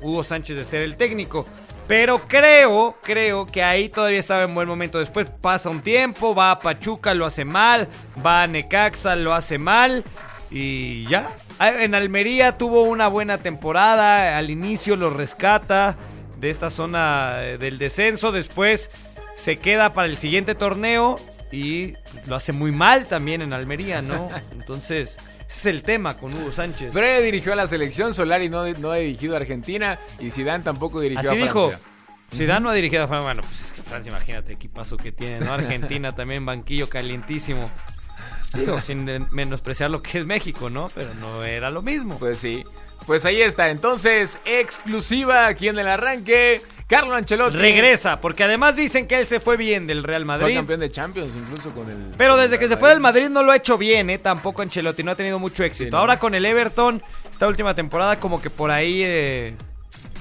[0.01, 1.45] Hugo Sánchez de ser el técnico.
[1.87, 4.99] Pero creo, creo que ahí todavía estaba en buen momento.
[4.99, 7.87] Después pasa un tiempo, va a Pachuca, lo hace mal,
[8.25, 10.03] va a Necaxa, lo hace mal.
[10.49, 11.29] Y ya.
[11.59, 14.37] Ah, En Almería tuvo una buena temporada.
[14.37, 15.95] Al inicio lo rescata
[16.37, 18.31] de esta zona eh, del descenso.
[18.31, 18.89] Después
[19.35, 21.17] se queda para el siguiente torneo
[21.51, 21.93] y
[22.27, 24.27] lo hace muy mal también en Almería, ¿no?
[24.51, 25.17] Entonces,
[25.47, 26.93] ese es el tema con Hugo Sánchez.
[26.93, 30.99] Bre dirigió a la selección, Solari no, no ha dirigido a Argentina y Zidane tampoco
[30.99, 31.69] dirigió Así a dijo.
[31.69, 31.89] Francia.
[32.33, 33.25] Zidane no ha dirigido a Francia.
[33.25, 35.53] Bueno, pues es que Francia, imagínate, equipazo que tiene, ¿no?
[35.53, 37.69] Argentina también, banquillo calientísimo.
[38.53, 40.89] Digo, sin menospreciar lo que es México, ¿no?
[40.93, 42.17] Pero no era lo mismo.
[42.17, 42.63] Pues sí.
[43.05, 43.69] Pues ahí está.
[43.69, 46.61] Entonces, exclusiva aquí en el arranque.
[46.87, 47.57] Carlo Ancelotti.
[47.57, 50.55] Regresa, porque además dicen que él se fue bien del Real Fue Madrid.
[50.55, 52.11] campeón de Champions incluso con el...
[52.17, 54.19] Pero desde que se fue del Madrid no lo ha hecho bien, ¿eh?
[54.19, 55.85] Tampoco Ancelotti, no ha tenido mucho éxito.
[55.85, 55.97] Sí, ¿no?
[55.97, 57.01] Ahora con el Everton,
[57.31, 59.01] esta última temporada como que por ahí...
[59.03, 59.55] eh,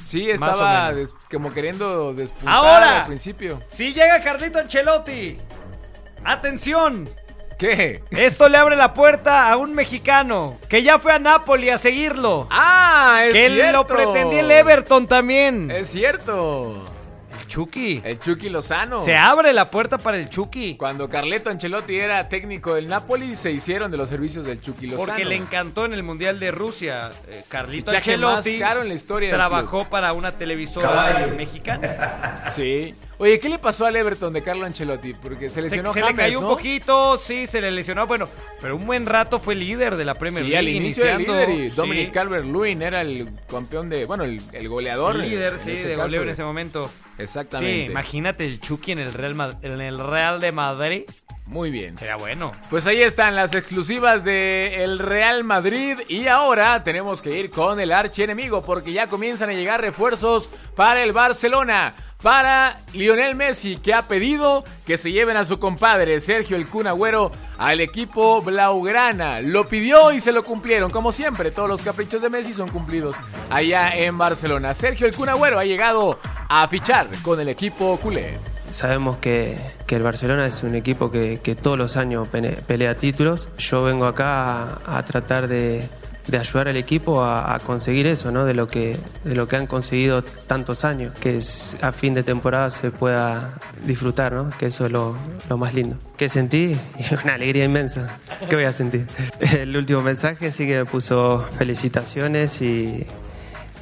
[0.07, 3.01] Sí, estaba des- como queriendo despuntar Ahora.
[3.01, 3.61] al principio.
[3.69, 5.39] Sí llega Carlito Ancelotti.
[6.25, 7.09] Atención.
[7.59, 8.03] ¿Qué?
[8.11, 12.49] Esto le abre la puerta a un mexicano que ya fue a Napoli a seguirlo.
[12.51, 13.23] ¡Ah!
[13.27, 13.73] Es que cierto.
[13.73, 15.71] lo pretendía el Everton también.
[15.71, 16.85] Es cierto.
[17.41, 18.01] El Chucky.
[18.05, 19.05] El Chucky Lozano.
[19.05, 20.77] Se abre la puerta para el Chucky.
[20.77, 25.07] Cuando Carleto Ancelotti era técnico del Napoli, se hicieron de los servicios del Chucky Lozano.
[25.07, 27.11] Porque le encantó en el Mundial de Rusia.
[27.29, 31.35] Eh, Carlito Fichaje más Ancelotti caro en la historia trabajó para una televisora Caballo.
[31.37, 32.51] mexicana.
[32.55, 32.95] Sí.
[33.19, 35.15] Oye, ¿qué le pasó al Everton de Carlo Ancelotti?
[35.15, 36.49] Porque se Se, lesionó se le James, cayó ¿no?
[36.49, 38.29] un poquito, sí, se le lesionó, bueno,
[38.61, 40.59] pero un buen rato fue líder de la Premier Sí, League.
[40.59, 41.77] al inicio era líder y sí.
[41.77, 45.17] Dominic Calvert-Lewin era el campeón de, bueno, el, el goleador.
[45.17, 46.91] El líder, en sí, de goleo en ese momento.
[47.19, 47.85] Exactamente.
[47.87, 51.03] Sí, imagínate el Chucky en el Real, Ma- en el Real de Madrid.
[51.47, 51.97] Muy bien.
[51.97, 52.51] Sería bueno.
[52.71, 57.79] Pues ahí están las exclusivas de el Real Madrid y ahora tenemos que ir con
[57.79, 61.95] el archienemigo porque ya comienzan a llegar refuerzos para el Barcelona.
[62.25, 66.87] Para Lionel Messi, que ha pedido que se lleven a su compadre Sergio El Kun
[66.87, 69.43] Agüero al equipo Blaugrana.
[69.43, 70.91] Lo pidió y se lo cumplieron.
[70.91, 73.15] Como siempre, todos los caprichos de Messi son cumplidos
[73.51, 74.73] allá en Barcelona.
[74.73, 76.19] Sergio El Kun Agüero ha llegado
[76.49, 78.39] a fichar con el equipo culé.
[78.71, 82.27] Sabemos que, que el Barcelona es un equipo que, que todos los años
[82.67, 83.51] pelea títulos.
[83.59, 85.87] Yo vengo acá a tratar de,
[86.27, 88.45] de ayudar al equipo a, conseguir eso, ¿no?
[88.45, 91.41] de, lo que, de lo que han conseguido tantos años, que
[91.83, 94.51] a fin de temporada se pueda disfrutar, ¿no?
[94.59, 95.17] que eso es lo,
[95.49, 95.97] lo más lindo.
[96.17, 96.77] ¿Qué sentí?
[97.25, 98.19] Una alegría inmensa.
[98.49, 99.07] ¿Qué voy a sentir?
[99.41, 103.07] El último mensaje sí que me puso felicitaciones y,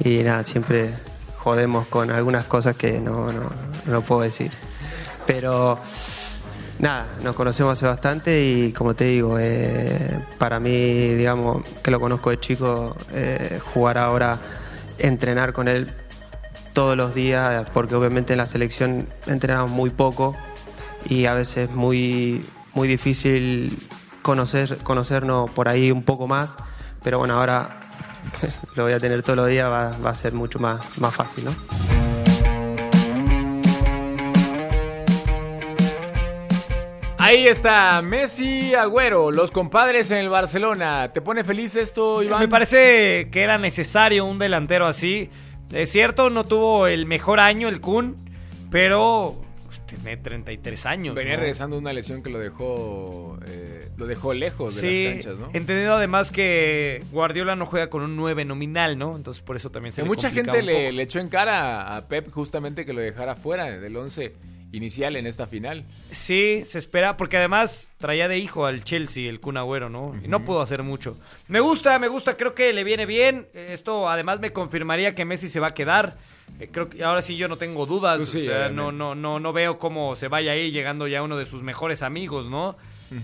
[0.03, 0.93] y nada, siempre
[1.37, 3.49] jodemos con algunas cosas que no, no,
[3.85, 4.51] no puedo decir.
[5.25, 5.79] Pero
[6.79, 11.99] nada, nos conocemos hace bastante y como te digo, eh, para mí, digamos, que lo
[11.99, 14.37] conozco de chico, eh, jugar ahora,
[14.97, 15.93] entrenar con él
[16.73, 20.35] todos los días, porque obviamente en la selección entrenamos muy poco
[21.07, 23.77] y a veces es muy, muy difícil
[24.21, 26.55] conocer, conocernos por ahí un poco más,
[27.03, 27.79] pero bueno, ahora
[28.75, 31.45] lo voy a tener todos los días, va, va a ser mucho más, más fácil,
[31.45, 32.02] ¿no?
[37.25, 41.13] Ahí está Messi Agüero, los compadres en el Barcelona.
[41.13, 42.41] ¿Te pone feliz esto, Iván?
[42.41, 45.29] Me parece que era necesario un delantero así.
[45.71, 48.17] Es cierto, no tuvo el mejor año el Kun,
[48.69, 49.41] pero
[49.95, 51.15] tiene 33 años.
[51.15, 51.39] Venía ¿no?
[51.39, 55.49] regresando una lesión que lo dejó eh, lo dejó lejos de Sí, las canchas, ¿no?
[55.53, 59.15] entendido además que Guardiola no juega con un 9 nominal, ¿no?
[59.15, 62.29] Entonces por eso también se Que le mucha gente le echó en cara a Pep
[62.31, 64.33] justamente que lo dejara fuera del 11
[64.73, 65.85] inicial en esta final.
[66.11, 70.15] Sí, se espera, porque además traía de hijo al Chelsea el Kun Agüero, ¿no?
[70.23, 71.17] Y no pudo hacer mucho.
[71.47, 73.47] Me gusta, me gusta, creo que le viene bien.
[73.53, 76.17] Esto además me confirmaría que Messi se va a quedar.
[76.59, 78.21] Eh, Creo que ahora sí yo no tengo dudas.
[78.29, 81.23] Sí, o sea, no, no, no, no veo cómo se vaya a ir llegando ya
[81.23, 82.75] uno de sus mejores amigos, ¿no?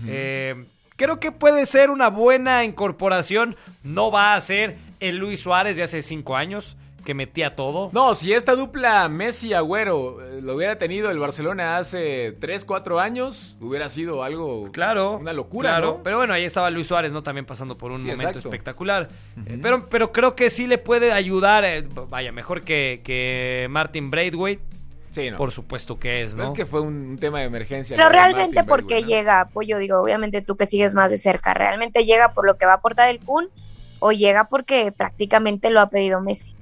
[0.06, 0.64] Eh,
[0.96, 3.56] creo que puede ser una buena incorporación.
[3.82, 7.90] No va a ser el Luis Suárez de hace cinco años, que metía todo.
[7.92, 13.56] No, si esta dupla Messi-Agüero eh, lo hubiera tenido el Barcelona hace 3, 4 años,
[13.60, 14.68] hubiera sido algo...
[14.72, 15.16] Claro.
[15.18, 16.02] Una locura, Claro, ¿no?
[16.02, 17.22] pero bueno, ahí estaba Luis Suárez, ¿no?
[17.22, 18.48] También pasando por un Sí, momento exacto.
[18.48, 19.08] espectacular.
[19.46, 24.10] Eh, pero, pero creo que sí le puede ayudar, eh, vaya, mejor que, que Martin
[24.10, 24.62] Braithwaite.
[25.12, 25.38] Sí, no.
[25.38, 26.50] por supuesto que es, No ¿no?
[26.50, 27.96] es que fue un, tema de emergencia.
[27.96, 29.08] Pero realmente porque Braithwaite, ¿no?
[29.18, 32.64] llega apoyo, digo, obviamente tú que sigues más de cerca, ¿realmente llega por lo que
[32.66, 33.48] va a aportar el Kun
[33.98, 36.54] o llega porque prácticamente lo ha pedido Messi?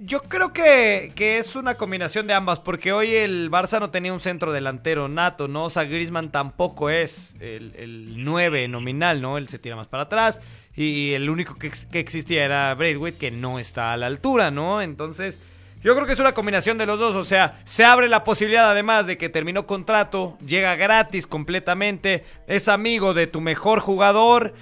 [0.00, 4.12] Yo creo que, que es una combinación de ambas, porque hoy el Barça no tenía
[4.12, 5.64] un centro delantero nato, ¿no?
[5.64, 9.38] O sea, Griezmann tampoco es el, el 9 nominal, ¿no?
[9.38, 10.40] Él se tira más para atrás
[10.74, 14.80] y el único que, que existía era Braithwaite, que no está a la altura, ¿no?
[14.80, 15.38] Entonces,
[15.82, 18.70] yo creo que es una combinación de los dos, o sea, se abre la posibilidad
[18.70, 24.54] además de que terminó contrato, llega gratis completamente, es amigo de tu mejor jugador,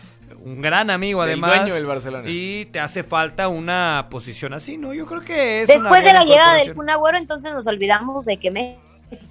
[0.42, 1.56] un gran amigo además.
[1.56, 2.28] dueño del Barcelona.
[2.28, 4.94] Y te hace falta una posición así, ¿no?
[4.94, 6.76] Yo creo que es Después una de la llegada del incorporación.
[6.76, 9.26] Kun Agüero, entonces nos olvidamos de que Messi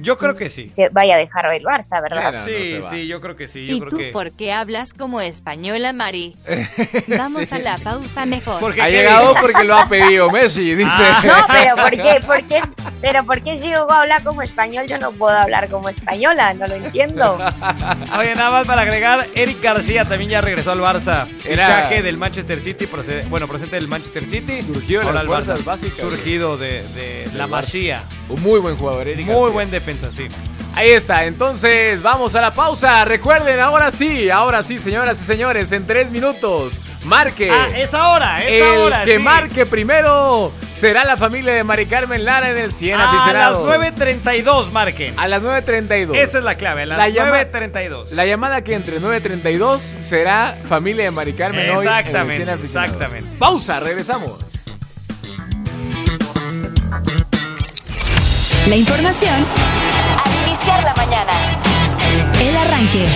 [0.00, 0.68] Yo creo que sí.
[0.68, 2.44] se vaya a dejar el Barça, ¿verdad?
[2.46, 3.66] Sí, sí, yo creo que sí.
[3.66, 4.10] Yo ¿Y creo tú que...
[4.10, 6.34] por qué hablas como española, Mari?
[7.08, 7.54] Vamos Sí.
[7.54, 8.62] a la pausa mejor.
[8.80, 10.90] Ha llegado porque lo ha pedido Messi, dice.
[10.90, 11.22] Ah.
[11.24, 12.20] No, pero ¿por qué?
[12.26, 12.60] ¿Por qué?
[13.00, 16.52] Pero ¿por qué si Hugo habla como español yo no puedo hablar como española?
[16.52, 17.38] No lo entiendo.
[18.18, 21.26] Oye, nada más para agregar, Eric García también ya regresó al Barça.
[21.46, 24.60] Era- Fichaje del Manchester City, procede- bueno, procedente del Manchester City.
[24.62, 25.64] Surgido de Ahora las Barça.
[25.64, 25.96] básicas.
[25.98, 27.50] Surgido de, de la Barça.
[27.60, 28.02] Masía.
[28.30, 29.52] Un muy buen jugador, Eric Muy García.
[29.52, 30.28] buen defensa, sí.
[30.74, 33.04] Ahí está, entonces vamos a la pausa.
[33.04, 36.74] Recuerden, ahora sí, ahora sí, señoras y señores, en tres minutos,
[37.04, 37.50] marque.
[37.50, 39.22] Ah, es ahora, es el ahora, que sí.
[39.22, 43.68] marque primero será la familia de Mari Carmen Lara en el 100 A las aficionados.
[43.68, 45.18] 9.32 marquen.
[45.18, 46.14] A las 9.32.
[46.16, 48.12] Esa es la clave, a las La llama- 9.32.
[48.12, 52.42] La llamada que entre 9.32 será familia de Mari Carmen hoy en el 100 Exactamente,
[52.52, 52.64] aficionados.
[52.64, 53.38] exactamente.
[53.38, 54.38] Pausa, regresamos.
[58.68, 59.44] La información
[60.24, 61.32] Al iniciar la mañana.
[62.40, 63.06] El arranque.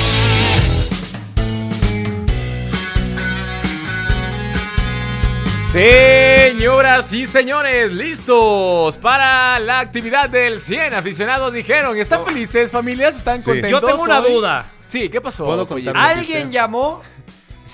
[5.75, 13.17] Señoras y señores, listos para la actividad del 100 aficionados dijeron, ¿están felices familias?
[13.17, 13.45] ¿Están Sí.
[13.47, 13.71] contentos?
[13.73, 14.33] Yo tengo una hoy?
[14.33, 14.67] duda.
[14.87, 15.45] Sí, ¿qué pasó?
[15.47, 17.03] ¿Puedo Oye, contar ¿Alguien llamó?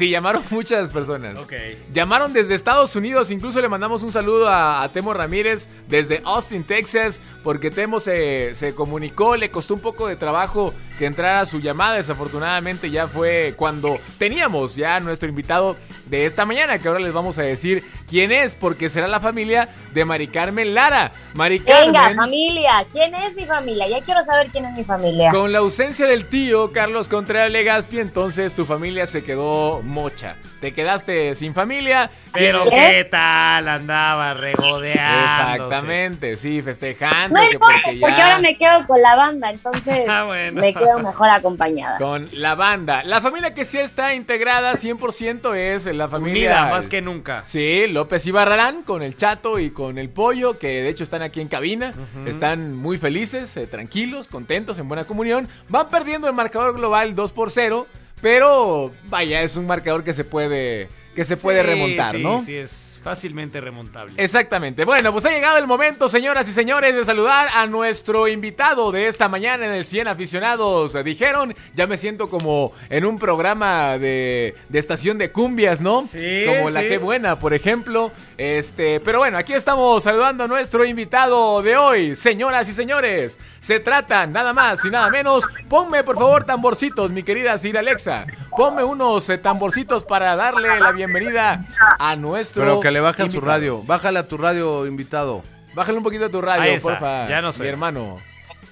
[0.01, 1.39] Sí, llamaron muchas personas.
[1.39, 1.53] Ok.
[1.93, 6.65] Llamaron desde Estados Unidos, incluso le mandamos un saludo a, a Temo Ramírez desde Austin,
[6.65, 11.61] Texas, porque Temo se, se comunicó, le costó un poco de trabajo que entrara su
[11.61, 17.13] llamada, desafortunadamente ya fue cuando teníamos ya nuestro invitado de esta mañana, que ahora les
[17.13, 21.13] vamos a decir quién es, porque será la familia de Mari Carmen Lara.
[21.35, 22.73] Mari Venga, Carmen, familia.
[22.93, 23.89] ¿Quién es mi familia?
[23.89, 25.31] Ya quiero saber quién es mi familia.
[25.31, 30.37] con la ausencia del tío Carlos Contreras Legaspi, entonces tu familia se quedó mocha.
[30.61, 32.11] Te quedaste sin familia.
[32.33, 33.11] Pero ¿Quién qué es?
[33.11, 35.65] tal, andaba regodeando.
[35.65, 37.35] Exactamente, sí, festejando.
[37.35, 40.61] No importa, porque ya- porque ahora me quedo con la banda, entonces Ah, bueno.
[40.61, 41.99] me quedo mejor acompañada.
[41.99, 43.03] Con la banda.
[43.05, 46.31] La familia que sí está integrada 100% es la familia.
[46.61, 47.43] Unida, más que nunca.
[47.47, 51.23] Sí, López y Barrarán con el Chato y con el Pollo, que de hecho están
[51.23, 51.95] aquí en cabina.
[52.27, 55.49] Están muy felices, eh, tranquilos, contentos, en buena comunión.
[55.69, 57.87] Van perdiendo el marcador global 2 por 0,
[58.21, 62.45] pero vaya, es un marcador que se puede, que se puede Sí, remontar, sí, ¿no?
[62.45, 64.13] Sí, es fácilmente remontable.
[64.17, 64.85] Exactamente.
[64.85, 69.09] Bueno, pues ha llegado el momento, señoras y señores, de saludar a nuestro invitado de
[69.09, 70.97] esta mañana en el 100 aficionados.
[71.05, 76.07] Dijeron, ya me siento como en un programa de, de estación de cumbias, ¿no?
[76.11, 78.13] Sí, Como la que buena, por ejemplo.
[78.37, 83.39] Este, pero bueno, aquí estamos saludando a nuestro invitado de hoy, señoras y señores.
[83.61, 85.45] Se trata nada más y nada menos.
[85.69, 88.27] Ponme por favor tamborcitos, mi querida Sir Alexa.
[88.51, 91.65] Ponme unos eh, tamborcitos para darle la bienvenida
[91.99, 93.83] a nuestro Pero que le baje a su radio.
[93.83, 95.43] Bájale a tu radio, invitado.
[95.75, 97.29] Bájale un poquito a tu radio, Ahí está, porfa.
[97.29, 97.63] ya no sé.
[97.63, 98.19] Mi hermano.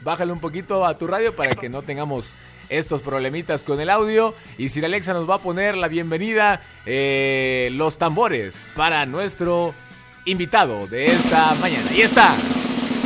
[0.02, 2.34] Bájale un poquito a tu radio para que no tengamos
[2.68, 4.34] estos problemitas con el audio.
[4.58, 9.74] Y Sir Alexa nos va a poner la bienvenida, eh, los tambores para nuestro
[10.24, 11.90] invitado de esta mañana.
[11.92, 12.34] Y está.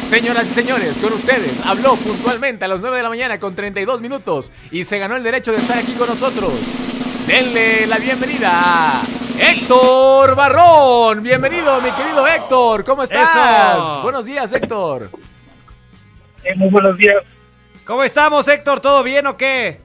[0.09, 4.01] Señoras y señores, con ustedes habló puntualmente a las 9 de la mañana con 32
[4.02, 6.52] minutos y se ganó el derecho de estar aquí con nosotros.
[7.27, 9.03] Denle la bienvenida a
[9.39, 11.23] Héctor Barrón.
[11.23, 12.85] Bienvenido, mi querido Héctor.
[12.85, 13.31] ¿Cómo estás?
[13.31, 14.03] Eso.
[14.03, 15.09] Buenos días, Héctor.
[16.57, 17.16] muy buenos días.
[17.86, 18.81] ¿Cómo estamos, Héctor?
[18.81, 19.81] ¿Todo bien o qué?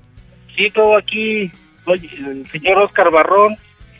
[0.55, 1.51] Sí, todo aquí.
[1.85, 3.55] Soy el señor Oscar Barrón,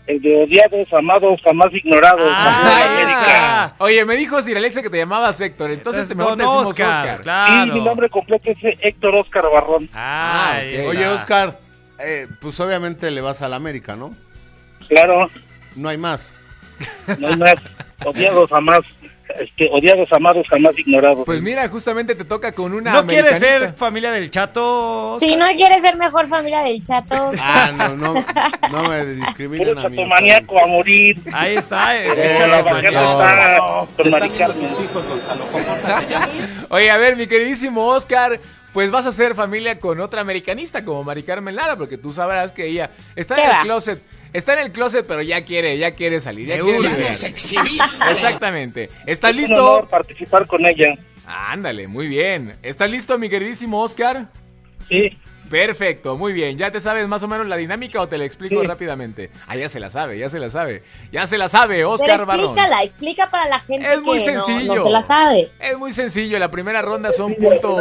[0.07, 2.29] el de odiados, amados, jamás ignorados.
[2.29, 3.73] Ah.
[3.77, 6.89] Oye, me dijo Sir Alexa que te llamabas Héctor, entonces Es mejor don te Oscar,
[6.89, 7.21] Oscar.
[7.21, 7.63] claro.
[7.65, 9.89] Sí, mi nombre completo es Héctor Oscar Barrón.
[9.93, 10.87] Ah, Ah.
[10.89, 11.59] Oye, Oscar,
[11.99, 14.13] eh, pues obviamente le vas a la América, ¿no?
[14.87, 15.29] Claro,
[15.75, 16.33] No hay más.
[17.17, 17.55] no hay más.
[18.05, 18.79] Odiados, jamás.
[19.39, 21.25] este, odiados, amados, jamás ignorados.
[21.25, 25.17] Pues mira, justamente te toca con una ¿No quieres ser familia del chato?
[25.19, 27.31] Si no quieres ser mejor familia del chato.
[27.41, 28.25] Ah, no, no,
[28.71, 30.05] no me discriminen a mí.
[30.05, 31.17] maníaco a morir.
[31.33, 32.37] Ahí está, eh, Eh.
[36.69, 38.39] Oye, a ver, mi queridísimo Oscar,
[38.77, 42.51] pues vas a ser familia con otra americanista como Mari Carmen Lara, porque tú sabrás
[42.51, 43.61] que ella está ¿Qué en el va?
[43.63, 43.99] closet.
[44.33, 47.83] Está en el closet, pero ya quiere, ya quiere salir, ya Me quiere exhibiste.
[48.11, 48.91] Exactamente.
[49.07, 49.73] ¿Estás Es un listo?
[49.77, 50.93] honor participar con ella.
[51.25, 52.53] Ándale, muy bien.
[52.61, 54.27] ¿Estás listo, mi queridísimo Oscar?
[54.87, 55.09] Sí.
[55.49, 56.57] Perfecto, muy bien.
[56.57, 58.67] ¿Ya te sabes más o menos la dinámica o te la explico Sí.
[58.67, 59.29] rápidamente?
[59.47, 60.83] Ah, ya se la sabe, ya se la sabe.
[61.11, 64.41] Ya se la sabe, Oscar Pero explícala, explica para la gente Es muy que no-
[64.45, 64.75] sencillo.
[64.75, 65.51] no, se la sabe.
[65.59, 67.77] Es muy sencillo, la primera ronda son puntos.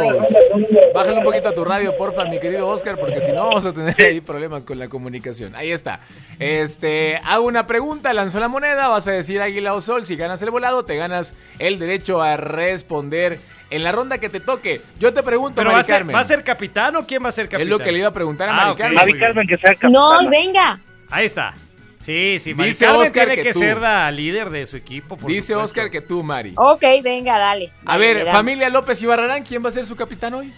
[0.93, 3.73] Bájale un poquito a tu radio, porfa, mi querido Oscar, porque si no vamos a
[3.73, 5.55] tener ahí problemas con la comunicación.
[5.55, 5.99] Ahí está.
[6.39, 10.05] Este, hago una pregunta, lanzo la moneda, vas a decir águila o sol.
[10.05, 13.39] Si ganas el volado, te ganas el derecho a responder
[13.69, 14.81] en la ronda que te toque.
[14.99, 16.15] Yo te pregunto, ¿Pero va Mari a, ser, Carmen.
[16.15, 17.61] ¿va a ser capitán o quién va a ser capitán?
[17.61, 18.95] Es lo que le iba a preguntar a Ah, Mari ok, Carmen.
[18.95, 19.19] Mari.
[19.19, 20.29] Carmen, que sea No, capitana.
[20.29, 20.79] venga.
[21.09, 21.53] Ahí está.
[22.01, 25.17] Sí, sí, Mari Dice Carmen Oscar tiene que que, ser la líder de su equipo,
[25.17, 25.63] por Dice supuesto.
[25.63, 26.53] Oscar que tú, Mari.
[26.55, 27.71] Ok, venga, dale.
[27.85, 30.53] A Dale, ver, familia López y Barrarán, ¿quién va a ser su capitán hoy?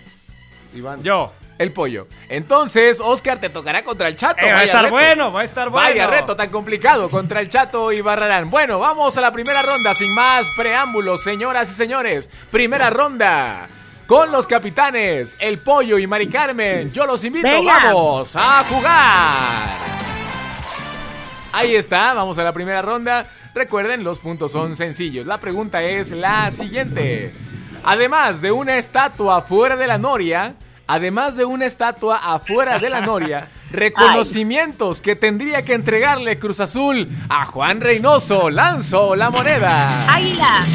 [0.75, 1.01] Iván.
[1.01, 1.33] Yo.
[1.59, 2.07] El pollo.
[2.29, 4.45] Entonces, Oscar te tocará contra el chato.
[4.45, 4.95] Eh, va a estar reto.
[4.95, 5.89] bueno, va a estar bueno.
[5.89, 8.49] Vaya reto tan complicado contra el Chato y Barrarán.
[8.49, 12.29] Bueno, vamos a la primera ronda sin más preámbulos, señoras y señores.
[12.49, 13.67] Primera ronda.
[14.07, 16.93] Con los capitanes, el pollo y Mari Carmen.
[16.93, 17.77] Yo los invito, Venga.
[17.83, 19.67] vamos a jugar.
[21.51, 23.25] Ahí está, vamos a la primera ronda.
[23.53, 25.25] Recuerden, los puntos son sencillos.
[25.25, 27.33] La pregunta es la siguiente.
[27.83, 30.55] Además de una estatua fuera de la noria,
[30.89, 37.07] además de una estatua afuera de la noria, reconocimientos que tendría que entregarle Cruz Azul
[37.29, 38.49] a Juan Reynoso.
[38.49, 40.11] Lanzo la moneda.
[40.11, 40.65] Águila.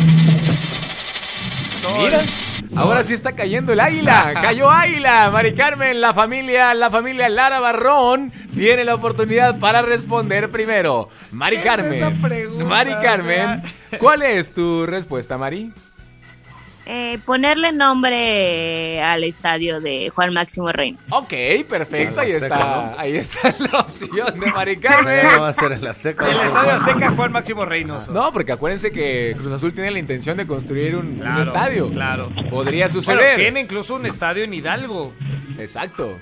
[1.99, 2.21] Mira,
[2.77, 4.33] ahora sí está cayendo el águila.
[4.41, 5.31] Cayó águila.
[5.33, 11.09] Mari Carmen, la familia, la familia Lara Barrón tiene la oportunidad para responder primero.
[11.33, 11.93] Mari ¿Qué es Carmen.
[11.95, 12.65] esa pregunta?
[12.65, 13.63] Mari Carmen,
[13.99, 15.73] ¿cuál es tu respuesta, Mari?
[16.87, 21.11] Eh, ponerle nombre al estadio de Juan Máximo Reynos.
[21.13, 21.33] Ok,
[21.69, 22.21] perfecto.
[22.21, 22.95] Ahí está, ¿no?
[22.99, 25.27] ahí está la opción de Mari No Carmen.
[25.41, 26.29] va a ser el Azteca.
[26.29, 28.13] Estadio Azteca Juan Máximo Reynoso.
[28.13, 31.91] No, porque acuérdense que Cruz Azul tiene la intención de construir un, estadio.
[31.91, 32.31] claro.
[32.51, 33.37] Podría Bueno, suceder.
[33.37, 35.13] tiene incluso un estadio en Hidalgo.
[35.59, 36.19] Exacto.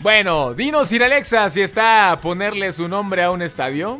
[0.00, 3.98] Bueno, dinos, Sir Alexa, si está a ponerle su nombre a un estadio.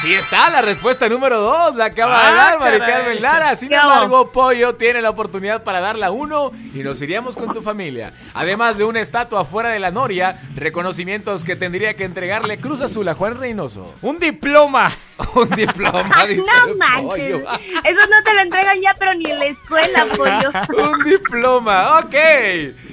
[0.00, 2.78] Sí está, la respuesta número dos la acaba de Ah, dar Mari.
[2.78, 3.56] Carmen Lara.
[3.56, 7.62] Sin ¿Qué embargo, Pollo tiene la oportunidad para darla uno y nos iríamos con tu
[7.62, 8.12] familia.
[8.34, 13.08] Además de una estatua fuera de la Noria, reconocimientos que tendría que entregarle Cruz Azul
[13.08, 13.94] a Juan Reynoso.
[14.02, 14.92] Un diploma.
[15.36, 17.02] Un diploma, dice no manches.
[17.02, 17.50] Pollo.
[17.84, 20.50] Eso no te lo entregan ya, pero ni en la escuela, pollo.
[20.92, 22.14] Un diploma, ok.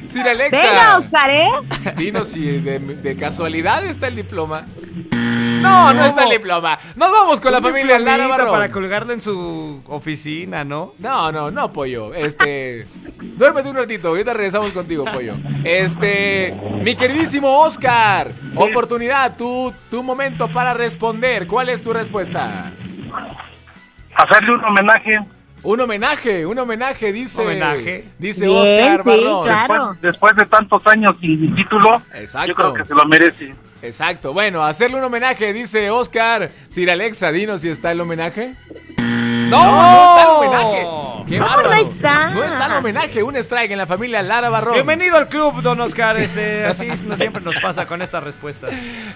[0.08, 0.62] Sir Alexa.
[0.62, 1.50] Venga, Oscar, ¿eh?
[1.96, 4.66] Dinos si de, de casualidad está el diploma.
[5.62, 6.78] No, no está el diploma.
[6.96, 8.52] Nos vamos con la familia Lara Barrón.
[8.52, 10.94] para colgarlo en su oficina, ¿no?
[11.00, 12.14] No, no, no, pollo.
[12.14, 12.86] Este.
[13.22, 15.34] Duérmete un ratito, ahorita regresamos contigo, pollo.
[15.64, 16.54] Este.
[16.84, 18.32] Mi queridísimo Oscar.
[18.56, 21.48] Oportunidad, tu, tu momento para responder.
[21.48, 22.72] ¿Cuál es tu respuesta?
[24.16, 25.20] Hacerle un homenaje.
[25.64, 27.42] Un homenaje, un homenaje, dice.
[27.42, 28.06] Homenaje.
[28.18, 29.44] Dice Bien, Oscar sí, Barrón.
[29.44, 29.88] claro.
[30.02, 32.48] Después, después de tantos años sin título, Exacto.
[32.48, 33.54] yo creo que se lo merece.
[33.84, 34.34] Exacto.
[34.34, 36.50] Bueno, hacerle un homenaje, dice Oscar.
[36.70, 38.56] Sir Alexa, dinos si está el homenaje.
[39.52, 40.88] No, no, está el homenaje.
[41.28, 41.70] Qué ¿Cómo bárbaro.
[41.70, 42.30] no está?
[42.32, 43.24] No está el homenaje.
[43.24, 44.74] Un strike en la familia Lara Barrón.
[44.74, 46.18] Bienvenido al club, don Oscar.
[46.18, 48.68] Ese, así no siempre nos pasa con esta respuesta.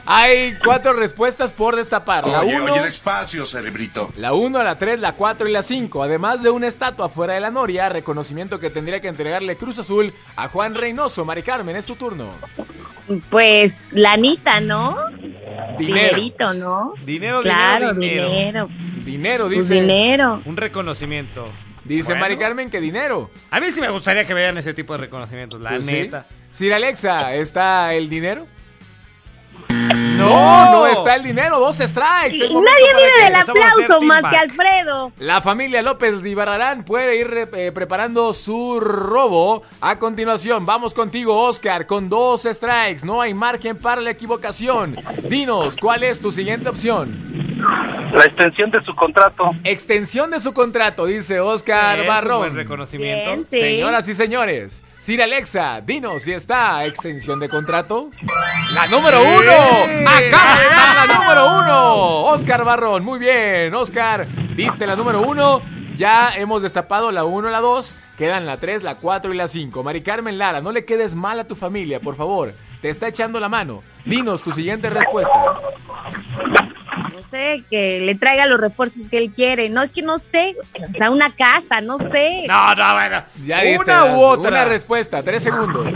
[0.05, 2.27] Hay cuatro respuestas por destapar.
[2.27, 4.11] La Oye, uno, oye, despacio, cerebrito.
[4.17, 6.03] la 1, la 3, la 4 y la 5.
[6.03, 10.13] Además de una estatua fuera de la Noria, reconocimiento que tendría que entregarle Cruz Azul
[10.35, 11.25] a Juan Reynoso.
[11.25, 12.29] Mari Carmen, es tu turno.
[13.29, 14.97] Pues, lanita, ¿no?
[15.77, 15.77] Dinero.
[15.77, 16.93] Dinerito, ¿no?
[17.03, 18.67] Dinero, Claro, dinero, dinero.
[18.67, 18.94] dinero.
[19.05, 19.75] Dinero, Pues dice.
[19.81, 20.41] dinero.
[20.45, 21.47] Un reconocimiento.
[21.83, 22.21] Dice Bueno.
[22.21, 23.29] Mari Carmen que dinero.
[23.51, 25.91] A mí sí me gustaría que vean ese tipo de reconocimientos, la Pues sí.
[25.93, 26.25] neta.
[26.51, 28.47] Sir Alexa, ¿está el dinero?
[29.69, 31.59] No, no está el dinero.
[31.59, 32.37] Dos strikes.
[32.39, 35.11] Nadie vive que- del aplauso más que Alfredo.
[35.19, 39.63] La familia López de Ibarrarán puede ir eh, preparando su robo.
[39.81, 43.05] A continuación, vamos contigo, Oscar, con dos strikes.
[43.05, 44.95] No hay margen para la equivocación.
[45.29, 47.34] Dinos, ¿cuál es tu siguiente opción?
[47.57, 49.51] La extensión de su contrato.
[49.63, 52.39] Extensión de su contrato, dice Oscar es Barrón.
[52.39, 53.45] Buen reconocimiento.
[53.49, 53.59] Sí.
[53.59, 58.09] Señoras y señores, Sir Alexa, dinos si está extensión de contrato.
[58.73, 60.03] La número uno.
[60.03, 62.23] La número uno.
[62.25, 63.73] Oscar Barrón, muy bien.
[63.75, 64.25] Oscar,
[64.55, 65.61] diste la número uno.
[65.95, 67.95] Ya hemos destapado la uno, la dos.
[68.17, 69.83] quedan la 3, la 4 y la 5.
[69.83, 72.53] Mari Carmen Lara, no le quedes mal a tu familia, por favor.
[72.81, 73.81] Te está echando la mano.
[74.05, 75.59] Dinos tu siguiente respuesta
[76.97, 79.69] no sé, que le traiga los refuerzos que él quiere.
[79.69, 80.55] No, es que no sé,
[80.87, 82.45] o sea, una casa, no sé.
[82.47, 83.23] No, no, bueno.
[83.81, 84.49] Una u otra.
[84.49, 85.87] Una respuesta, tres segundos.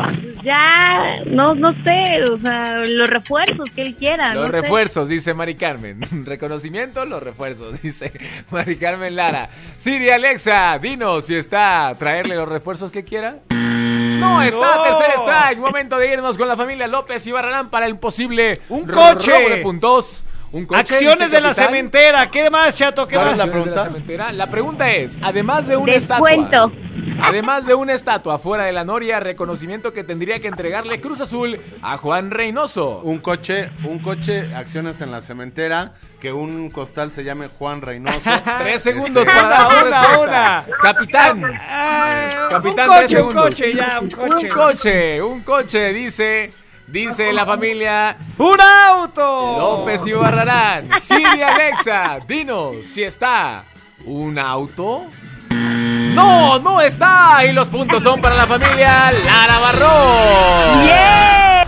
[0.43, 4.33] Ya, no, no sé, o sea, los refuerzos que él quiera.
[4.33, 6.01] Los refuerzos, dice Mari Carmen.
[6.25, 8.11] Reconocimiento, los refuerzos, dice
[8.51, 9.49] Mari Carmen Lara.
[9.77, 13.37] Siri Alexa, dinos si está a traerle los refuerzos que quiera.
[13.49, 14.83] No, está no.
[14.83, 15.59] tercer strike.
[15.59, 19.57] Momento de irnos con la familia López y Barralán para el posible un coche de
[19.57, 20.23] puntos.
[20.71, 22.29] Acciones de la cementera.
[22.31, 23.07] ¿Qué más, Chato?
[23.07, 23.37] ¿Qué más?
[23.37, 23.91] La pregunta?
[24.31, 26.71] La, pregunta es, además de una Descuento.
[26.71, 26.89] estatua.
[27.21, 31.59] Además de una estatua fuera de la noria, reconocimiento que tendría que entregarle Cruz Azul
[31.81, 33.01] a Juan Reynoso.
[33.03, 38.19] Un coche, un coche, acciones en la cementera, que un costal se llame Juan Reynoso.
[38.59, 40.65] tres este, segundos este, para dar una, una.
[40.81, 41.43] Capitán.
[41.59, 44.45] Ah, Capitán, un coche, tres un coche, ya, un coche.
[44.45, 46.51] Un coche, un coche, dice...
[46.91, 49.57] Dice la familia ¡Un auto!
[49.59, 50.89] López y Barrarán.
[50.99, 53.63] Siri Alexa, dinos si está
[54.05, 55.07] un auto.
[55.49, 57.45] No, no está.
[57.45, 60.85] Y los puntos son para la familia Lara Barrón.
[60.85, 61.67] Yeah.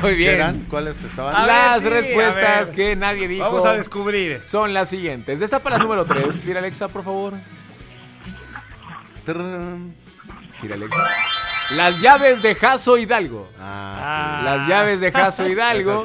[0.00, 0.66] Muy bien.
[0.70, 1.46] ¿Cuáles estaban?
[1.46, 3.44] Las respuestas que nadie dijo.
[3.44, 4.42] Vamos a descubrir.
[4.46, 5.40] Son las siguientes.
[5.40, 6.34] Esta para la número 3.
[6.34, 7.34] Siri Alexa, por favor.
[10.60, 11.08] Siri Alexa.
[11.70, 13.48] Las llaves de Jaso Hidalgo.
[13.58, 14.40] Ah.
[14.44, 16.04] Las llaves de Jaso Hidalgo.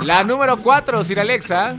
[0.00, 1.76] La número 4, Sir Alexa.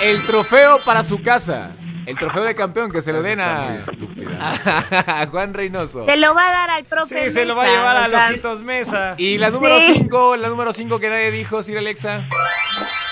[0.00, 1.72] El trofeo para su casa.
[2.06, 3.78] El trofeo de campeón que se lo den a...
[5.06, 6.06] a Juan Reynoso.
[6.06, 7.28] Se lo va a dar al profe.
[7.28, 8.30] Sí, se lo va a llevar a sea...
[8.30, 9.14] Loquitos Mesa.
[9.18, 12.28] Y la número 5, la número 5 que nadie dijo, Sir Alexa.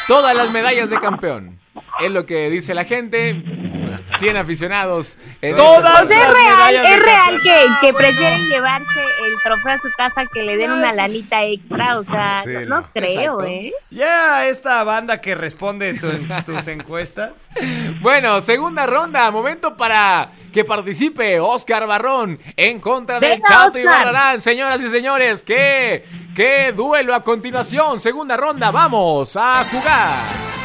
[0.06, 1.58] Todas las medallas de campeón.
[2.00, 3.42] Es lo que dice la gente.
[4.18, 5.16] 100 aficionados.
[5.42, 9.78] en Todas Pues es las real, es real que, que prefieren llevarse el trofeo a
[9.78, 13.44] su casa que le den una lanita extra, o sea, Sí, no, creo, Exacto.
[13.46, 13.72] ¿eh?
[13.90, 16.10] Ya esta banda que responde tu-
[16.44, 17.48] tus encuestas.
[18.00, 23.78] Bueno, segunda ronda, momento para que participe Oscar Barrón en contra del Chato.
[23.78, 24.40] Ibarrarán.
[24.40, 26.04] Señoras y señores, ¿qué,
[26.36, 27.98] qué duelo a continuación?
[28.00, 30.63] Segunda ronda, vamos a jugar.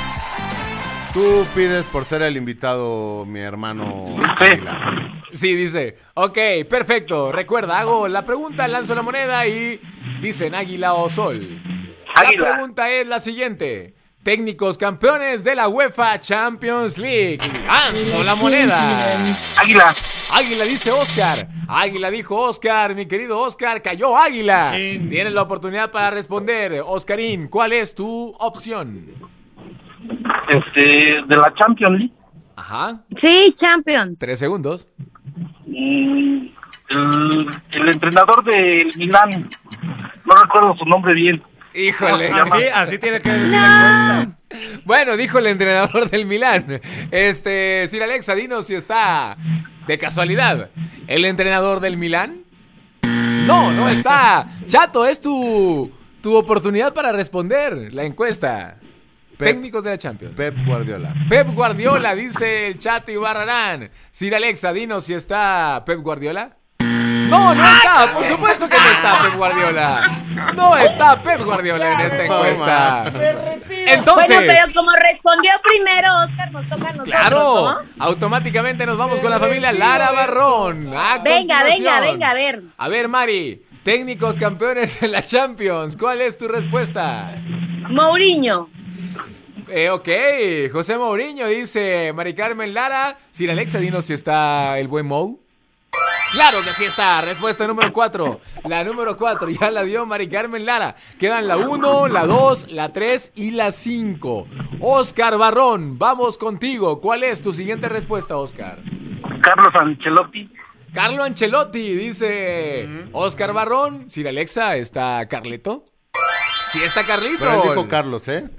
[1.13, 4.15] Tú pides por ser el invitado, mi hermano.
[4.37, 5.23] Águila.
[5.31, 5.97] Sí, dice.
[6.13, 6.37] Ok,
[6.69, 7.31] perfecto.
[7.31, 9.81] Recuerda, hago la pregunta, lanzo la moneda y
[10.21, 11.61] dicen águila o sol.
[12.15, 12.49] Águila.
[12.49, 13.95] La pregunta es la siguiente.
[14.21, 17.39] Técnicos campeones de la UEFA Champions League.
[17.65, 19.35] Lanzo la moneda.
[19.57, 19.95] Águila.
[20.31, 21.47] Águila dice Oscar.
[21.67, 24.71] Águila dijo Oscar, mi querido Oscar, cayó Águila.
[24.73, 26.83] Tienes la oportunidad para responder.
[26.85, 29.05] Oscarín, ¿cuál es tu opción?
[30.49, 32.13] Este, de la Champions League.
[32.55, 33.01] Ajá.
[33.15, 34.19] Sí, Champions.
[34.19, 34.89] Tres segundos.
[35.65, 36.47] Mm,
[36.89, 39.29] el, el entrenador del Milán.
[40.25, 41.41] No recuerdo su nombre bien.
[41.73, 42.31] Híjole.
[42.31, 44.81] Así, así tiene que decir la encuesta.
[44.83, 46.81] Bueno, dijo el entrenador del Milán.
[47.11, 49.37] Este, Sir Alexa, dinos si está
[49.85, 50.69] de casualidad.
[51.07, 52.41] ¿El entrenador del Milán?
[53.03, 54.47] No, no está.
[54.65, 58.77] Chato, es tu, tu oportunidad para responder la encuesta.
[59.39, 59.47] Pep.
[59.55, 60.35] Técnicos de la Champions.
[60.35, 61.13] Pep Guardiola.
[61.29, 63.89] Pep Guardiola, dice el Chato Ibarrarán.
[64.11, 66.57] Sir Alexa, dinos si está Pep Guardiola.
[66.81, 70.23] No, no está, por supuesto que no está Pep Guardiola.
[70.57, 73.05] No está Pep Guardiola en esta encuesta.
[73.69, 78.03] Entonces, Bueno, pero como respondió primero Oscar, nos toca a nosotros, claro, ¿no?
[78.03, 80.93] automáticamente nos vamos con la familia Lara Barrón.
[80.93, 82.61] A Venga, venga, venga, a ver.
[82.77, 87.35] A ver, Mari, técnicos campeones de la Champions, ¿cuál es tu respuesta?
[87.89, 88.67] Mourinho.
[89.67, 95.05] Eh, ok, José Mourinho dice, Mari Carmen Lara, Sir Alexa, dinos si está el buen
[95.05, 95.39] Mou.
[96.31, 98.39] Claro que sí está, respuesta número 4.
[98.65, 100.95] La número 4 ya la dio Mari Carmen Lara.
[101.19, 104.47] Quedan la 1, la 2, la 3 y la 5.
[104.79, 107.01] Oscar Barrón, vamos contigo.
[107.01, 108.79] ¿Cuál es tu siguiente respuesta, Oscar?
[109.41, 110.51] Carlos Ancelotti.
[110.93, 114.09] Carlo Ancelotti, dice Oscar Barrón.
[114.09, 115.85] Sir Alexa, ¿está Carleto?
[116.71, 117.39] Sí está Carlito.
[117.39, 118.49] Pero él dijo Carlos, ¿eh?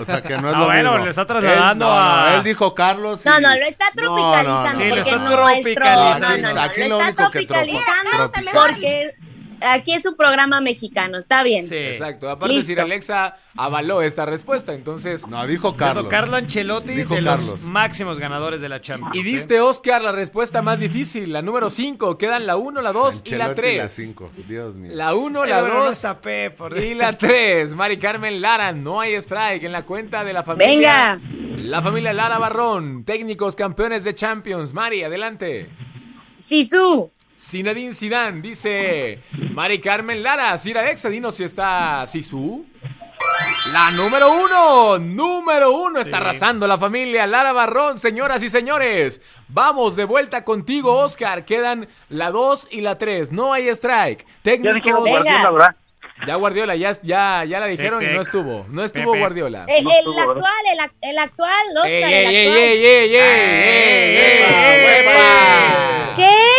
[0.00, 1.04] O sea que no es Ah, lo bueno, mismo.
[1.04, 3.20] le está trasladando Él- no, a- no, él dijo Carlos.
[3.24, 4.78] y- No, no, lo está No, no, tropicalizando no.
[4.80, 5.36] Sí, lo porque está nuestro...
[5.46, 6.28] tropicalizando.
[6.28, 8.54] No, no, no, Aquí lo lo está único que tropa- tropicalizando tropical.
[8.54, 9.14] porque
[9.72, 11.68] aquí es un programa mexicano, está bien.
[11.68, 11.74] Sí.
[11.76, 12.28] Exacto.
[12.30, 12.68] Aparte, Listo.
[12.68, 15.26] Sir Alexa avaló esta respuesta, entonces...
[15.26, 16.06] No, dijo Carlos.
[16.08, 17.46] Carlo Ancelotti Dijo de Carlos.
[17.52, 19.14] los máximos ganadores de la Champions.
[19.16, 19.24] Y ¿eh?
[19.24, 22.18] diste, Oscar, la respuesta más difícil, la número 5.
[22.18, 23.92] Quedan la 1, la 2 y la Ancelotti y 3.
[23.92, 24.30] cinco.
[24.48, 24.92] Dios mío.
[24.94, 27.74] La 1, Pero la bueno, no 2 está Pep, por y la 3.
[27.74, 31.18] Mari Carmen Lara, no hay strike en la cuenta de la familia.
[31.18, 31.20] Venga.
[31.56, 34.72] La familia Lara Barrón, técnicos campeones de Champions.
[34.74, 35.68] Mari, adelante.
[36.38, 37.10] Sisu.
[37.38, 39.20] Zinedine Zidane dice
[39.52, 42.66] Mari Carmen Lara, Sir Alexa, dinos si está Sisu.
[43.72, 49.20] La número uno, número uno, está arrasando la familia Lara Barrón, señoras y señores.
[49.48, 51.44] Vamos de vuelta contigo, Oscar.
[51.44, 53.32] Quedan la dos y la tres.
[53.32, 54.24] No hay strike.
[54.44, 55.08] Ya dijeron Técnicos.
[55.08, 55.76] Guardiola, ¿verdad?
[56.26, 58.64] Ya Guardiola, ya, ya, ya la dijeron y no estuvo.
[58.70, 59.18] No estuvo Pepe.
[59.18, 59.66] Guardiola.
[59.68, 62.58] El, el actual, el, el actual, Oscar, Ey, el ey, ey, actual.
[62.58, 64.38] ey, ey, ey, ey, ey,
[64.86, 66.16] ey, ey.
[66.16, 66.55] ¿Qué?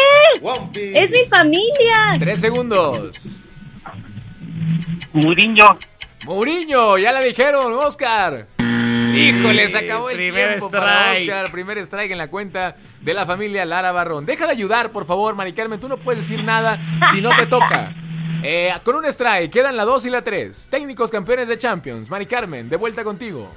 [0.76, 2.16] Es mi familia.
[2.20, 3.42] Tres segundos.
[5.14, 5.78] Muriño.
[6.26, 8.48] Mourinho, ya la dijeron, Oscar.
[8.60, 11.30] Híjole, se acabó el Primer tiempo para strike.
[11.30, 11.52] Oscar.
[11.52, 14.26] Primer strike en la cuenta de la familia Lara Barrón.
[14.26, 15.80] Deja de ayudar, por favor, Mari Carmen.
[15.80, 16.80] Tú no puedes decir nada
[17.14, 17.96] si no te toca.
[18.44, 20.68] Eh, con un strike, quedan la 2 y la 3.
[20.70, 22.10] Técnicos campeones de Champions.
[22.10, 23.50] Mari Carmen, de vuelta contigo.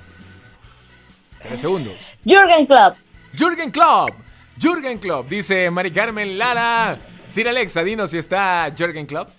[1.41, 2.17] Tres segundos.
[2.25, 2.97] Jürgen Klopp.
[3.37, 4.15] Jürgen Klopp.
[4.61, 6.99] Jürgen Klopp, dice Mari Carmen Lara.
[7.29, 9.31] Sir Alexa, dinos si está Jürgen Klopp.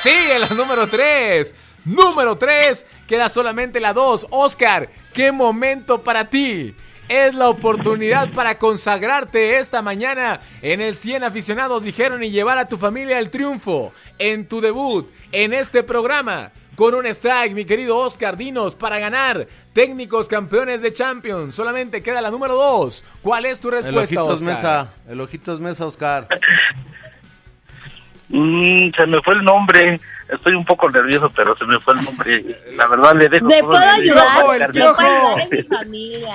[0.00, 1.54] Sí, en la número 3.
[1.84, 2.86] Número 3.
[3.08, 4.28] Queda solamente la 2.
[4.30, 6.72] Oscar, qué momento para ti.
[7.08, 12.68] Es la oportunidad para consagrarte esta mañana en el 100 aficionados dijeron y llevar a
[12.68, 16.52] tu familia al triunfo en tu debut en este programa.
[16.78, 19.48] Con un strike, mi querido Oscar, dinos para ganar.
[19.72, 21.52] Técnicos campeones de Champions.
[21.52, 23.04] Solamente queda la número 2.
[23.20, 24.54] ¿Cuál es tu El respuesta, Ojitos Oscar?
[24.54, 24.94] Mesa.
[25.08, 26.28] El Ojitos Mesa, Oscar.
[28.28, 30.00] Mm, se me fue el nombre.
[30.28, 32.44] Estoy un poco nervioso, pero se me fue el nombre.
[32.76, 33.46] La verdad le dejo.
[33.48, 34.74] ¿Le puedo ayudar?
[34.74, 36.34] Le puedo ayudar en mi familia.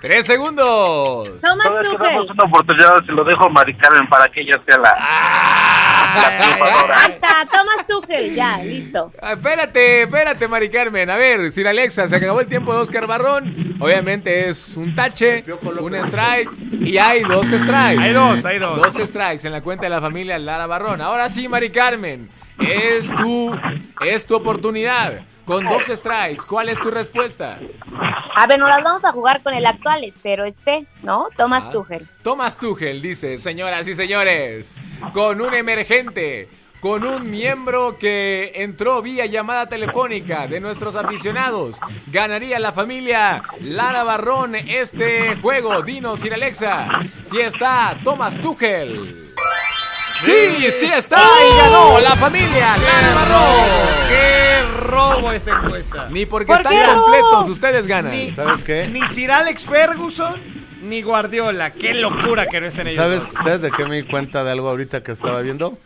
[0.00, 1.30] Tres segundos.
[1.40, 2.30] Thomas Tuchel.
[2.30, 4.90] una oportunidad, se lo dejo a Mari Carmen para que ella sea la.
[6.94, 9.12] Ahí está, Thomas Tuchel, ya, listo.
[9.20, 11.10] Ah, espérate, espérate, Mari Carmen.
[11.10, 13.76] A ver, Sir Alexa, se acabó el tiempo de Oscar Barrón.
[13.80, 18.00] Obviamente es un tache, un strike y hay dos strikes.
[18.00, 18.82] Hay dos, hay dos.
[18.82, 21.00] Dos strikes en la cuenta de la familia Lara Barrón.
[21.00, 22.30] Ahora sí, Mari Carmen,
[22.60, 23.58] es tu,
[24.04, 25.22] es tu oportunidad.
[25.44, 27.58] Con dos strikes, ¿cuál es tu respuesta?
[28.36, 31.26] A ver, nos las vamos a jugar con el actual, espero este, ¿no?
[31.36, 31.70] Thomas Ah.
[31.70, 32.06] Tuchel.
[32.22, 34.76] Thomas Tuchel dice, señoras y señores,
[35.12, 36.48] con un emergente,
[36.80, 44.04] con un miembro que entró vía llamada telefónica de nuestros aficionados, ganaría la familia Lara
[44.04, 45.82] Barrón este juego.
[45.82, 46.86] Dinos, Sir Alexa,
[47.24, 49.26] si está Thomas Tuchel.
[50.24, 53.10] Sí, sí está y ganó la familia Lara.
[54.08, 56.08] ¡Qué robo esta encuesta!
[56.10, 58.12] Ni porque ¿Por están completos, ustedes ganan.
[58.12, 58.86] Ni, ¿Sabes qué?
[58.88, 60.40] Ni Sir Alex Ferguson,
[60.82, 61.72] ni Guardiola.
[61.72, 62.96] ¡Qué locura que no estén ellos!
[62.98, 63.44] ¿Sabes, dos.
[63.44, 65.78] ¿Sabes de qué me di cuenta de algo ahorita que estaba viendo?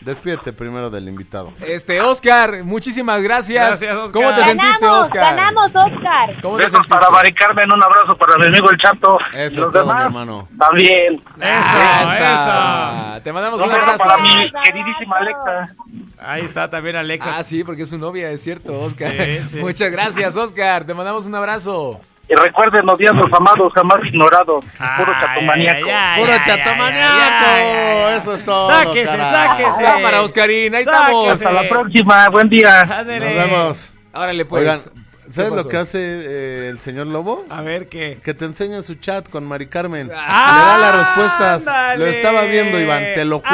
[0.00, 1.52] Despídete primero del invitado.
[1.60, 3.80] Este, Oscar, muchísimas gracias.
[3.80, 4.12] Gracias, Oscar.
[4.22, 5.22] ¿Cómo te sentiste, Ganamos, Oscar?
[5.36, 6.40] ganamos, Oscar.
[6.40, 6.94] ¿Cómo te Besos sentiste?
[6.98, 9.18] para Mari Carmen, un abrazo para mi amigo el Chato.
[9.34, 10.48] Eso y los es todo, demás mi hermano.
[10.58, 11.14] también.
[11.36, 13.12] ¡Eso, Esa.
[13.14, 13.22] eso!
[13.24, 15.74] Te mandamos Un un abrazo para mi queridísima Alexa.
[16.20, 17.36] Ahí está también Alexa.
[17.36, 19.10] Ah, sí, porque es su novia, es cierto, Oscar.
[19.10, 19.56] Sí, sí.
[19.60, 20.84] Muchas gracias, Oscar.
[20.84, 22.00] Te mandamos un abrazo.
[22.30, 24.62] Y recuerden, odiados, amados, jamás ignorados.
[24.64, 25.86] Puro Ay, chatomaníaco.
[25.86, 27.46] ay, ay, ¡Puro chatomaniaco!
[27.46, 28.18] ay, ay, ay.
[28.18, 28.70] Eso es todo.
[28.70, 29.30] Sáquese, carajo.
[29.58, 29.82] sáquese.
[29.82, 31.02] Cámara, Oscarín, ahí Sáquese.
[31.06, 31.28] estamos.
[31.30, 32.28] Hasta la próxima.
[32.28, 32.84] Buen día.
[32.84, 33.92] Nos vemos.
[34.12, 34.60] Órale, pues.
[34.60, 37.44] Oigan, ¿Qué ¿sabes lo que hace eh, el señor Lobo?
[37.50, 38.20] A ver qué.
[38.22, 40.10] Que te enseña su chat con Mari Carmen.
[40.14, 41.66] Ah, Le da las respuestas.
[41.66, 41.98] ándale.
[41.98, 43.50] Lo estaba viendo, Iván, te lo juro.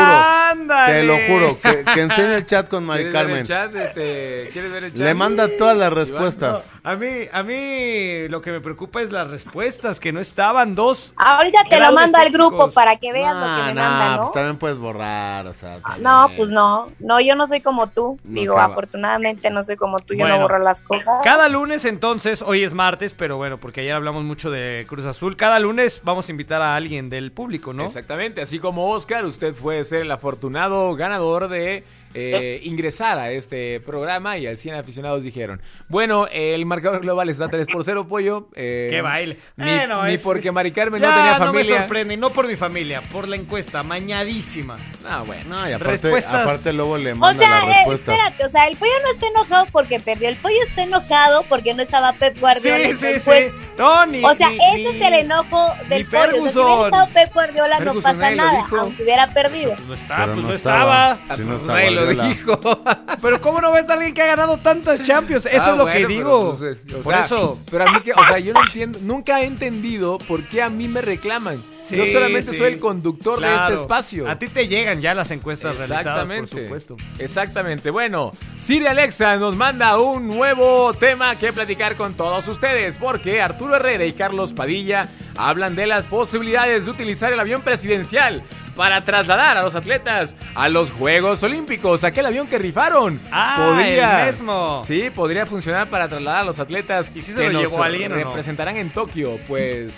[0.51, 0.93] Ándale.
[0.93, 1.61] Te lo juro.
[1.61, 3.41] Que, que enseña el chat con Mari ¿Quieres ver Carmen.
[3.41, 3.75] el chat?
[3.77, 5.01] Este, ¿Quieres ver el chat?
[5.03, 6.65] Le manda todas las respuestas.
[6.83, 11.13] A mí, a mí lo que me preocupa es las respuestas, que no estaban dos.
[11.17, 14.17] Ahorita te lo mando al grupo para que veas lo que Ah, me no, mandan,
[14.19, 14.33] pues ¿no?
[14.33, 15.77] también puedes borrar, o sea.
[15.79, 16.03] también.
[16.03, 16.89] No, pues no.
[16.99, 18.19] No, yo no soy como tú.
[18.25, 18.73] No, Digo, acaba.
[18.73, 20.15] afortunadamente no soy como tú.
[20.15, 20.37] Yo Bueno.
[20.37, 21.15] no borro las cosas.
[21.25, 25.35] Cada lunes entonces, hoy es martes, pero bueno, porque ayer hablamos mucho de Cruz Azul.
[25.35, 27.85] Cada lunes vamos a invitar a alguien del público, ¿no?
[27.85, 31.83] Exactamente, así como Oscar, usted puede ser el afortunado ganador de
[32.15, 35.61] eh, ingresar a este programa y al 100 aficionados dijeron.
[35.89, 38.49] Bueno, el marcador global está 3 por 0, pollo.
[38.55, 39.39] eh, ¡Qué baile!
[39.57, 41.79] Ni, Bueno, ni es- porque Mari Carmen Ya, no tenía no me familia.
[41.81, 44.77] sorprende, y no por mi familia, por la encuesta, mañadísima.
[45.09, 45.43] Ah, bueno.
[45.49, 48.15] No, y aparte, Respuestas- aparte luego le O manda sea, las eh, respuestas.
[48.15, 50.29] espérate, o sea, el pollo no está enojado porque perdió.
[50.29, 52.79] El pollo está enojado porque no estaba Pep Guardiola.
[52.79, 53.33] Sí, sí, encuesta.
[53.39, 53.53] sí.
[53.77, 54.25] No, ni.
[54.25, 56.23] O sea, ni- ese ni- es el enojo del ni pollo.
[56.23, 59.27] O sea, si hubiera estado Pep Guardiola no Ferguson pasa nadie lo nada, aunque hubiera
[59.35, 59.75] perdido.
[59.75, 61.13] Pues no está, Pero pues no no estaba.
[61.13, 61.37] estaba.
[61.37, 62.29] Si no Pues nadie lo Guardiola.
[62.29, 62.83] dijo.
[63.23, 65.47] Pero ¿cómo no ves a alguien que ha ganado tantas Champions?
[65.47, 66.57] Eso Ah, es lo bueno, que digo.
[66.59, 67.59] pues, eh, Por sea, eso.
[67.71, 70.69] Pero a mí que, o sea, yo no entiendo, nunca he entendido por qué a
[70.69, 71.63] mí me reclaman.
[71.91, 72.57] Yo solamente sí.
[72.57, 74.27] soy el conductor de este espacio.
[74.27, 76.97] A ti te llegan ya las encuestas realizadas, por supuesto.
[77.19, 77.91] Exactamente.
[77.91, 83.77] Bueno, Siri Alexa nos manda un nuevo tema que platicar con todos ustedes, porque Arturo
[83.77, 85.07] Herrera y Carlos Padilla
[85.37, 88.43] hablan de las posibilidades de utilizar el avión presidencial
[88.75, 93.19] para trasladar a los atletas a los Juegos Olímpicos, aquel avión que rifaron.
[93.31, 94.83] Ah, el mismo.
[94.87, 98.13] Sí, podría funcionar para trasladar a los atletas ¿Y si se que lo llevó alguien
[98.13, 98.69] o no?
[98.69, 99.39] en Tokio.
[99.49, 99.93] Pues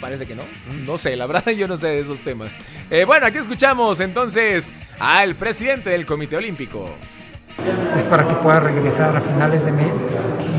[0.00, 0.42] parece que no.
[0.86, 2.50] No sé, la verdad yo no sé de esos temas.
[2.90, 6.90] Eh, bueno, aquí escuchamos entonces al presidente del Comité Olímpico.
[7.96, 10.04] Es para que pueda regresar a finales de mes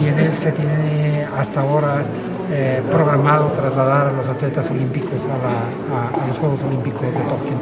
[0.02, 2.04] y en él se tiene hasta ahora
[2.52, 7.58] eh, programado trasladar a los atletas olímpicos a, los Juegos Olímpicos de Tokio.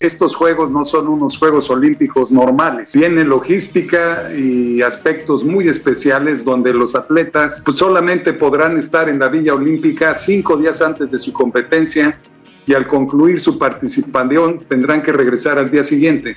[0.00, 2.92] Estos juegos no son unos Juegos Olímpicos normales.
[2.92, 9.28] Tienen logística y aspectos muy especiales donde los atletas pues, solamente podrán estar en la
[9.28, 12.18] Villa Olímpica cinco días antes de su competencia
[12.66, 16.36] y al concluir su participación tendrán que regresar al día siguiente.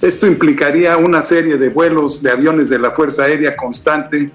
[0.00, 4.30] Esto implicaría una serie de vuelos de aviones de la Fuerza Aérea constante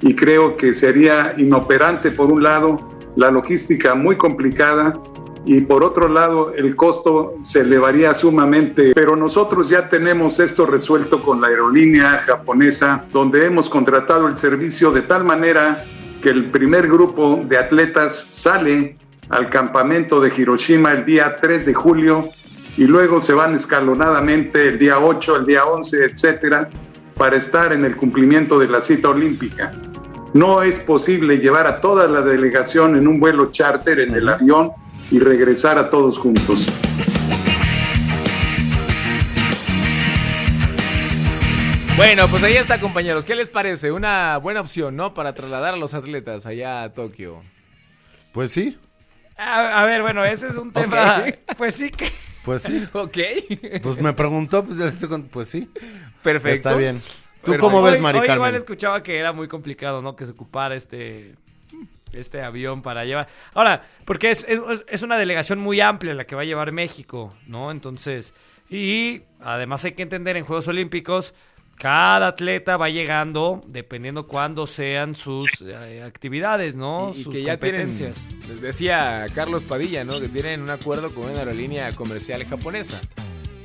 [0.00, 4.96] y creo que sería inoperante por un lado, la logística muy complicada
[5.44, 8.92] y por otro lado el costo se elevaría sumamente.
[8.94, 14.92] Pero nosotros ya tenemos esto resuelto con la aerolínea japonesa, donde hemos contratado el servicio
[14.92, 15.84] de tal manera
[16.22, 18.96] que el primer grupo de atletas sale
[19.30, 22.30] al campamento de Hiroshima el día 3 de julio
[22.78, 26.70] y luego se van escalonadamente el día 8, el día 11, etcétera,
[27.16, 29.72] para estar en el cumplimiento de la cita olímpica.
[30.32, 34.70] No es posible llevar a toda la delegación en un vuelo charter en el avión
[35.10, 36.68] y regresar a todos juntos.
[41.96, 43.24] Bueno, pues ahí está, compañeros.
[43.24, 43.90] ¿Qué les parece?
[43.90, 45.14] Una buena opción, ¿no?
[45.14, 47.42] Para trasladar a los atletas allá a Tokio.
[48.32, 48.78] Pues sí.
[49.36, 51.24] A, a ver, bueno, ese es un tema.
[51.56, 52.27] Pues sí que.
[52.48, 52.88] Pues sí.
[52.94, 53.18] Ok.
[53.82, 55.68] Pues me preguntó, pues ya le estoy con- Pues sí.
[56.22, 56.70] Perfecto.
[56.70, 57.02] Está bien.
[57.44, 60.16] ¿Tú cómo ves, Mari hoy igual escuchaba que era muy complicado, ¿no?
[60.16, 61.34] Que se ocupara este
[62.12, 63.28] este avión para llevar.
[63.52, 64.58] Ahora, porque es, es,
[64.88, 67.70] es una delegación muy amplia la que va a llevar México, ¿no?
[67.70, 68.32] Entonces,
[68.70, 71.34] y además hay que entender en Juegos Olímpicos,
[71.78, 77.12] cada atleta va llegando dependiendo cuándo sean sus eh, actividades, ¿no?
[77.14, 78.26] Y, y sus que ya tienen, competencias.
[78.48, 80.20] les decía Carlos Padilla, ¿no?
[80.20, 83.00] Que tienen un acuerdo con una aerolínea comercial japonesa.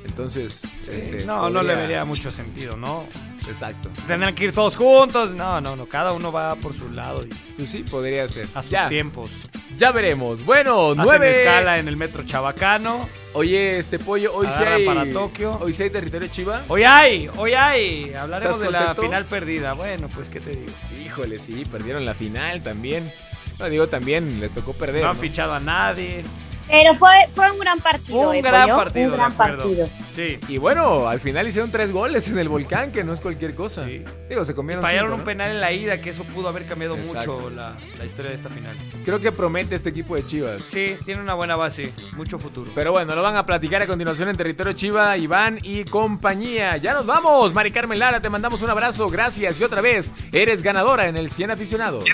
[0.06, 3.06] Entonces, este, no, no le vería mucho sentido, ¿no?
[3.48, 3.90] Exacto.
[4.07, 5.32] Tendrán que ir todos juntos.
[5.32, 5.86] No, no, no.
[5.86, 8.48] Cada uno va por su lado y Pues sí, podría ser.
[8.56, 8.88] a sus Ya.
[8.90, 9.32] tiempos.
[9.78, 10.45] Ya veremos.
[10.45, 11.44] Bueno, Hacen nueve.
[11.44, 13.07] escala en el metro Chabacano.
[13.34, 14.86] Oye, este pollo, hoy sí hay.
[14.86, 15.57] para Tokio.
[15.61, 16.64] Hoy sí hay territorio chiva.
[16.68, 18.14] Hoy hay, hoy hay.
[18.14, 19.74] Hablaremos ¿Estás de la final perdida.
[19.74, 20.72] Bueno, pues, ¿qué te digo?
[21.03, 23.11] Híjole, sí, perdieron la final también.
[23.60, 25.02] No digo también, les tocó perder.
[25.03, 25.22] No han ¿no?
[25.22, 26.24] fichado a nadie.
[26.68, 28.30] Pero fue, fue un gran partido.
[28.30, 29.90] Un ¿eh, gran partido, Un gran partido.
[30.14, 30.38] Sí.
[30.48, 33.85] Y bueno, al final hicieron tres goles en el volcán, que no es cualquier cosa.
[33.85, 35.26] Digo, se comieron Fallaron cinco, un ¿no?
[35.26, 37.34] penal en la ida, que eso pudo haber cambiado Exacto.
[37.35, 38.77] mucho la, la historia de esta final.
[39.06, 40.61] Creo que promete este equipo de Chivas.
[40.69, 42.72] Sí, tiene una buena base, mucho futuro.
[42.76, 46.77] Pero bueno, lo van a platicar a continuación en territorio Chiva, Iván y compañía.
[46.77, 50.61] Ya nos vamos, Mari Carmen Lara, te mandamos un abrazo, gracias y otra vez eres
[50.61, 52.06] ganadora en el 100 aficionados.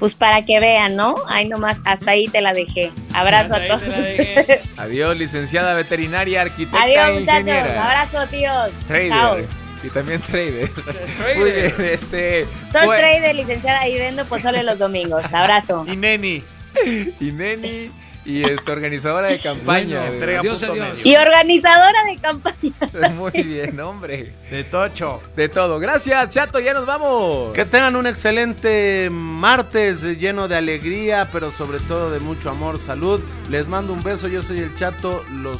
[0.00, 1.14] Pues para que vean, ¿no?
[1.28, 2.90] Ahí nomás, hasta ahí te la dejé.
[3.14, 3.82] Abrazo Hasta a todos.
[4.78, 7.46] Adiós, licenciada veterinaria, arquitecta Adiós, muchachos.
[7.46, 7.84] ingeniera.
[7.86, 8.70] Abrazo, tíos.
[8.88, 9.08] Trader.
[9.10, 9.36] Chao.
[9.84, 10.68] Y también trader.
[10.70, 11.36] Trader.
[11.38, 12.44] Muy bien, este.
[12.72, 15.22] Soy fue- trader, licenciada, y vendo pozole los domingos.
[15.32, 15.84] Abrazo.
[15.86, 16.42] Y Neni.
[17.20, 17.90] Y Neni.
[18.24, 20.06] Y este, organizadora de campaña.
[20.06, 20.94] Bueno, punto Medio.
[21.04, 23.12] Y organizadora de campaña.
[23.14, 24.34] Muy bien, hombre.
[24.50, 25.22] De Tocho.
[25.36, 25.78] De todo.
[25.78, 27.52] Gracias, Chato, ya nos vamos.
[27.52, 33.20] Que tengan un excelente martes lleno de alegría, pero sobre todo de mucho amor, salud.
[33.48, 35.58] Les mando un beso, yo soy el Chato, los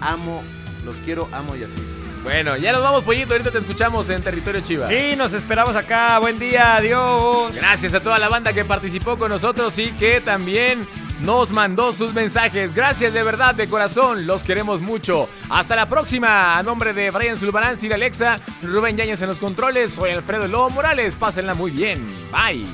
[0.00, 0.42] amo,
[0.84, 1.82] los quiero, amo y así.
[2.22, 3.34] Bueno, ya nos vamos, pollito.
[3.34, 4.88] Ahorita te escuchamos en territorio Chiva.
[4.88, 6.18] Sí, nos esperamos acá.
[6.18, 7.54] Buen día, adiós.
[7.54, 10.88] Gracias a toda la banda que participó con nosotros y que también
[11.20, 12.74] nos mandó sus mensajes.
[12.74, 14.26] Gracias de verdad, de corazón.
[14.26, 15.28] Los queremos mucho.
[15.48, 16.58] Hasta la próxima.
[16.58, 19.92] A nombre de Brian Zulbarán, Sir Alexa, Rubén Yañez en los controles.
[19.92, 21.14] Soy Alfredo Lobo Morales.
[21.14, 22.00] Pásenla muy bien.
[22.30, 22.64] Bye.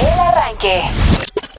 [0.00, 0.82] El arranque.